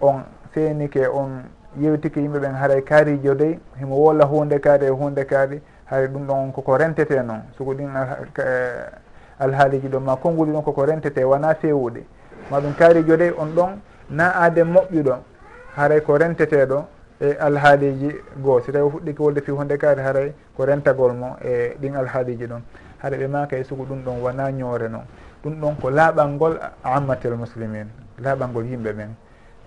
on 0.00 0.22
seenike 0.54 1.06
on 1.08 1.42
yewtike 1.80 2.20
yimɓe 2.20 2.38
ɓen 2.38 2.54
haray 2.54 2.82
kaarijo 2.82 3.34
dey 3.34 3.58
himo 3.78 3.96
wola 3.96 4.24
hunde 4.24 4.58
kaari 4.60 4.86
e 4.86 4.90
hunde 4.90 5.24
kaari 5.24 5.60
hay 5.84 6.06
ɗum 6.06 6.26
ɗon 6.26 6.38
on 6.38 6.52
koko 6.52 6.76
rentete 6.76 7.22
noon 7.22 7.42
sugu 7.56 7.74
ɗin 7.74 7.90
e 8.38 9.01
alhaaliji 9.44 9.88
ɗon 9.88 10.00
ma 10.04 10.16
konnguli 10.16 10.52
ɗon 10.52 10.62
koko 10.62 10.84
rentete 10.86 11.24
wona 11.24 11.54
fewuɗe 11.54 12.02
ma 12.50 12.60
ɗum 12.60 12.74
kaarijo 12.78 13.16
dey 13.16 13.32
on 13.38 13.54
ɗon 13.54 13.70
na 14.10 14.30
aade 14.42 14.62
moƴƴuɗo 14.64 15.14
haray 15.76 16.00
ko 16.00 16.16
renteteɗo 16.18 16.84
e 17.20 17.36
alhaaliji 17.40 18.10
goo. 18.42 18.60
Si 18.60 18.72
tawi 18.72 18.84
o 18.84 18.90
fuɗɗiki 18.90 19.20
wolde 19.22 19.40
fi 19.40 19.50
hunde 19.52 19.76
kaari 19.78 20.02
haray 20.02 20.32
ko 20.56 20.64
rentagol 20.64 21.12
mo 21.14 21.36
e 21.40 21.76
ɗin 21.80 21.94
alhaaliji 21.96 22.46
ɗon. 22.46 22.62
Haɗa 23.02 23.16
ɓe 23.16 23.26
maka 23.28 23.56
e 23.56 23.64
sugu 23.64 23.84
ɗum 23.84 24.02
ɗon 24.04 24.20
wona 24.22 24.50
ñoore 24.50 24.88
noon 24.88 25.04
ɗum 25.44 25.54
ɗon 25.60 25.74
ko 25.80 25.90
laaɓalngol 25.90 26.58
ammatel 26.84 27.34
muslimin 27.36 27.86
laaɓalngol 28.22 28.66
yimɓe 28.66 28.92
ɓen 28.92 29.10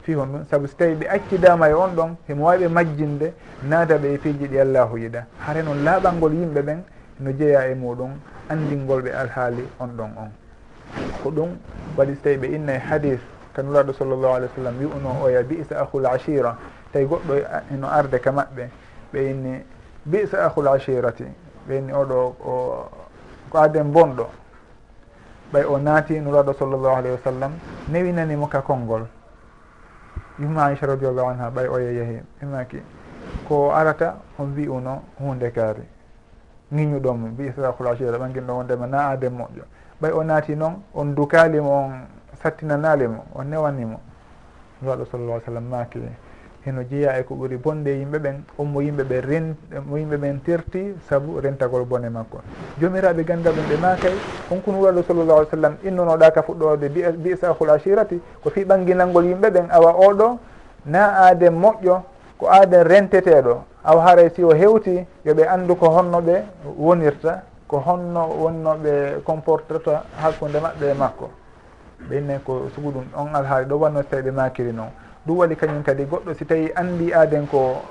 fi 0.04 0.14
hon 0.14 0.26
ɗum 0.32 0.44
saabu 0.50 0.68
so 0.68 0.76
tawi 0.78 0.96
ɓe 0.96 1.08
accidama 1.10 1.70
e 1.70 1.74
on 1.74 1.96
ɗon 1.96 2.16
himo 2.28 2.46
wawi 2.46 2.66
ɓe 2.66 2.68
majjinde 2.70 3.34
naada 3.64 3.98
ɓe 3.98 4.14
e 4.14 4.18
piiji 4.18 4.48
ɗi 4.48 4.60
allahu 4.60 4.98
yiɗa. 4.98 5.26
Hare 5.40 5.64
noon 5.64 5.84
laaɓalngol 5.84 6.34
yimɓe 6.34 6.62
ɓen 6.62 6.84
no 7.20 7.32
jeeya 7.32 7.68
e 7.72 7.76
muɗum 7.76 8.12
andingolɓe 8.50 9.12
alhaali 9.14 9.68
on 9.80 9.88
ɗon 9.98 10.12
on. 10.18 10.32
Ko 11.24 11.32
ɗum 11.32 11.58
waɗi 11.98 12.16
so 12.16 12.22
tawi 12.24 12.38
ɓe 12.38 12.48
inna 12.56 12.74
e 12.74 12.80
hadis 12.80 13.20
kanulaɗo 13.54 13.94
sallllahu 13.94 14.34
alih 14.36 14.50
w 14.50 14.56
sallam 14.56 14.78
wi'uno 14.80 15.24
oya 15.24 15.44
bisa 15.44 15.80
ahul 15.80 16.06
achira 16.06 16.58
tawi 16.92 17.06
goɗɗo 17.06 17.34
eno 17.74 17.88
arde 17.88 18.20
ka 18.20 18.32
maɓɓe 18.32 18.70
ɓe 19.14 19.30
inni 19.32 19.64
bisa 20.06 20.46
ahul 20.46 20.68
achirati 20.68 21.26
ɓe 21.68 21.78
inni 21.78 21.94
oɗo 21.94 22.36
o 22.46 22.90
ko 23.50 23.58
aden 23.58 23.92
bonɗo. 23.92 24.28
Ɓay 25.54 25.64
o 25.64 25.78
naati 25.78 26.20
nuraɗo 26.20 26.54
sallllahu 26.54 26.96
alayhi 26.96 27.16
wa 27.16 27.24
sallam 27.24 27.52
newinanimo 27.90 28.48
ka 28.50 28.62
konngol. 28.62 29.08
Yumma 30.40 30.66
aicha 30.66 30.86
radiallahu 30.86 31.30
anha 31.30 31.50
ɓay 31.50 31.68
oye 31.68 31.94
yeehi 31.94 32.22
imaki 32.42 32.82
ko 33.48 33.72
arata 33.72 34.16
on 34.38 34.54
wi 34.56 34.68
uno 34.68 35.02
hunde 35.20 35.52
kaari. 35.52 35.95
ŋiñuɗomo 36.76 37.28
mbi 37.28 37.48
isra 37.48 37.72
hulacira 37.78 38.18
ɓanginɗo 38.18 38.52
wondema 38.58 38.88
na 38.88 39.10
aden 39.10 39.34
moƴƴo. 39.34 39.64
Ɓay 40.02 40.12
o 40.12 40.24
naati 40.24 40.56
noon 40.56 40.84
on 40.94 41.16
dukalimo 41.16 41.72
on 41.72 41.92
sattinanalimo 42.44 43.24
on 43.36 43.46
newanimo 43.50 44.00
waɗo 44.84 45.06
sallallah 45.12 45.42
sallam 45.46 45.64
maki 45.70 46.00
heno 46.66 46.82
jeeya 46.84 47.20
e 47.20 47.24
ko 47.24 47.36
ɓuri 47.36 47.58
bonde 47.58 47.88
yimɓe 47.90 48.18
ɓen 48.20 48.36
on 48.58 48.66
mo 48.68 48.82
yimɓe 48.82 49.04
ɓe 49.04 49.22
ren 49.22 49.56
mo 49.88 49.98
yimɓe 49.98 50.18
ɓen 50.18 50.40
terti 50.44 50.96
saabu 51.08 51.40
rentagol 51.40 51.86
bone 51.86 52.10
makko. 52.10 52.42
Jomiraɓe 52.82 53.24
ganda 53.24 53.52
ɗum 53.52 53.66
ɓe 53.70 53.78
makay 53.78 54.14
onkon 54.52 54.76
wuraɗo 54.76 55.04
sallallah 55.04 55.38
alih 55.38 55.50
sallam 55.50 55.76
innonoɗa 55.84 56.32
ka 56.34 56.42
fuɗɗode 56.42 56.90
bisahul 57.24 57.70
ashirati 57.70 58.20
ko 58.44 58.50
fi 58.50 58.66
ɓanginalngol 58.66 59.26
yimɓe 59.26 59.50
ɓen 59.52 59.68
awa 59.72 59.94
oɗo 59.94 60.40
na 60.86 61.30
aaden 61.30 61.54
moƴƴo 61.54 62.02
ko 62.38 62.48
aaden 62.50 62.84
renteteɗo 62.84 63.64
aw 63.86 64.00
haray 64.00 64.30
si 64.36 64.44
o 64.44 64.50
hewti 64.54 65.06
yoɓe 65.26 65.48
anndu 65.48 65.76
ko 65.76 65.90
honno 65.90 66.22
ɓe 66.22 66.44
wonirta 66.78 67.44
ko 67.68 67.78
honno 67.86 68.28
wonno 68.42 68.76
ɓe 68.84 69.22
comportata 69.24 70.04
hakkude 70.22 70.60
maɓɓe 70.60 70.86
e 70.92 70.94
makko. 70.94 71.30
Ɓenne 72.10 72.40
ko 72.44 72.70
sugu 72.74 72.92
ɗum 72.92 73.06
on 73.16 73.36
alhaali 73.36 73.66
ɗo 73.66 73.76
wanno 73.78 74.02
so 74.02 74.08
tawi 74.10 74.22
ɓe 74.24 74.32
makiri 74.32 74.72
noon. 74.74 74.90
Ɗum 75.26 75.38
waɗi 75.38 75.56
kañum 75.56 75.84
kadi 75.84 76.04
goɗɗo 76.06 76.34
si 76.34 76.46
tawi 76.46 76.72
anndi 76.76 77.14
aaden 77.14 77.48
ko 77.48 77.82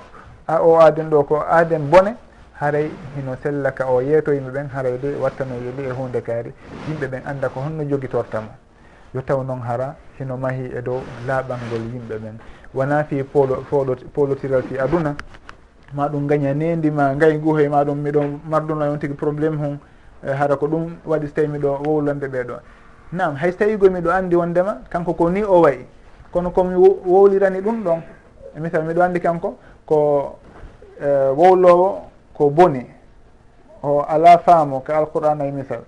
a 0.47 0.63
o 0.63 0.79
aaden 0.81 1.11
ɗo 1.11 1.25
ko 1.27 1.37
aaden 1.41 1.89
bone 1.91 2.17
haray 2.61 2.91
hino 3.17 3.37
sellaka 3.43 3.87
o 3.87 4.01
yeetoyima 4.01 4.51
ɓen 4.51 4.69
haray 4.75 4.99
de 4.99 5.15
wattano 5.21 5.55
yeli 5.55 5.89
e 5.89 5.93
hunde 5.93 6.21
kaari 6.23 6.53
yimɓe 6.89 7.07
ɓen 7.07 7.23
annda 7.27 7.49
ko 7.49 7.61
honno 7.61 7.85
jogitortamo 7.85 8.51
yo 9.15 9.23
taw 9.23 9.43
noon 9.43 9.61
hara 9.61 9.95
hino 10.19 10.37
mahi 10.37 10.71
e 10.75 10.83
dow 10.83 11.01
laaɓalngol 11.27 11.87
yimɓe 11.93 12.19
ɓen. 12.19 12.39
Wona 12.75 13.05
fi 13.05 13.23
polo 13.23 13.65
polo 13.71 13.95
polotiral 14.13 14.63
fi 14.63 14.79
aduna 14.79 15.15
ma 15.95 16.09
ɗum 16.09 16.27
gaña 16.27 16.53
nendi 16.55 16.91
ma 16.91 17.15
gay 17.15 17.39
guhoye 17.39 17.69
ma 17.69 17.85
ɗum 17.85 17.99
miɗo 17.99 18.21
marduno 18.49 18.85
on 18.93 18.99
tigui 18.99 19.17
probléme 19.17 19.57
hon 19.57 19.79
e 20.27 20.31
hara 20.33 20.57
ko 20.57 20.67
ɗum 20.67 20.97
waɗi 21.07 21.27
so 21.29 21.35
tawi 21.35 21.49
miɗo 21.49 21.79
wowlande 21.87 22.27
ɓeɗo 22.27 22.55
nam 23.13 23.37
hayso 23.37 23.59
tawi 23.59 23.77
goy 23.77 23.91
miɗo 23.91 24.11
andi 24.11 24.37
wondema 24.37 24.79
kanko 24.91 25.15
ko 25.15 25.31
ni 25.31 25.43
o 25.45 25.61
wayi 25.61 25.87
kono 26.33 26.51
komi 26.51 26.75
wowlirani 26.75 27.61
ɗum 27.61 27.85
ɗon 27.85 28.01
e 28.57 28.61
misal 28.61 28.83
miɗo 28.85 29.03
andi 29.03 29.21
kanko 29.21 29.59
ko 29.87 30.39
e, 31.01 31.07
wowlowo 31.37 32.03
ko 32.35 32.51
boni 32.51 32.87
o 33.83 34.01
ala 34.03 34.39
faamo 34.39 34.81
ko 34.81 34.93
alqur'ana 34.93 35.47
e 35.47 35.51
misal 35.53 35.85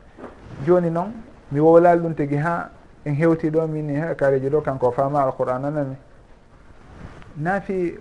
joni 0.65 0.91
noon 0.91 1.13
mi 1.51 1.61
wowlali 1.61 2.01
ɗum 2.01 2.15
tigui 2.15 2.37
ha 2.39 2.71
en 3.05 3.15
hewti 3.15 3.51
ɗo 3.51 3.67
min 3.67 4.15
kareji 4.15 4.49
ɗo 4.49 4.61
kanko 4.63 4.87
o 4.87 4.91
faama 4.93 5.23
alqur'ana 5.23 5.71
nani 5.71 5.97
naafi 7.37 7.99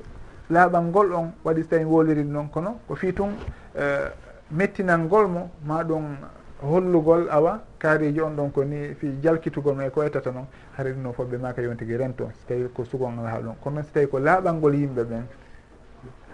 laaɓal 0.50 0.84
ngol 0.84 1.14
on 1.14 1.32
waɗi 1.44 1.64
so 1.64 1.70
tawi 1.70 1.84
wolwirin 1.84 2.32
noon 2.32 2.50
kono 2.50 2.80
ko 2.88 2.96
fii 2.96 3.14
tun 3.14 3.36
e, 3.76 4.12
mettinal 4.52 5.00
ngol 5.00 5.28
mo 5.28 5.50
ma 5.66 5.84
ɗum 5.84 6.18
hollugol 6.62 7.28
awa 7.30 7.62
kaariji 7.80 8.22
on 8.22 8.36
ɗon 8.36 8.52
ko 8.52 8.64
ni 8.64 8.94
fi 8.96 9.20
jalkitugol 9.22 9.76
ma 9.76 9.86
e 9.86 9.90
ko 9.90 10.00
waytata 10.00 10.32
noon 10.32 10.46
haɗaɗi 10.78 11.00
noon 11.02 11.14
fof 11.14 11.28
ɓe 11.28 11.38
maka 11.38 11.62
yontigi 11.62 11.98
ren 11.98 12.14
toon 12.16 12.32
so 12.34 12.46
tawi 12.48 12.70
ko 12.74 12.84
sugon 12.84 13.20
ala 13.20 13.40
ɗon 13.42 13.56
kono 13.64 13.76
noon 13.76 13.84
so 13.86 13.92
tawi 13.94 14.08
ko 14.08 14.20
laaɓal 14.20 14.56
ngol 14.56 14.76
yimɓe 14.76 15.04
ɓen 15.04 15.24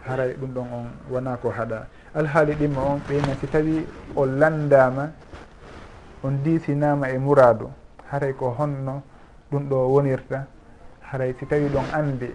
haray 0.06 0.34
ɗum 0.34 0.54
ɗon 0.54 0.68
on 0.74 0.86
wona 1.12 1.38
ko 1.38 1.50
haɗa. 1.50 1.88
Alhaali 2.16 2.56
ɗimma 2.56 2.82
on 2.82 3.00
ɓeyna 3.08 3.36
si 3.40 3.48
tawi 3.48 3.86
o 4.16 4.26
landama 4.26 5.12
on 6.24 6.32
disinama 6.44 7.10
e 7.10 7.18
muradu 7.18 7.70
haray 8.12 8.34
ko 8.34 8.56
honno 8.58 9.02
ɗum 9.52 9.70
ɗo 9.70 9.88
wonirta 9.94 10.46
haray 11.12 11.34
si 11.40 11.46
tawi 11.46 11.70
ɗon 11.70 11.86
andi 11.94 12.34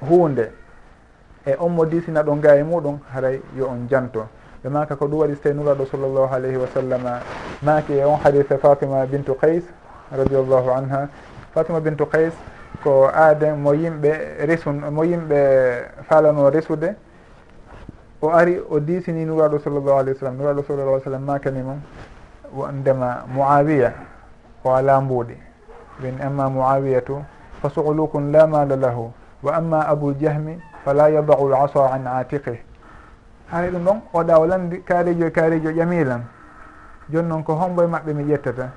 hunde 0.00 0.52
e 1.46 1.54
on 1.58 1.68
mo 1.72 1.84
disina 1.86 2.22
ɗon 2.22 2.40
ga 2.40 2.56
e 2.56 2.62
muɗum 2.62 2.98
haray 3.14 3.40
yo 3.56 3.68
on 3.68 3.86
janto. 3.88 4.26
Ɓe 4.64 4.68
maka 4.70 4.96
ko 4.96 5.06
ɗum 5.06 5.20
waɗi 5.20 5.34
so 5.34 5.42
tawi 5.42 5.54
nuraɗo 5.54 5.86
sallllahu 5.86 6.34
alayhi 6.34 6.56
wa 6.56 6.66
sallama 6.66 7.20
maki 7.62 7.92
e 7.92 8.04
on 8.04 8.18
hadise 8.18 8.58
fatima 8.58 9.06
bintu 9.06 9.34
kays 9.38 9.62
radiallahu 10.10 10.70
anha. 10.70 11.08
Fatima 11.54 11.80
bintu 11.80 12.06
kays 12.06 12.32
ko 12.82 13.06
aaden 13.08 13.56
mo 13.62 13.72
yimɓe 13.74 14.44
resu 14.46 14.72
mo 14.72 15.02
yimɓe 15.04 16.04
falano 16.08 16.50
resude 16.50 16.96
o 18.20 18.28
ari 18.30 18.58
o 18.68 18.80
disini 18.80 19.24
nuraɗo 19.24 19.58
sallllahu 19.58 19.98
alayhi 19.98 20.18
wa 20.18 20.20
sallam. 20.20 20.36
Nuraɗo 20.38 20.64
sallllah 20.66 20.92
alih 20.92 21.04
sallam 21.04 21.22
makani 21.24 21.62
mum 21.62 21.80
ndema 22.72 23.24
moawiya 23.32 23.92
o 24.64 24.70
ala 24.74 25.00
mbuuɗi. 25.00 25.36
Ɓen 26.02 26.20
amma 26.20 26.50
moawiyatu 26.50 27.22
fa 27.62 27.70
suhlukun 27.70 28.32
la 28.32 28.46
mala 28.46 28.76
lahu. 28.76 29.12
Wa 29.42 29.56
amma 29.56 29.86
aboul 29.86 30.14
jahmi 30.18 30.58
fala 30.86 31.10
yadahu 31.10 31.48
lasa 31.50 31.90
an 31.90 32.06
atiqe 32.06 32.62
hani 33.50 33.70
ɗum 33.70 33.84
ɗon 33.84 34.00
oɗa 34.14 34.38
o 34.38 34.46
landi 34.46 34.82
kaarijo 34.82 35.26
e 35.26 35.30
kaarijo 35.30 35.70
ƴamilam 35.70 36.22
joni 37.10 37.28
noon 37.28 37.42
ko 37.42 37.54
homboye 37.54 37.88
maɓɓe 37.88 38.14
mi 38.14 38.24
ƴettata 38.24 38.70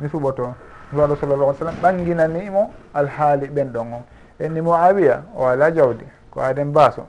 mi 0.00 0.08
suɓoto. 0.08 0.54
Waɗo 0.92 1.16
sallallah 1.16 1.48
alih 1.48 1.58
sallam 1.58 1.74
ɓanginanimo 1.82 2.70
alhaali 2.94 3.48
ɓen 3.48 3.72
ɗon 3.72 3.92
o 3.92 4.02
enni 4.38 4.60
moawiya 4.60 5.22
o 5.34 5.46
ala 5.46 5.72
jawdi 5.74 6.04
ko 6.30 6.40
aden 6.40 6.70
baaso. 6.72 7.06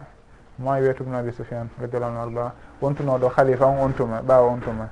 Moawiya 0.57 0.81
wiyatubno 0.81 1.17
abi 1.17 1.31
soufiane 1.31 1.69
radiallahu 1.79 2.11
anu 2.11 2.21
arba 2.21 2.53
wontunoɗo 2.81 3.29
khalifa 3.29 3.65
on 3.65 3.77
on 3.77 3.93
tuma 3.93 4.21
ɓawa 4.21 4.47
on 4.47 4.59
tuma 4.59 4.89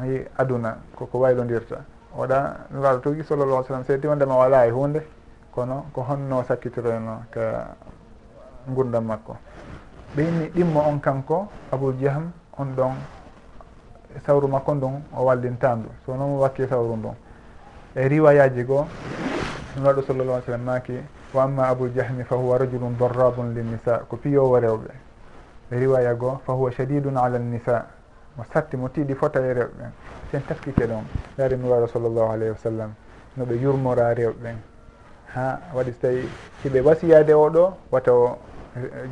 ayi 0.00 0.26
aduna 0.38 0.76
koko 0.96 1.18
waylodirta 1.18 1.84
oɗa 2.18 2.66
mi 2.70 2.80
tugi 3.00 3.22
sallallah 3.22 3.58
alih 3.58 3.66
sallam 3.66 3.84
seedi 3.84 4.08
wondema 4.08 4.36
wala 4.36 4.66
e 4.66 4.70
hunde 4.70 5.06
kono 5.54 5.86
ko 5.92 6.02
honno 6.02 6.42
sakkitiroyno 6.42 7.22
ka 7.30 7.76
gurdam 8.68 9.04
makko. 9.04 9.36
Ɓe 10.16 10.22
inni 10.22 10.46
ɗimmo 10.54 10.80
on 10.80 10.98
kanko 11.00 11.48
aboul 11.72 11.94
diaham 11.94 12.32
on 12.58 12.74
ɗon 12.76 12.94
sawru 14.26 14.48
makko 14.48 14.74
ndun 14.74 15.02
o 15.16 15.24
wallintandu 15.24 15.88
so 16.04 16.14
noon 16.14 16.38
wakki 16.38 16.66
sawru 16.68 16.96
ndun 16.96 17.14
e 17.94 18.08
riwayaji 18.08 18.64
goo 18.64 18.86
no 19.76 19.86
waɗo 19.88 20.02
sallallah 20.02 20.34
alih 20.34 20.44
sallam 20.46 20.64
maki 20.64 21.00
wa 21.34 21.44
amma 21.44 21.68
aboul 21.68 21.88
diahmi 21.90 22.24
fa 22.24 22.36
huwa 22.36 22.58
rajulum 22.58 22.94
dorrabun 22.98 23.54
linnisa 23.54 24.04
ko 24.08 24.16
piyowo 24.16 24.58
rewɓe. 24.60 24.90
E 25.72 25.78
riwaya 25.78 26.14
goo 26.14 26.38
fa 26.44 26.52
huwa 26.52 26.70
shadidun 26.72 27.16
ala 27.16 27.38
nnisa 27.38 27.86
mo 28.36 28.44
satti 28.52 28.76
mo 28.76 28.88
tiiɗi 28.88 29.14
fota 29.14 29.40
e 29.40 29.52
rewɓe. 29.54 29.84
Sen 30.30 30.42
taskike 30.46 30.84
ɗon 30.86 31.04
yaari 31.38 31.56
mi 31.56 31.68
waɗo 31.68 31.86
sallllahu 31.86 32.32
alayhi 32.32 32.50
wa 32.52 32.58
sallam 32.58 32.90
no 33.36 33.44
ɓe 33.44 33.54
yurmora 33.62 34.14
rewɓe. 34.14 34.54
Ha 35.34 35.58
waɗi 35.74 35.92
so 35.92 35.98
tawi 36.02 36.28
hiɓe 36.64 36.80
wasiyade 36.84 37.32
oɗo 37.32 37.72
wata 37.90 38.12
o 38.12 38.38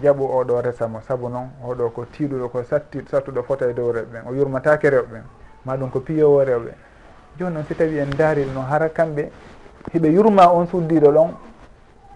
jaɓu 0.02 0.24
oɗo 0.24 0.60
resamo 0.60 1.00
saabu 1.00 1.28
noon 1.28 1.48
oɗo 1.64 1.90
ko 1.90 2.04
tiiɗuɗo 2.12 2.48
ko 2.48 2.62
satti 2.64 3.04
sattuɗo 3.10 3.42
fota 3.42 3.68
e 3.68 3.74
dow 3.74 3.92
rewɓe 3.92 4.10
ɓen 4.12 4.22
o 4.28 4.34
yurmatake 4.34 4.90
rewɓe 4.90 5.08
ɓen 5.12 5.22
maɗum 5.64 5.90
ko 5.90 6.00
piyowo 6.00 6.44
rewɓe 6.44 6.72
joni 7.38 7.54
noon 7.54 7.64
si 7.66 7.74
tawi 7.74 7.98
en 7.98 8.10
daari 8.16 8.46
noon 8.46 8.64
hara 8.64 8.88
kamɓe 8.88 9.30
hiɓe 9.92 10.08
yurma 10.12 10.48
on 10.52 10.66
suddiɗo 10.66 11.12
ɗon 11.12 11.30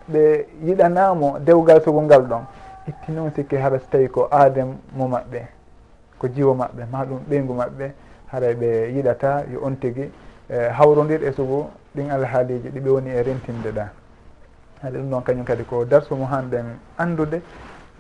ɓe 0.08 0.46
yiɗanamo 0.64 1.38
dewgal 1.40 1.82
sugungal 1.82 2.22
ɗon 2.22 2.44
itti 2.88 3.12
noon 3.12 3.30
sikki 3.34 3.56
hara 3.56 3.78
so 3.78 3.86
tawi 3.90 4.08
ko 4.08 4.28
aadem 4.30 4.76
mo 4.92 5.06
maɓɓe 5.08 5.40
ko 6.18 6.28
jiwo 6.28 6.54
maɓɓe 6.54 6.86
maɗum 6.92 7.18
ɓeygu 7.28 7.54
maɓɓe 7.54 7.92
haray 8.32 8.54
ɓe 8.54 8.92
yiɗata 8.94 9.44
yo 9.52 9.60
on 9.62 9.76
tigui 9.76 10.10
eh, 10.48 10.70
hawrodir 10.72 11.22
e 11.24 11.32
sugu 11.32 11.68
ɗin 11.94 12.10
alhaaliji 12.10 12.68
ɗiɓe 12.70 12.88
woni 12.90 13.10
e 13.10 13.22
rentinde 13.22 13.72
ɗa. 13.72 14.03
haade 14.82 14.96
ɗum 14.98 15.10
ɗon 15.10 15.22
kañum 15.22 15.44
kadi 15.44 15.64
ko 15.64 15.84
darsu 15.84 16.14
mo 16.16 16.26
han 16.26 16.50
andude 16.98 17.42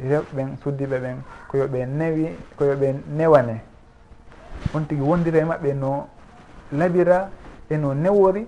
rewɓen 0.00 0.56
suddiɓe 0.62 0.98
ɓen 1.00 1.16
koyoɓe 1.48 1.86
newi 1.86 2.36
koyoɓe 2.58 2.94
newane. 3.16 3.60
On 4.74 4.80
tigui 4.86 5.06
wondira 5.06 5.38
e 5.38 5.44
mabɓe 5.44 5.74
no 5.74 6.08
laɓira 6.72 7.28
eno 7.70 7.94
newori 7.94 8.46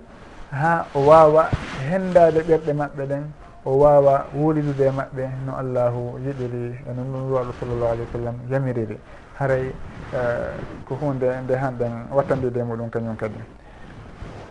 ha 0.51 0.85
o 0.93 0.99
wawa 1.07 1.49
hendade 1.89 2.39
ɓerɗe 2.47 2.73
mabɓe 2.73 3.05
ɗen 3.07 3.23
o 3.65 3.71
wawa 3.79 4.25
wulidude 4.33 4.81
e 4.87 4.91
maɓɓe 4.91 5.23
no 5.45 5.55
allahu 5.57 6.19
yiɗiri 6.25 6.79
eno 6.89 7.03
non 7.03 7.29
ruwaɗo 7.29 7.51
sallllahu 7.59 7.91
alih 7.91 8.05
wa 8.05 8.11
sallam 8.11 8.35
yamiriri. 8.51 8.97
Haray 9.39 9.71
eh, 10.13 10.53
ko 10.85 10.95
hunde 10.95 11.27
nde 11.43 11.53
hanɗen 11.55 11.93
wattandide 12.11 12.57
e 12.59 12.63
muɗum 12.63 12.89
kañum 12.89 13.15
kadi. 13.15 13.39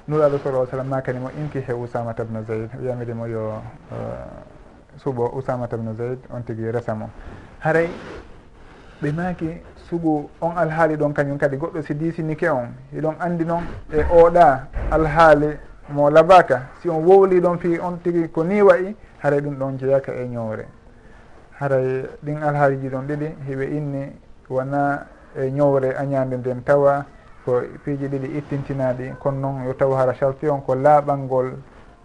nuraɗo 0.09 0.39
sala 0.39 0.67
sallam 0.67 0.89
ma 0.89 1.01
kani 1.03 1.19
mo 1.19 1.31
inkihe 1.31 1.73
usamata 1.73 2.25
bne 2.25 2.43
zayd 2.47 2.71
wiyamirimo 2.81 3.27
yo 3.27 3.59
uh, 3.91 3.99
suɓo 5.03 5.35
usamata 5.35 5.77
bne 5.77 5.95
zayd 5.95 6.19
on 6.31 6.43
tigui 6.45 6.71
resamo 6.71 7.11
haray 7.59 7.89
ɓe 9.03 9.13
maki 9.13 9.61
sugu 9.91 10.31
on 10.41 10.57
alhaali 10.57 10.97
ɗon 10.97 11.13
kañum 11.13 11.39
kadi. 11.39 11.57
Goɗɗo 11.57 11.83
si 11.83 11.95
disinike 11.95 12.49
on 12.49 12.69
hiɗon 12.95 13.17
andi 13.19 13.45
noon 13.45 13.65
e 13.93 14.03
oɗa 14.03 14.69
alhaali 14.91 15.59
mo 15.91 16.09
labaka 16.11 16.69
si 16.81 16.89
on 16.89 17.03
wowli 17.05 17.41
ɗon 17.41 17.59
fi 17.59 17.79
on 17.81 17.99
tigui 18.03 18.29
ko 18.31 18.45
ni 18.45 18.63
wayi 18.63 18.95
haray 19.23 19.41
ɗum 19.41 19.59
ɗon 19.59 19.79
jeeyaka 19.79 20.13
e 20.15 20.29
ñowre 20.29 20.67
haray 21.59 22.07
ɗin 22.25 22.43
alhaaliji 22.43 22.89
ɗon 22.89 23.07
ɗiɗi 23.09 23.35
hiɓe 23.49 23.65
inni 23.77 24.13
wona 24.49 25.07
e 25.37 25.51
ñowre 25.51 25.97
añande 25.99 26.37
nden 26.37 26.63
tawa. 26.65 27.05
ko 27.47 27.63
piiji 27.85 28.09
ɗiɗi 28.09 28.29
ittintinaɗi 28.39 29.15
kono 29.23 29.39
noon 29.39 29.65
yo 29.67 29.73
taw 29.75 29.95
hara 29.95 30.13
charti 30.13 30.49
on 30.49 30.61
ko 30.63 30.75
laaɓalngol 30.75 31.55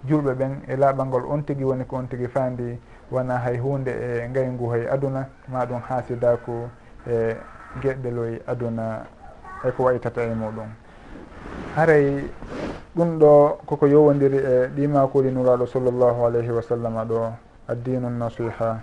julɓe 0.08 0.34
ɓen 0.34 0.62
e 0.68 0.76
laaɓalngol 0.76 1.26
on 1.26 1.42
tigi 1.44 1.64
woni 1.64 1.84
ko 1.86 1.96
on 1.98 2.08
tigi 2.08 2.28
faandi 2.28 2.80
wona 3.12 3.38
hay 3.38 3.58
hunde 3.58 3.90
e 3.90 4.28
ngayngu 4.30 4.70
hay 4.72 4.88
aduna 4.88 5.28
ma 5.48 5.66
ɗum 5.66 5.82
haasidaku 5.82 6.70
e 7.10 7.36
geɗɗeloy 7.82 8.40
aduna 8.48 9.06
eko 9.66 9.84
waytata 9.84 10.22
e 10.24 10.34
muɗum 10.36 10.70
haray 11.76 12.30
ɗum 12.96 13.18
ɗo 13.20 13.58
koko 13.66 13.88
yowodiri 13.88 14.38
e 14.38 14.68
ɗimakuli 14.76 15.32
nuraɗo 15.32 15.66
sallllahu 15.66 16.26
alayhi 16.26 16.52
wa 16.52 16.62
sallam 16.62 16.94
ɗo 17.08 17.34
addinu 17.68 18.10
nasiha 18.10 18.82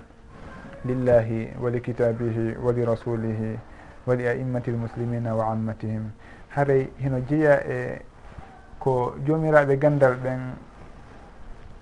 lillahi 0.85 1.55
wa 1.63 1.71
li 1.71 1.81
kitabihi 1.81 2.57
wa 2.63 2.73
li 2.73 2.85
rasulihi 2.85 3.59
wa 4.07 4.15
li 4.15 4.27
aimmati 4.27 4.71
lmuslimina 4.71 5.35
wa 5.35 5.53
ammatihim. 5.53 6.11
haray 6.59 6.89
hino 6.99 7.21
jeeya 7.29 7.63
e 7.67 8.03
ko 8.79 9.15
jomiraɓe 9.27 9.79
gandal 9.79 10.15
ɓen 10.23 10.41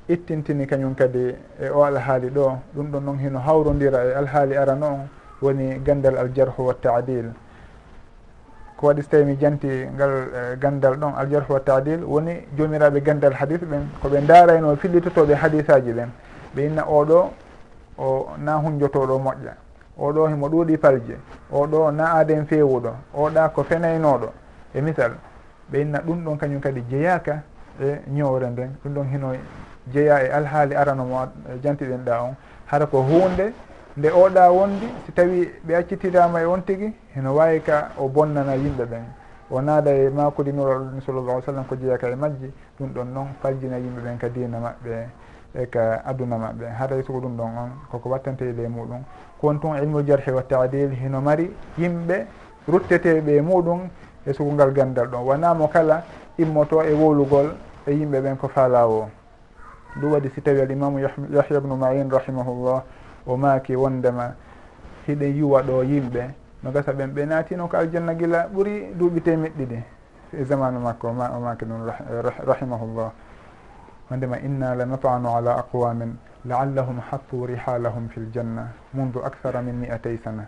ittintini 0.09 0.67
kañum 0.67 0.95
kadi 0.95 1.35
e 1.61 1.69
o 1.71 1.83
alhaali 1.85 2.29
ɗo. 2.31 2.59
Ɗum 2.75 2.91
ɗon 2.91 3.01
noon 3.05 3.19
hino 3.19 3.39
hawrodira 3.39 4.05
e 4.05 4.15
alhaali 4.15 4.57
arano 4.57 4.87
on 4.87 5.09
woni 5.43 5.79
gandal 5.81 6.17
aljarhu 6.19 6.67
wa 6.67 6.75
taadil. 6.75 7.33
Ko 8.77 8.87
waɗi 8.89 9.03
so 9.03 9.09
tawi 9.11 9.25
mi 9.25 9.37
janti 9.37 9.69
ngal 9.95 10.11
e, 10.35 10.57
gandal 10.59 10.97
ɗon 10.97 11.15
aljarhu 11.17 11.53
wa 11.53 11.61
taadil 11.61 12.05
woni 12.05 12.47
jomiraɓe 12.57 13.01
gandal 13.03 13.33
hadis 13.33 13.61
ɓen 13.61 13.89
koɓe 14.03 14.21
darayno 14.27 14.77
fillitotoɓe 14.77 15.35
hadis 15.35 15.69
aji 15.71 15.93
ɓen. 15.93 16.09
Ɓe 16.55 16.67
inna 16.67 16.83
oɗo 16.85 17.31
o 17.99 18.29
na 18.39 18.57
hunjotoɗo 18.57 19.19
moƴƴa. 19.19 19.55
Oɗo 19.99 20.29
himo 20.29 20.49
ɗuuɗi 20.49 20.77
palje. 20.79 21.17
Oɗo 21.51 21.91
na 21.91 22.05
aaden 22.17 22.47
fewuɗo 22.47 22.93
oɗa 23.15 23.49
ko 23.53 23.63
fenaynoɗo 23.65 24.29
e 24.77 24.81
misal 24.83 25.13
ɓe 25.73 25.81
inna 25.81 26.01
ɗum 26.01 26.25
ɗon 26.25 26.37
kañum 26.39 26.61
kadi 26.61 26.85
jeeyaka 26.91 27.43
e 27.81 28.01
ñowre 28.09 28.47
nden 28.51 28.77
ɗum 28.85 28.93
ɗon 28.95 29.07
hino 29.13 29.33
jeeya 29.93 30.23
e 30.23 30.31
alhaali 30.31 30.75
arano 30.75 31.05
mo 31.05 31.23
e 31.49 31.59
jantiɗen 31.63 32.05
ɗa 32.05 32.23
on. 32.23 32.35
Hara 32.67 32.87
ko 32.87 33.03
hunde 33.03 33.53
nde 33.97 34.09
oɗa 34.11 34.51
wondi 34.53 34.87
si 35.07 35.13
tawi 35.13 35.51
ɓe 35.67 35.75
accitidama 35.77 36.41
e 36.41 36.45
on 36.45 36.61
tigui 36.63 36.93
heno 37.15 37.35
wawi 37.35 37.61
ka 37.63 37.91
o 37.99 38.09
bonnana 38.09 38.55
yimɓe 38.55 38.85
ɓen. 38.85 39.05
O 39.51 39.61
naada 39.61 39.91
e 39.91 40.11
makudinuraɗo 40.11 40.85
ɗum 40.85 41.01
sallallah 41.01 41.33
alih 41.35 41.45
sallam 41.45 41.65
ko 41.67 41.77
jeeyaka 41.77 42.09
e 42.11 42.15
majji 42.17 42.53
ɗum 42.79 42.89
ɗon 42.93 43.05
noon 43.15 43.27
faljina 43.41 43.77
yimɓe 43.79 44.01
ɓen 44.03 44.19
ka 44.19 44.29
dina 44.29 44.59
maɓɓe 44.59 45.07
e 45.55 45.67
ka 45.71 46.03
aduna 46.05 46.37
maɓɓe. 46.37 46.67
Haɗay 46.79 47.03
soko 47.03 47.21
ɗum 47.21 47.37
ɗon 47.37 47.51
on 47.57 47.71
koko 47.91 48.09
wattanteyde 48.09 48.61
e 48.63 48.69
muɗum. 48.69 49.03
Kon 49.41 49.59
tun 49.59 49.77
ilmu 49.77 50.03
jarhi 50.05 50.31
wa 50.33 50.43
tadil 50.43 50.91
hino 50.91 51.21
mari 51.21 51.51
yimɓe 51.79 52.27
rutteteɓe 52.69 53.37
e 53.37 53.41
muɗum 53.41 53.89
e 54.27 54.33
sugungal 54.33 54.73
gandal 54.73 55.07
ɗon 55.09 55.25
wonamo 55.25 55.69
kala 55.69 56.03
immoto 56.39 56.83
e 56.83 56.93
wowlugol 56.93 57.55
e 57.87 57.93
yimɓe 57.93 58.21
ɓen 58.21 58.37
ko 58.37 58.49
faalawo 58.49 59.09
ɗum 60.01 60.13
waɗi 60.13 60.31
si 60.35 60.43
tawi 60.43 60.61
alimamu 60.61 60.99
yahya 60.99 61.61
bnu 61.61 61.77
main 61.77 62.11
rahimahullah 62.11 62.83
o 63.27 63.37
maaki 63.37 63.77
wondema 63.77 64.35
hiɗen 65.07 65.37
yuwa 65.37 65.63
ɗo 65.63 65.83
yimɓe. 65.85 66.31
No 66.63 66.71
gasa 66.71 66.93
ɓen 66.93 67.13
ɓe 67.15 67.27
naatino 67.27 67.69
ko 67.69 67.77
aljanna 67.77 68.15
gila 68.15 68.49
ɓuuri 68.49 68.95
duuɓi 68.95 69.21
temeɗɗiɗi 69.23 69.83
e 70.33 70.45
zamanu 70.45 70.81
makko 70.81 71.13
ma 71.13 71.31
o 71.37 71.41
maaki 71.41 71.65
ɗum 71.65 71.87
rahimahullah. 72.47 73.11
Wondema 74.11 74.39
inna 74.39 74.75
la 74.75 74.85
natanu 74.85 75.29
ala 75.37 75.59
aqwamin 75.59 76.17
laallahum 76.45 77.01
hattu 77.11 77.47
rihalahum 77.47 78.09
fi 78.09 78.21
ljanna 78.21 78.69
mundu 78.95 79.21
acthara 79.25 79.63
min 79.63 79.75
mi'atay 79.81 80.19
sana. 80.23 80.47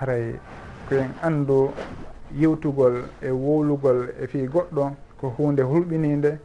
Haray 0.00 0.38
koyen 0.88 1.12
anndu 1.22 1.70
yewtugol 2.36 3.04
e 3.22 3.30
wowlugol 3.30 4.08
e 4.22 4.26
fii 4.26 4.46
goɗɗo 4.46 4.90
ko 5.20 5.28
hunde 5.36 5.62
hulɓininde 5.62 6.38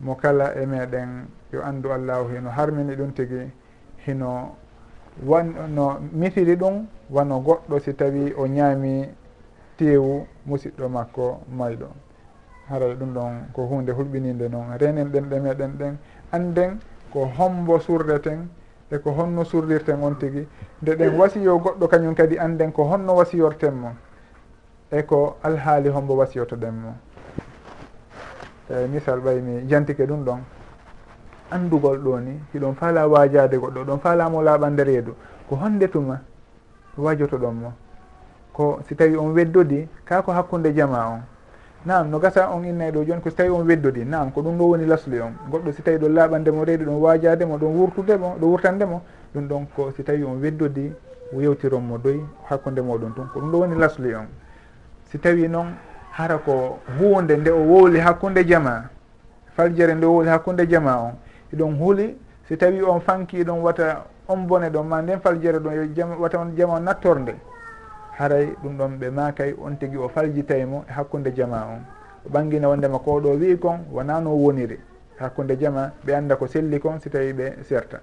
mo 0.00 0.14
kala 0.14 0.54
e 0.54 0.66
meɗen 0.66 1.26
yo 1.52 1.62
anndu 1.62 1.90
allahu 1.92 2.34
hino 2.34 2.50
harmini 2.50 2.94
ɗum 2.96 3.12
tigi 3.12 3.50
hino 4.06 4.56
wanno 5.26 6.00
misiri 6.12 6.56
ɗum 6.56 6.86
wano 7.10 7.40
goɗɗo 7.40 7.78
si 7.80 7.94
tawi 7.94 8.32
o 8.36 8.46
ñaami 8.46 9.08
teewu 9.76 10.26
musidɗo 10.46 10.88
makko 10.88 11.40
mayɗo. 11.52 11.86
Haray 12.68 12.94
ɗum 12.94 13.12
ɗon 13.14 13.32
ko 13.52 13.62
hunde 13.66 13.90
hulɓininde 13.92 14.48
noon 14.48 14.76
renen 14.78 15.08
ɗen 15.10 15.28
ɗe 15.28 15.40
meɗen 15.40 15.72
ɗen 15.78 15.96
anden 16.32 16.78
ko 17.12 17.26
hombo 17.38 17.78
surreten 17.80 18.48
e 18.90 18.98
ko 18.98 19.10
honno 19.10 19.44
surrirten 19.44 20.02
on 20.02 20.14
tigi 20.18 20.46
nde 20.82 20.94
ɗen 20.96 21.16
wasiyo 21.18 21.58
goɗɗo 21.58 21.88
kañum 21.88 22.14
kadi 22.14 22.38
anden 22.38 22.72
ko 22.72 22.84
honno 22.84 23.14
wasiyorten 23.14 23.74
mo. 23.74 23.90
e 24.92 25.02
ko 25.02 25.36
alhaali 25.42 25.88
hombo 25.88 26.16
wasiyotoɗen 26.16 26.74
mo. 26.74 26.94
Eyi 28.70 28.88
misal 28.88 29.20
ɓay 29.20 29.40
mi 29.40 29.66
jantike 29.68 30.06
ɗum 30.06 30.24
ɗon. 30.24 30.40
Anndugol 31.50 31.98
ɗo 31.98 32.20
ni 32.20 32.40
hiɗon 32.52 32.74
faala 32.74 33.06
waajade 33.08 33.56
goɗɗo 33.58 33.84
ɗon 33.84 33.98
faalamo 33.98 34.42
laaɓande 34.42 34.84
reedu 34.84 35.14
ko 35.48 35.56
honde 35.56 35.88
tuma 35.88 36.20
wajotoɗon 36.96 37.52
mo. 37.54 37.72
Ko 38.52 38.80
si 38.86 38.94
tawi 38.96 39.16
on 39.16 39.32
weddodi 39.32 39.88
ka 40.04 40.22
ko 40.22 40.32
hakkunde 40.32 40.74
jama 40.74 41.06
on. 41.06 41.22
Nam 41.84 42.10
no 42.10 42.18
gasa 42.18 42.50
on 42.50 42.64
innay 42.64 42.90
ɗo 42.90 43.04
joni 43.06 43.20
ko 43.22 43.30
si 43.30 43.36
tawi 43.36 43.48
on 43.50 43.64
weddodi. 43.66 44.04
Nam 44.04 44.32
ko 44.32 44.42
ɗum 44.42 44.58
ɗo 44.58 44.64
woni 44.70 44.86
lasli 44.86 45.20
on. 45.20 45.32
Goɗɗo 45.50 45.72
si 45.72 45.82
tawi 45.82 45.98
ɗon 45.98 46.14
laaɓandemo 46.14 46.64
reedu 46.64 46.84
ɗon 46.84 47.00
wajademo 47.00 47.58
ɗon 47.58 47.74
wurtudemo 47.76 48.36
ɗon 48.40 48.50
wurtandemo 48.50 49.02
ɗum 49.34 49.48
ɗon 49.48 49.66
ko 49.76 49.92
si 49.96 50.02
tawi 50.02 50.24
on 50.24 50.40
weddodi 50.42 50.92
yewtironmo 51.32 51.98
doyi 51.98 52.20
hakkude 52.48 52.80
moɗon 52.82 53.14
tun 53.14 53.28
ko 53.32 53.40
ɗum 53.40 53.50
ɗo 53.52 53.58
woni 53.58 53.78
lasli 53.78 54.14
on. 54.14 54.26
si 55.10 55.18
tawi 55.18 55.48
noon 55.48 55.74
hara 56.12 56.38
ko 56.38 56.78
hunde 56.98 57.36
nde 57.36 57.50
o 57.50 57.60
wowli 57.60 58.00
hakkunde 58.00 58.44
jama 58.44 58.88
faljere 59.56 59.94
nde 59.94 60.06
o 60.06 60.12
wowli 60.12 60.28
hakkunde 60.28 60.66
jama 60.66 60.96
on 61.02 61.12
eɗon 61.52 61.78
huuli 61.78 62.16
si 62.48 62.56
tawi 62.56 62.82
on 62.82 63.00
fanki 63.00 63.44
ɗon 63.44 63.60
wata 63.62 64.04
on 64.28 64.46
bone 64.46 64.70
ɗon 64.70 64.86
ma 64.86 65.02
nden 65.02 65.20
faljere 65.20 65.58
ɗon 65.58 65.74
yo 65.74 65.86
jama 65.94 66.16
wata 66.16 66.38
on 66.38 66.56
jama 66.56 66.74
on 66.74 66.82
nattorde 66.82 67.34
haray 68.20 68.52
ɗum 68.62 68.76
ɗon 68.76 68.98
ɓe 68.98 69.10
makay 69.10 69.54
on 69.64 69.76
tigui 69.76 69.96
o 69.96 70.08
faljitaymo 70.08 70.84
e 70.88 70.92
hakkude 70.92 71.32
jama 71.34 71.64
on. 71.72 71.80
O 72.26 72.28
ɓangina 72.28 72.68
wondema 72.68 72.98
ko 72.98 73.20
ɗo 73.20 73.30
wi 73.40 73.58
kon 73.58 73.78
wonano 73.92 74.30
woniri. 74.30 74.78
Hakkude 75.18 75.56
jama 75.58 75.92
ɓe 76.04 76.14
anda 76.14 76.36
ko 76.36 76.46
selli 76.46 76.78
kon 76.78 77.00
si 77.00 77.08
tawi 77.10 77.32
ɓe 77.32 77.64
serta. 77.64 78.00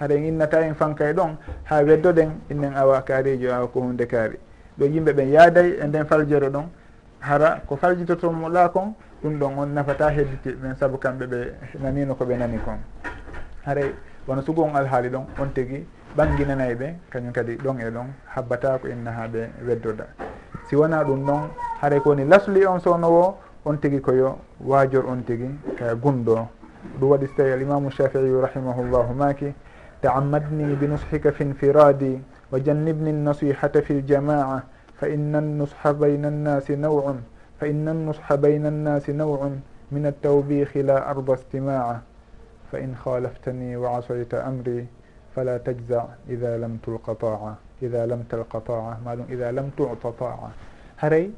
Haɗen 0.00 0.24
innata 0.24 0.60
en 0.62 0.74
fankay 0.74 1.12
ɗon 1.12 1.36
ha 1.64 1.82
weddoɗen 1.82 2.30
innen 2.50 2.74
awa 2.74 3.02
kaarijo 3.02 3.52
awa 3.52 3.68
ko 3.68 3.80
hunde 3.80 4.06
kaari. 4.06 4.38
ɗo 4.78 4.84
yimɓe 4.86 5.12
ɓen 5.12 5.28
yaaday 5.30 5.78
e 5.80 5.86
nden 5.86 6.06
faljere 6.06 6.50
ɗon. 6.50 6.68
Hara 7.20 7.60
ko 7.66 7.76
faljitotomo 7.76 8.48
la 8.48 8.68
kon 8.68 8.94
ɗum 9.22 9.38
ɗon 9.38 9.58
on 9.58 9.66
nafata 9.74 10.10
hedditi 10.10 10.52
ɓen 10.52 10.76
saabu 10.76 10.98
kamɓe 10.98 11.26
ɓe 11.26 11.54
nanino 11.80 12.14
koɓe 12.14 12.36
nani 12.36 12.58
kon. 12.64 12.78
Haray 13.66 13.94
wono 14.26 14.42
sugo 14.42 14.62
on 14.62 14.74
alhaali 14.76 15.08
ɗon 15.08 15.24
on 15.38 15.48
tigui 15.54 15.86
ɓanginanayi 16.16 16.74
ɓe 16.74 16.94
kañum 17.10 17.32
kadi 17.32 17.56
ɗon 17.56 17.80
e 17.80 17.90
ɗon 17.90 18.06
habbata 18.34 18.78
ko 18.78 18.88
inna 18.88 19.10
ha 19.12 19.28
ɓe 19.28 19.50
weddoda 19.66 20.06
si 20.68 20.76
wona 20.76 21.04
ɗum 21.04 21.24
ɗon 21.26 21.48
haray 21.80 22.00
kowoni 22.00 22.24
lasli 22.24 22.64
on 22.66 22.78
sownowo 22.80 23.36
on 23.64 23.76
tigui 23.76 24.00
koyo 24.00 24.38
waajor 24.60 25.04
on 25.06 25.22
tigui 25.24 25.50
ka 25.76 25.94
gundo. 25.94 26.48
Ɗum 26.98 27.10
waɗi 27.10 27.26
so 27.26 27.34
tawi 27.36 27.52
alimamu 27.52 27.90
shafiiyu 27.90 28.40
rahimahullahu 28.40 29.14
maki 29.14 29.52
taamadni 30.00 30.74
bi 30.76 30.86
nushika 30.86 31.32
fi 31.32 31.44
infiradi 31.44 32.20
wa 32.50 32.58
jannibni 32.60 33.12
nnasihata 33.12 33.82
fi 33.82 33.94
ljamaa 34.02 34.62
fa 35.00 35.08
inna 35.08 35.40
في 35.66 35.92
bayna 35.94 36.60
فإن 36.60 36.80
nawun 36.80 37.22
fa 37.58 37.66
inna 37.66 37.92
نوع 37.92 38.36
bayna 38.36 38.68
النصح 38.68 39.08
nawun 39.10 39.60
min 39.90 40.12
نوع 40.24 40.84
la 40.84 40.96
arda 41.08 41.36
لا 41.54 42.00
fa 42.70 42.78
in 42.78 42.94
khalaftani 42.94 43.76
wa 43.76 43.90
وعصيت 43.90 44.34
amri 44.34 44.86
fala 45.34 45.58
tajza 45.58 46.18
ida 46.28 46.58
lam 46.58 46.78
tulqa 46.78 47.14
taa 47.14 47.56
ida 47.82 48.06
lam 48.06 48.24
talqa 48.28 48.60
taa 48.60 48.98
maɗum 49.04 49.26
ida 49.32 49.52
lam 49.52 49.70
tuta 49.76 50.12
taa 50.18 50.50
haray 50.96 51.30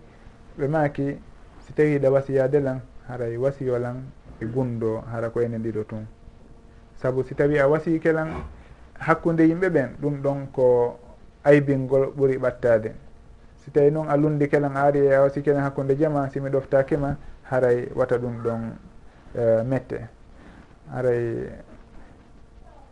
ɓe 0.59 0.69
maaki 0.69 1.17
si 1.61 1.73
tawi 1.75 1.99
ɗa 1.99 2.11
wasiyade 2.11 2.61
lan 2.61 2.81
haray 3.09 3.37
wasiyo 3.37 3.79
lan 3.79 4.05
e 4.41 4.45
gundo 4.47 5.01
hara 5.13 5.31
ko 5.31 5.41
ene 5.41 5.59
ɗiɗo 5.59 5.85
tun 5.89 6.07
saabu 6.97 7.23
si 7.25 7.35
tawi 7.35 7.59
a 7.59 7.69
wasike 7.69 8.13
lan 8.13 8.29
hakkude 8.99 9.43
yimɓe 9.45 9.69
ɓen 9.71 9.89
ɗum 10.01 10.23
ɗon 10.23 10.47
ko 10.53 10.99
aybingol 11.45 12.13
ɓuuri 12.17 12.39
ɓattade 12.39 12.93
si 13.65 13.71
tawi 13.71 13.91
noon 13.91 14.09
a 14.09 14.17
lundi 14.17 14.49
kelan 14.49 14.77
aari 14.77 15.07
e 15.07 15.15
awsi 15.15 15.43
kelan 15.43 15.63
hakkude 15.63 15.97
jama 15.97 16.29
simi 16.31 16.51
ɗoftake 16.51 16.97
ma 16.97 17.17
haray 17.51 17.89
wata 17.95 18.19
ɗum 18.19 18.43
ɗon 18.43 18.61
uh, 19.35 19.63
mette. 19.65 20.09
Haray 20.91 21.49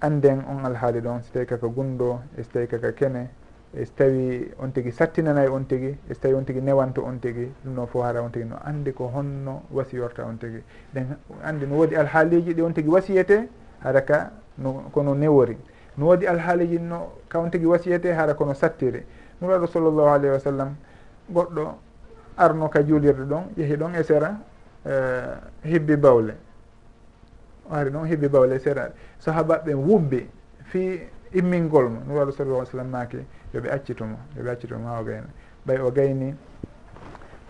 anden 0.01 0.44
on 0.48 0.64
alhaali 0.64 1.01
ɗon 1.01 1.22
so 1.22 1.30
tawi 1.32 1.46
kaka 1.46 1.66
gundo 1.68 2.20
e 2.38 2.42
so 2.42 2.51
tawi 2.53 2.66
kaka 2.66 2.92
kene 2.92 3.28
e 3.74 3.84
so 3.84 3.92
tawi 3.96 4.51
on 4.59 4.70
tigui 4.72 4.92
sattinanayi 4.92 5.48
on 5.48 5.64
tigui 5.66 5.96
e 6.09 6.14
so 6.14 6.20
tawi 6.20 6.34
on 6.34 6.44
tigui 6.44 6.62
newanto 6.62 7.03
on 7.05 7.18
tigui 7.20 7.53
ɗum 7.64 7.74
ɗon 7.74 7.86
fof 7.86 8.03
hara 8.05 8.22
on 8.22 8.30
tigui 8.30 8.48
no 8.48 8.57
andi 8.64 8.92
ko 8.92 9.11
honno 9.14 9.62
wasiyorta 9.72 10.24
on 10.24 10.38
tigui 10.38 10.62
ɗen 10.94 11.16
andi 11.42 11.66
no 11.66 11.76
woodi 11.76 11.96
alhaaliji 11.96 12.55
ɗi 12.55 12.62
on 12.62 12.72
tigui 12.72 12.92
wasiyete 12.92 13.48
hara 13.82 14.03
ka 14.03 14.30
no 14.59 14.84
kono 14.92 15.14
newori. 15.14 15.57
no 15.97 16.07
waɗi 16.07 16.26
alhaaliji 16.26 16.78
no 16.78 17.12
kawn 17.28 17.51
tigui 17.51 17.66
wasiyete 17.66 18.12
hara 18.12 18.34
kono 18.34 18.55
sattire. 18.55 19.05
Nuraɗo 19.41 19.66
sallllahu 19.66 20.09
alayhi 20.09 20.32
wa 20.32 20.38
sallam 20.38 20.74
goɗɗo 21.32 21.74
arno 22.36 22.68
ka 22.68 22.82
juulirde 22.82 23.24
ɗon 23.24 23.45
yeehi 23.57 23.76
ɗon 23.76 23.95
e 23.95 24.03
sera 24.03 24.38
e, 24.86 24.93
hibbi 25.68 25.97
bawle. 25.97 26.34
O 27.70 27.74
ari 27.74 27.91
ɗon 27.91 28.07
hibbi 28.07 28.28
bawle 28.28 28.55
e 28.55 28.59
seraɗe 28.59 28.93
sahabaɓe 29.18 29.74
wubbi 29.74 30.28
fi 30.64 31.01
immingol 31.32 31.88
mo 31.88 32.01
nuraɗo 32.07 32.32
sallllah 32.32 32.66
sallam 32.66 32.88
maaki 32.91 33.18
yooɓe 33.55 33.70
accitumo 33.70 34.16
yooɓe 34.36 34.51
accitumo 34.51 34.80
ma 34.84 35.01
o 35.01 35.05
gayna. 35.05 35.26
Ɓay 35.66 35.78
o 35.80 35.91
gayni 35.91 36.34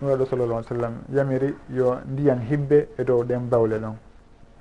nuraɗo 0.01 0.25
sallallah 0.25 0.63
sallam 0.63 0.93
yamiri 1.11 1.55
yo 1.69 1.99
ndiyan 2.07 2.39
hibbe 2.49 2.87
e 2.97 3.03
dow 3.03 3.23
ɗen 3.23 3.49
bawle 3.49 3.79
ɗon. 3.79 3.95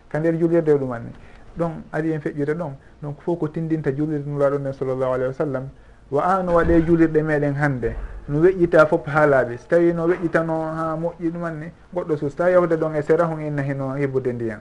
Ka 0.08 0.18
nder 0.18 0.34
juulirde 0.38 0.68
e 0.70 0.78
ɗumanni. 0.78 1.12
ɗon 1.58 1.82
ari 1.92 2.12
en 2.12 2.20
feƴƴude 2.20 2.54
ɗon. 2.54 2.72
Donc 3.02 3.20
fof 3.22 3.38
ko 3.38 3.48
tindinta 3.48 3.90
julirde 3.94 4.26
nulaɗo 4.26 4.58
nden 4.58 4.72
sallllahu 4.72 5.12
alayhi 5.12 5.28
wa 5.28 5.34
sallam 5.34 5.68
wa 6.10 6.22
ano 6.24 6.52
waɗe 6.54 6.82
juulirɗe 6.86 7.22
meɗen 7.22 7.54
hannde. 7.54 7.94
No 8.28 8.40
weƴƴita 8.40 8.86
fof 8.86 9.06
ha 9.06 9.26
laaɓi 9.26 9.58
so 9.58 9.66
tawi 9.68 9.92
no 9.92 10.06
weƴƴitano 10.06 10.52
ha 10.76 10.96
moƴƴi 10.96 11.30
ɗumanni 11.32 11.72
goɗɗo 11.94 12.16
sus 12.16 12.34
tawi 12.36 12.52
yawde 12.52 12.76
ɗon 12.76 12.94
e 12.96 13.02
sera 13.02 13.24
hon 13.26 13.40
inna 13.40 13.62
hino 13.62 13.94
hibbude 13.96 14.32
ndiyan 14.32 14.60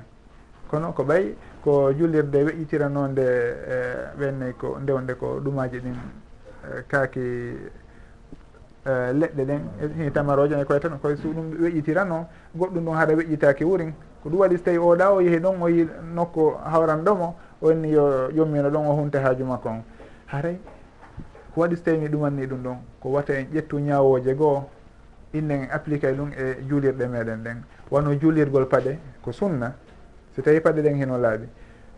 kono 0.70 0.92
ko 0.94 1.04
ɓay 1.04 1.36
ko 1.64 1.92
julirde 1.94 2.44
weƴƴitiranonde 2.46 3.22
e 3.22 3.76
ɓenne 4.20 4.54
ko 4.58 4.78
ndewde 4.82 5.14
ko 5.20 5.40
ɗumaji 5.44 5.80
ɗin 5.82 5.94
e, 5.94 6.84
kaaki 6.88 7.20
e, 8.86 8.92
leɗɗe 9.14 9.46
ɗen 9.46 9.62
e, 9.82 10.04
hi 10.04 10.12
tamaroje 10.12 10.56
e 10.62 10.66
koye 10.66 10.80
tan 10.80 10.98
koye 11.00 11.16
so 11.18 11.30
ɗum 11.30 11.58
weƴƴitirano 11.62 12.28
goɗɗum 12.56 12.86
ɗum 12.86 12.96
haɗa 12.96 13.14
weƴƴitaki 13.16 13.64
wurin. 13.66 13.94
ko 14.24 14.30
ɗum 14.30 14.40
waɗi 14.40 14.58
so 14.58 14.64
tawi 14.64 14.78
oɗa 14.78 15.12
o 15.14 15.22
yeehi 15.22 15.40
ɗon 15.40 15.62
o 15.62 15.68
yi 15.70 15.88
nokku 16.14 16.54
hawran 16.64 16.72
hawranɗomo 16.72 17.36
onni 17.62 17.92
yo 17.92 18.30
yommino 18.32 18.70
ɗon 18.70 18.88
o 18.88 18.94
hunta 18.94 19.20
haaju 19.22 19.46
makko 19.46 19.70
on. 19.70 19.84
Haray 20.28 20.60
ko 21.54 21.62
waɗi 21.62 21.76
so 21.76 21.84
tawi 21.84 21.98
mi 21.98 22.08
ɗumanni 22.08 22.48
ɗum 22.48 22.64
ɗon 22.64 22.78
ko 23.00 23.10
wata 23.10 23.34
en 23.34 23.48
ƴettu 23.54 23.80
ñawoje 23.80 24.36
goo 24.36 24.64
innen 25.34 25.68
appliqué 25.72 26.12
ɗum 26.14 26.32
e 26.34 26.58
juulirɗe 26.68 27.08
meɗen 27.08 27.44
ɗen. 27.44 27.58
Wano 27.92 28.14
juulirgol 28.20 28.68
paɗe 28.68 28.98
ko 29.24 29.32
sunna 29.32 29.74
so 30.36 30.42
tawi 30.42 30.60
paɗe 30.60 30.82
ɗen 30.82 30.96
hino 30.96 31.18
laaɓi. 31.18 31.48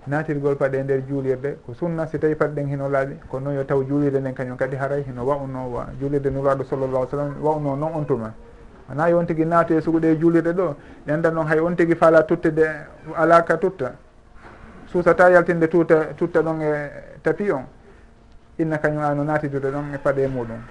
Natirgol 0.07 0.55
paɗe 0.55 0.77
e 0.79 0.83
nder 0.83 1.01
juulirde 1.07 1.57
ko 1.65 1.73
sunna 1.73 2.05
so 2.07 2.17
tawi 2.17 2.35
paɗe 2.35 2.53
ɗen 2.53 2.67
hino 2.67 2.87
laaɓi. 2.89 3.15
Ko 3.29 3.39
noon 3.39 3.55
yo 3.55 3.63
taw 3.65 3.81
juulirde 3.83 4.19
nden 4.19 4.33
kañum 4.33 4.57
kadi 4.57 4.75
haray 4.75 5.03
hino 5.03 5.23
wawno 5.25 5.69
wa 5.69 5.87
juulirde 5.99 6.29
nuraɗo 6.29 6.63
sallllahu 6.63 7.07
sallam 7.09 7.35
wawno 7.41 7.75
noon 7.75 7.93
on 7.95 8.05
tuma. 8.05 8.33
wona 8.89 9.07
yon 9.09 9.25
tigui 9.25 9.45
naati 9.45 9.73
e 9.73 9.81
suguɗe 9.81 10.17
juulirde 10.17 10.53
ɗo 10.53 10.75
ƴanda 11.07 11.31
noon 11.31 11.47
hay 11.47 11.59
on 11.59 11.75
tigui 11.75 11.95
faala 11.95 12.23
tuttede 12.23 12.65
alaka 13.15 13.57
tutta. 13.57 13.93
Suusata 14.87 15.29
yaltinde 15.29 15.67
tuta 15.67 16.13
tutta 16.15 16.41
ɗon 16.41 16.61
e 16.61 16.91
tapi 17.21 17.49
on. 17.51 17.65
Inna 18.57 18.77
kañum 18.77 19.03
ano 19.03 19.23
naatidude 19.23 19.71
ɗon 19.71 19.93
e 19.93 19.97
paɗe 19.97 20.27
muɗum. 20.27 20.61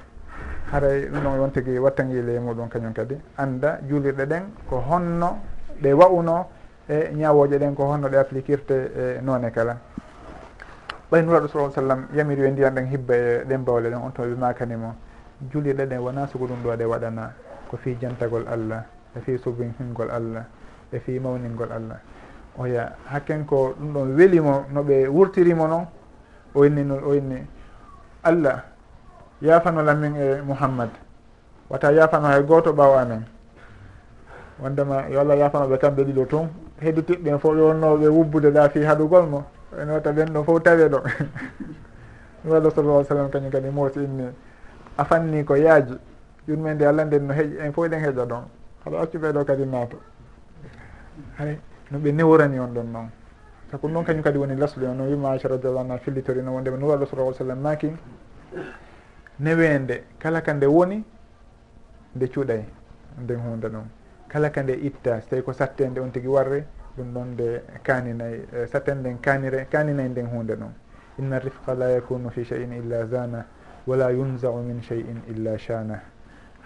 Haray 0.72 1.08
ɗum 1.08 1.22
ɗon 1.22 1.34
e 1.34 1.36
yon 1.36 1.50
tigui 1.50 1.78
wattangile 1.78 2.34
e 2.34 2.38
muɗum 2.38 2.68
kañum 2.68 2.92
kadi. 2.92 3.16
Anda 3.36 3.78
juulirɗe 3.88 4.26
ɗen 4.26 4.42
ko 4.68 4.84
honno 4.88 5.38
ɗe 5.80 5.92
wa'uno 5.92 6.46
e 6.88 7.10
ñawoje 7.14 7.58
ɗen 7.58 7.74
ko 7.74 7.84
honno 7.84 8.08
ɗe 8.08 8.18
appliquirte 8.18 8.72
e 8.94 9.20
noone 9.22 9.50
kala. 9.50 9.78
Ɓay 11.10 11.22
nuraɗo 11.22 11.48
sa 11.48 11.70
sallam 11.70 12.06
yamiri 12.12 12.44
e 12.44 12.50
ndiyan 12.50 12.74
ɗen 12.74 12.86
hibba 12.86 13.14
e 13.14 13.44
ɗen 13.48 13.64
bawle 13.64 13.88
ɗen 13.90 14.02
on 14.04 14.12
to 14.12 14.22
ɓe 14.22 14.36
makanimo 14.36 14.94
juulirɗe 15.50 15.86
ɗen 15.86 15.98
wona 15.98 16.26
sugo 16.26 16.46
ɗum 16.46 16.62
ɗo 16.62 16.76
ɗe 16.76 16.84
waɗana. 16.84 17.32
ko 17.70 17.76
fi 17.78 17.94
jantagol 18.02 18.42
allah 18.50 18.82
e 19.14 19.20
fi 19.22 19.38
subinhingol 19.38 20.10
allah 20.10 20.42
e 20.90 20.98
fi 20.98 21.20
mawningol 21.22 21.70
allah. 21.70 21.98
Oya 22.58 22.90
hakken 23.06 23.46
ko 23.46 23.74
ɗum 23.78 23.92
ɗon 23.94 24.08
welimo 24.18 24.66
no 24.74 24.82
ɓe 24.82 25.06
wurtirimo 25.06 25.66
noon 25.70 25.86
o 26.54 26.64
inni 26.66 26.82
no 26.82 26.98
o 26.98 27.14
inni 27.14 27.46
allah 28.26 28.64
yafanola 29.40 29.94
min 29.94 30.16
e 30.18 30.42
mouhammad 30.42 30.90
wata 31.70 31.92
yafano 31.92 32.26
hay 32.26 32.42
goto 32.42 32.72
ɓaw 32.72 32.98
amen. 32.98 33.22
Wondema 34.60 35.06
yo 35.08 35.20
allah 35.20 35.36
yafanoɓe 35.38 35.78
kamɓe 35.78 36.02
ɗiɗo 36.04 36.26
tun 36.26 36.48
hedditiɓɓe 36.82 37.28
en 37.30 37.38
fof 37.38 37.54
ɓe 37.54 37.62
wonnoɓe 37.62 38.08
wubbude 38.08 38.50
ɗa 38.50 38.68
fi 38.68 38.82
haɗugol 38.82 39.26
mo 39.30 39.44
ene 39.80 39.92
wata 39.92 40.10
ɓen 40.12 40.32
ɗon 40.34 40.44
fof 40.44 40.62
tawe 40.62 40.88
ɗo. 40.88 41.00
Ɗum 42.44 42.54
allah 42.56 42.70
sallah 42.72 43.04
sallam 43.04 43.30
kañum 43.30 43.50
kadi 43.52 43.68
moosi 43.70 44.00
inni. 44.00 44.24
A 44.96 45.04
fanni 45.04 45.44
ko 45.44 45.54
yaaji. 45.56 45.94
yurme 46.50 46.74
nde 46.74 46.84
allah 46.86 47.04
nden 47.04 47.26
no 47.26 47.34
heƴ 47.34 47.60
en 47.64 47.72
fof 47.72 47.84
eɗen 47.86 48.00
heƴa 48.04 48.26
ɗon. 48.26 48.44
Haɗa 48.84 49.00
accu 49.02 49.18
ɓeeɗo 49.18 49.44
kadi 49.44 49.66
naato. 49.66 49.98
Hay 51.38 51.58
no 51.90 51.98
ɓe 51.98 52.12
newrani 52.12 52.58
on 52.58 52.74
ɗon 52.74 52.88
noon. 52.92 53.08
Sabu 53.70 53.86
ɗum 53.86 53.94
ɗon 53.94 54.04
kañum 54.04 54.22
kadi 54.22 54.38
woni 54.38 54.56
lasli 54.56 54.86
on 54.86 54.94
no 54.96 55.04
wima 55.04 55.30
acha 55.30 55.48
radiallahu 55.48 55.84
anha 55.84 55.98
fillitorino 55.98 56.50
wondema 56.52 56.76
nura 56.76 56.96
rasul 56.96 57.32
sa 57.32 57.38
sallam 57.44 57.60
maki 57.60 57.92
newende 59.40 60.04
kala 60.18 60.42
ka 60.42 60.52
nde 60.54 60.66
woni 60.66 61.04
nde 62.16 62.26
cuuɗay 62.26 62.64
nden 63.22 63.38
hunde 63.40 63.68
ɗum 63.68 63.84
kala 64.28 64.50
ka 64.50 64.62
nde 64.62 64.72
itta 64.72 65.20
so 65.20 65.28
tawi 65.30 65.42
ko 65.42 65.52
sattede 65.52 65.98
on 66.00 66.10
tigui 66.10 66.28
warre 66.28 66.64
ɗum 66.96 67.12
ɗon 67.14 67.24
nde 67.32 67.62
kaninayi 67.82 68.44
eh, 68.52 68.66
sattende 68.66 69.00
nden 69.08 69.20
kanire 69.20 69.66
kaninayi 69.70 70.08
nden 70.08 70.26
hunde 70.26 70.54
ɗum 70.56 70.72
inna 71.18 71.38
rifqa 71.38 71.74
la 71.74 71.90
yakunu 71.90 72.30
fi 72.30 72.44
cheyin 72.44 72.72
illa 72.72 73.06
zana 73.06 73.46
wala 73.86 74.10
yunzau 74.10 74.60
min 74.62 74.80
cheyin 74.82 75.22
illa 75.28 75.56
chana 75.56 76.02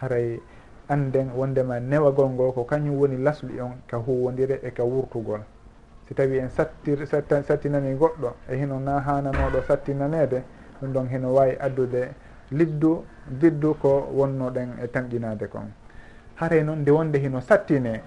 haray 0.05 0.41
anden 0.89 1.33
wondema 1.33 1.81
newagol 1.81 2.29
ngol 2.31 2.53
ko 2.53 2.65
kañum 2.65 3.01
woni 3.01 3.17
lasli 3.17 3.61
on 3.61 3.81
ka 3.89 3.97
huwodire 3.97 4.61
e 4.63 4.71
ka 4.71 4.85
wurtugol. 4.85 5.41
Si 6.07 6.15
tawi 6.15 6.39
en 6.39 6.51
sattir 6.51 7.07
sattinani 7.09 7.97
goɗɗo 7.97 8.33
e 8.49 8.57
hino 8.57 8.79
na 8.79 9.01
hananoɗo 9.01 9.63
sattinanede 9.67 10.43
ɗum 10.81 10.93
ɗon 10.93 11.09
hino 11.09 11.33
wawi 11.33 11.57
addude 11.59 12.13
liddu 12.53 13.05
diddu 13.27 13.75
ko 13.81 14.09
wonnoɗen 14.13 14.77
e 14.83 14.87
tamƴinade 14.89 15.49
kon. 15.49 15.73
Haray 16.37 16.63
noon 16.63 16.81
nde 16.81 16.91
wonde 16.91 17.17
hino 17.19 17.41
sattine 17.41 18.03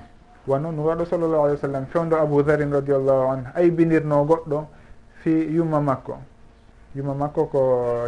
wano 0.45 0.72
no 0.72 0.84
waɗo 0.84 1.06
sallllahu 1.06 1.43
alih 1.43 1.56
w 1.56 1.60
sallam 1.60 1.86
fewdo 1.88 2.16
abou 2.18 2.43
darin 2.43 2.72
radiallahu 2.72 3.32
anhu 3.32 3.50
aybinirno 3.56 4.26
goɗɗo 4.26 4.66
fi 5.24 5.32
yumma 5.50 5.82
makko. 5.82 6.18
Yumma 6.95 7.14
makko 7.14 7.45
ko 7.50 7.60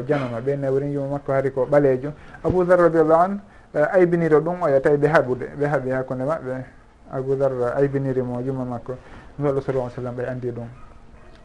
janama 0.07 0.39
ɓe 0.41 0.55
newrin 0.57 0.93
yumma 0.93 1.17
makko 1.17 1.31
haari 1.31 1.51
ko 1.51 1.65
ɓaleejo 1.65 2.13
abou 2.43 2.63
dar 2.63 2.79
radiallahu 2.79 3.21
anhu 3.21 3.39
Eh, 3.73 3.85
aybiniro 3.93 4.41
ɗum 4.41 4.61
oya 4.63 4.81
tawi 4.81 4.97
ɓe 4.97 5.07
haɓude 5.07 5.45
ɓe 5.59 5.65
haaɓi 5.67 5.89
hakkude 5.91 6.23
maɓɓe. 6.23 6.65
Aboudar 7.11 7.51
aybiniri 7.77 8.21
mo 8.21 8.39
yumma 8.41 8.65
makko 8.65 8.97
mbiwaɗo 9.37 9.61
sala 9.61 9.89
sallam 9.89 10.15
ɓe 10.15 10.25
andi 10.27 10.51
ɗum. 10.51 10.67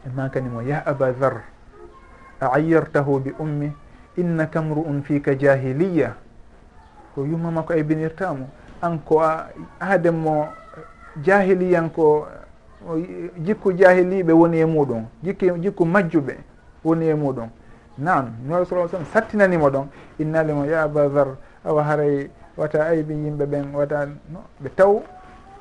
E 0.05 0.09
ma 0.15 0.29
kani 0.29 0.49
ya 0.67 0.81
aba 0.85 1.11
dar 1.11 1.43
a 2.41 2.47
ayyartahu 2.53 3.19
bi 3.19 3.31
ummi? 3.39 3.71
Innaka 4.17 4.61
mru'un 4.61 5.03
fika 5.03 5.35
jahiliya? 5.37 6.15
Ko 7.13 7.25
yumma 7.25 7.51
makko 7.51 7.73
aybinirtamo 7.73 8.47
an 8.81 8.97
ko 9.05 9.19
a 9.21 9.49
aademo 9.79 10.47
jahiliyanko 11.21 12.27
jikku 13.37 13.71
jahiliɓe 13.77 14.31
woni 14.33 14.57
e 14.61 14.65
muɗum. 14.65 15.05
Jikki 15.23 15.51
jikku 15.61 15.85
majjuɓe 15.85 16.37
woni 16.83 17.05
e 17.05 17.13
muɗum. 17.13 17.49
Nan 17.99 18.33
mbiwaɗo 18.43 18.65
sa 18.65 18.87
sallam 18.89 19.05
sattinanimo 19.13 19.69
ɗon. 19.69 19.87
Innalimo 20.19 20.65
ya 20.65 20.83
aba 20.83 21.07
dar 21.07 21.27
awa 21.65 21.83
haray 21.83 22.29
wata 22.57 22.85
aybi 22.87 23.13
yimɓe 23.13 23.45
ɓen 23.45 23.73
wata 23.73 24.05
no 24.29 24.39
ɓe 24.61 24.69
taw. 24.75 25.01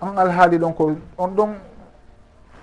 On 0.01 0.17
alhaali 0.19 0.59
ɗon 0.59 0.75
ko 0.75 0.97
on 1.19 1.29
ɗon 1.35 1.55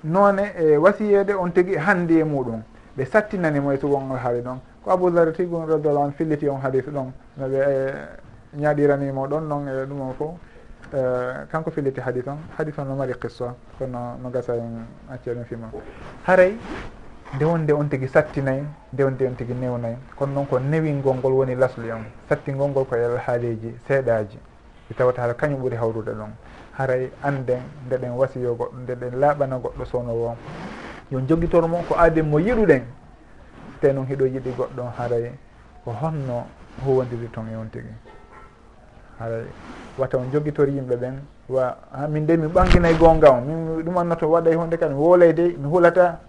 noone 0.04 0.54
e 0.60 0.78
wasiyede 0.78 1.34
on 1.34 1.50
tigi 1.52 1.74
e 1.74 1.78
handi 1.78 2.20
e 2.20 2.24
muɗum. 2.24 2.62
Ɓe 2.98 3.06
sattinanimo 3.06 3.72
e 3.74 3.78
sugo 3.78 3.96
on 3.96 4.12
alhaali 4.12 4.42
ɗon. 4.42 4.60
Ko 4.84 4.92
aboudar 4.92 5.32
tigun 5.34 5.66
radiallahu 5.68 6.06
an 6.06 6.12
filliti 6.12 6.48
on 6.50 6.60
hadis 6.62 6.86
ɗon. 6.86 7.12
No 7.38 7.48
ɓe 7.48 7.58
e, 7.58 7.94
ñaɗiranimo 8.58 9.28
ɗon 9.28 9.42
noon 9.48 9.68
e 9.68 9.86
ɗum 9.86 10.02
o 10.02 10.14
fof 10.18 10.32
e, 10.94 11.48
kanko 11.52 11.72
filliti 11.72 12.00
hadis 12.02 12.28
on. 12.28 12.38
Hadis 12.58 12.78
on 12.78 12.86
no 12.88 12.96
mari 12.96 13.14
qissa. 13.14 13.56
Kono 13.78 14.18
no 14.22 14.30
gasa 14.30 14.56
en 14.56 14.86
acca 15.10 15.34
ɗum 15.34 15.44
fima. 15.46 15.72
Haray 16.28 16.58
nde 17.36 17.46
wonde 17.46 17.74
on 17.74 17.90
tigui 17.90 18.08
sattinayi 18.08 18.64
nde 18.94 19.04
wonde 19.04 19.28
on 19.28 19.36
tigui 19.36 19.56
newnayi 19.56 19.98
kono 20.16 20.34
noon 20.34 20.46
ko 20.46 20.60
newingol 20.60 21.16
ngol 21.16 21.34
woni 21.34 21.56
lasli 21.56 21.92
on 21.92 22.04
sattingol 22.30 22.70
ngol 22.70 22.86
ko 22.86 22.96
e 22.96 23.02
yal 23.02 23.12
alhaaleji 23.12 23.76
seeɗaji 23.88 24.38
ɗi 24.90 24.96
tawata 24.98 25.22
hala 25.22 25.34
kañum 25.34 25.60
ɓuuri 25.62 25.76
hawrude 25.78 26.12
ɗon. 26.12 26.32
Haray 26.78 27.04
e 27.04 27.12
anden 27.24 27.62
nde 27.86 27.98
ɗen 27.98 28.12
wasiyo 28.12 28.56
goɗɗo 28.56 28.78
nde 28.84 28.96
ɗen 28.96 29.20
laaɓana 29.20 29.58
goɗɗo 29.58 29.86
sownowo 29.86 30.36
yo 31.12 31.20
joguitormo 31.22 31.84
ko 31.88 31.96
aaden 31.96 32.30
mo 32.30 32.40
yiɗuɗen 32.40 32.84
te 33.82 33.94
noon 33.94 34.06
hiɗo 34.08 34.26
yiɗi 34.26 34.52
goɗɗo 34.58 34.84
haray 34.98 35.24
e 35.24 35.32
ko 35.86 35.92
honno 35.92 36.46
huwodiri 36.84 37.28
toon 37.32 37.48
e 37.48 37.56
on 37.56 37.70
tigui 37.70 37.94
haray 39.20 39.46
wata 39.98 40.18
on 40.18 40.32
joguitor 40.32 40.68
yimɓe 40.70 40.96
ɓen 40.96 41.16
wa 41.50 41.78
ha 41.92 42.08
min 42.08 42.26
de 42.26 42.38
mi 42.38 42.48
ɓanginay 42.48 42.96
gonga 42.98 43.32
on 43.32 43.42
min 43.42 43.84
ɗumannoto 43.84 44.28
waɗay 44.28 44.56
hunde 44.56 44.78
kadi 44.78 44.94
mi 44.94 45.00
woolay 45.00 45.34
dey 45.34 45.56
mi 45.58 45.68
hulata 45.70 46.20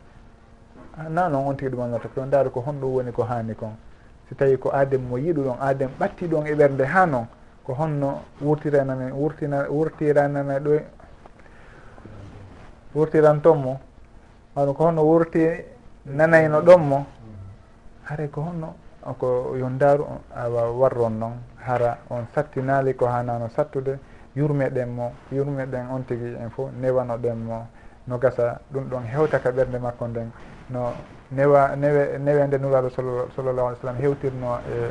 na 1.09 1.29
noon 1.29 1.47
on 1.49 1.55
tigi 1.57 1.71
ɗum 1.71 1.81
annoto 1.85 2.09
ko 2.09 2.21
on 2.21 2.51
ko 2.51 2.61
honɗum 2.61 2.93
woni 2.95 3.13
ko 3.13 3.23
haani 3.23 3.55
kon. 3.55 3.77
Si 4.29 4.35
tawi 4.35 4.57
ko 4.59 4.71
adem 4.73 5.03
mo 5.09 5.17
yiɗu 5.19 5.43
ɗon 5.43 5.57
adem 5.61 5.91
ɓatti 5.99 6.27
ɗon 6.29 6.47
e 6.47 6.55
ɓernde 6.55 6.85
ha 6.85 7.07
noon 7.07 7.27
ko 7.65 7.75
honno 7.75 8.23
wurtiranami 8.41 9.13
wurtina 9.13 9.67
wurtiranana 9.71 10.59
ɗo 10.59 10.81
wurtirantonmo 12.95 13.81
wano 14.55 14.73
ko 14.75 14.85
honno 14.85 15.03
wurti 15.03 15.41
nanayno 16.07 16.61
ɗon 16.63 16.79
mo. 16.81 17.07
Haray 18.05 18.29
ko 18.31 18.41
honno 18.43 18.75
ko 19.19 19.55
yo 19.59 19.69
ndaaru 19.69 20.05
awa 20.35 20.71
warron 20.73 21.19
noon 21.19 21.35
hara 21.67 21.99
on 22.11 22.27
sattinaali 22.35 22.95
ko 22.95 23.07
hanano 23.07 23.49
sattude 23.49 23.99
yurmeɗen 24.37 24.89
mo 24.89 25.13
yurmeɗen 25.31 25.87
on 25.91 26.03
tigi 26.05 26.35
en 26.41 26.51
fo 26.51 26.71
newano 26.81 27.17
ɗen 27.19 27.39
mo 27.39 27.67
no 28.07 28.19
gasa 28.19 28.61
ɗum 28.73 28.89
ɗon 28.89 29.05
hewta 29.07 29.39
ka 29.41 29.51
ɓernde 29.51 29.79
makko 29.79 30.07
nden. 30.09 30.31
no 30.71 30.95
newa 31.31 31.77
newe 31.77 32.19
newende 32.19 32.59
nuraɗo 32.59 32.91
sallallah 32.91 33.67
alih 33.67 33.79
w 33.79 33.81
sallam 33.81 33.97
hewtirno 33.97 34.61
e 34.69 34.91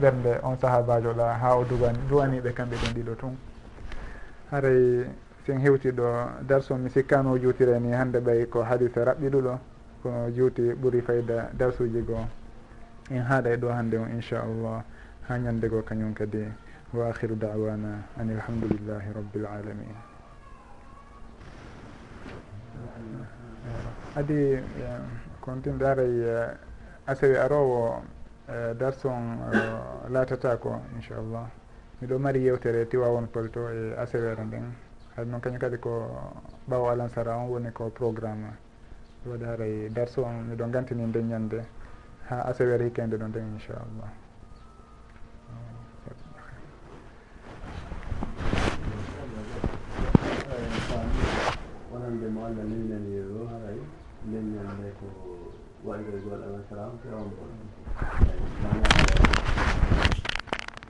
ɓernde 0.00 0.40
on 0.42 0.56
sahabajo 0.58 1.12
ɗa 1.12 1.34
ha 1.40 1.56
o 1.56 1.64
dugani 1.64 1.98
duwaniɓe 2.08 2.52
kamɓe 2.52 2.76
ɗen 2.76 2.94
ɗiɗo 2.94 3.14
tun. 3.16 3.36
Haray 4.50 5.06
sen 5.44 5.58
hewtiɗo 5.60 6.04
darsu 6.46 6.74
mi 6.74 6.88
sikkano 6.90 7.36
juutireni 7.38 7.92
hande 7.92 8.20
ɓay 8.20 8.46
ko 8.48 8.62
hadise 8.62 9.04
raɓɓiɗuɗo 9.04 9.58
ko 10.02 10.10
juuti 10.34 10.72
ɓuuri 10.74 11.00
fayda 11.02 11.50
darsuji 11.52 12.00
goo. 12.06 12.26
En 13.10 13.22
haaɗa 13.22 13.50
e 13.50 13.56
ɗo 13.56 13.68
hannde 13.68 13.96
o 13.98 14.06
inchallah. 14.06 14.84
Ha 15.28 15.36
ñande 15.38 15.68
goo 15.68 15.82
kañum 15.82 16.14
kadi 16.14 16.46
wa 16.92 17.08
akhiru 17.08 17.36
dawana 17.36 18.04
an 18.16 18.30
ilhamdulillahi 18.30 19.12
rabbil 19.12 19.46
alamin. 19.46 19.96
adi 24.18 24.58
eh, 24.58 25.00
continde 25.40 25.86
aray 25.86 26.10
eh, 26.26 26.50
asewi 27.06 27.36
arowo 27.38 28.02
eh, 28.50 28.74
darson 28.74 29.38
latata 30.10 30.58
ko 30.58 30.82
inchallah. 30.98 31.46
Miɗo 32.02 32.18
mari 32.18 32.42
yewtere 32.42 32.86
tiwawon 32.88 33.26
polto 33.30 33.70
e 33.70 33.94
asawere 33.96 34.42
nden. 34.44 34.74
Hade 35.14 35.28
noon 35.30 35.40
kañum 35.40 35.58
kadi 35.58 35.78
ko 35.78 36.10
ɓawo 36.68 36.90
alansara 36.90 37.36
on 37.36 37.48
woni 37.48 37.70
ko 37.72 37.90
programme. 37.90 38.50
Waɗi 39.26 39.44
aray 39.46 39.88
darse 39.90 40.18
on 40.20 40.46
miɗo 40.50 40.66
gantini 40.70 41.06
nden 41.06 41.28
ñande. 41.28 41.62
Ha 42.28 42.42
asawere 42.50 42.84
hikkende 42.84 43.16
ɗo 43.16 43.26
nden 43.28 43.54
inchallah. 43.54 44.10
Wonande 51.92 52.26
mo 52.30 52.44
allah 52.46 52.64
ninani 52.64 53.14
e 53.14 53.22
ɗo 53.22 53.46
haray. 53.46 53.97
min 54.24 54.44
noon 54.52 54.70
ɓe 54.80 54.88
ko 54.98 55.06
wallirgol 55.86 56.42
alasram 56.46 56.92
ko 57.00 57.06
on 57.20 57.28
bon 57.36 57.52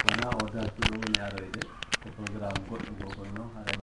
wona 0.05 0.29
o 0.41 0.45
tan 0.53 0.67
so 0.75 0.81
ɗum 0.89 1.01
woni 1.01 1.19
aroyde 1.27 1.61
ko 2.03 2.07
programme 2.17 2.61
goɗɗo 2.69 2.91
go 2.99 3.07
kono 3.17 3.31
noon 3.37 3.51
haɗa 3.55 3.88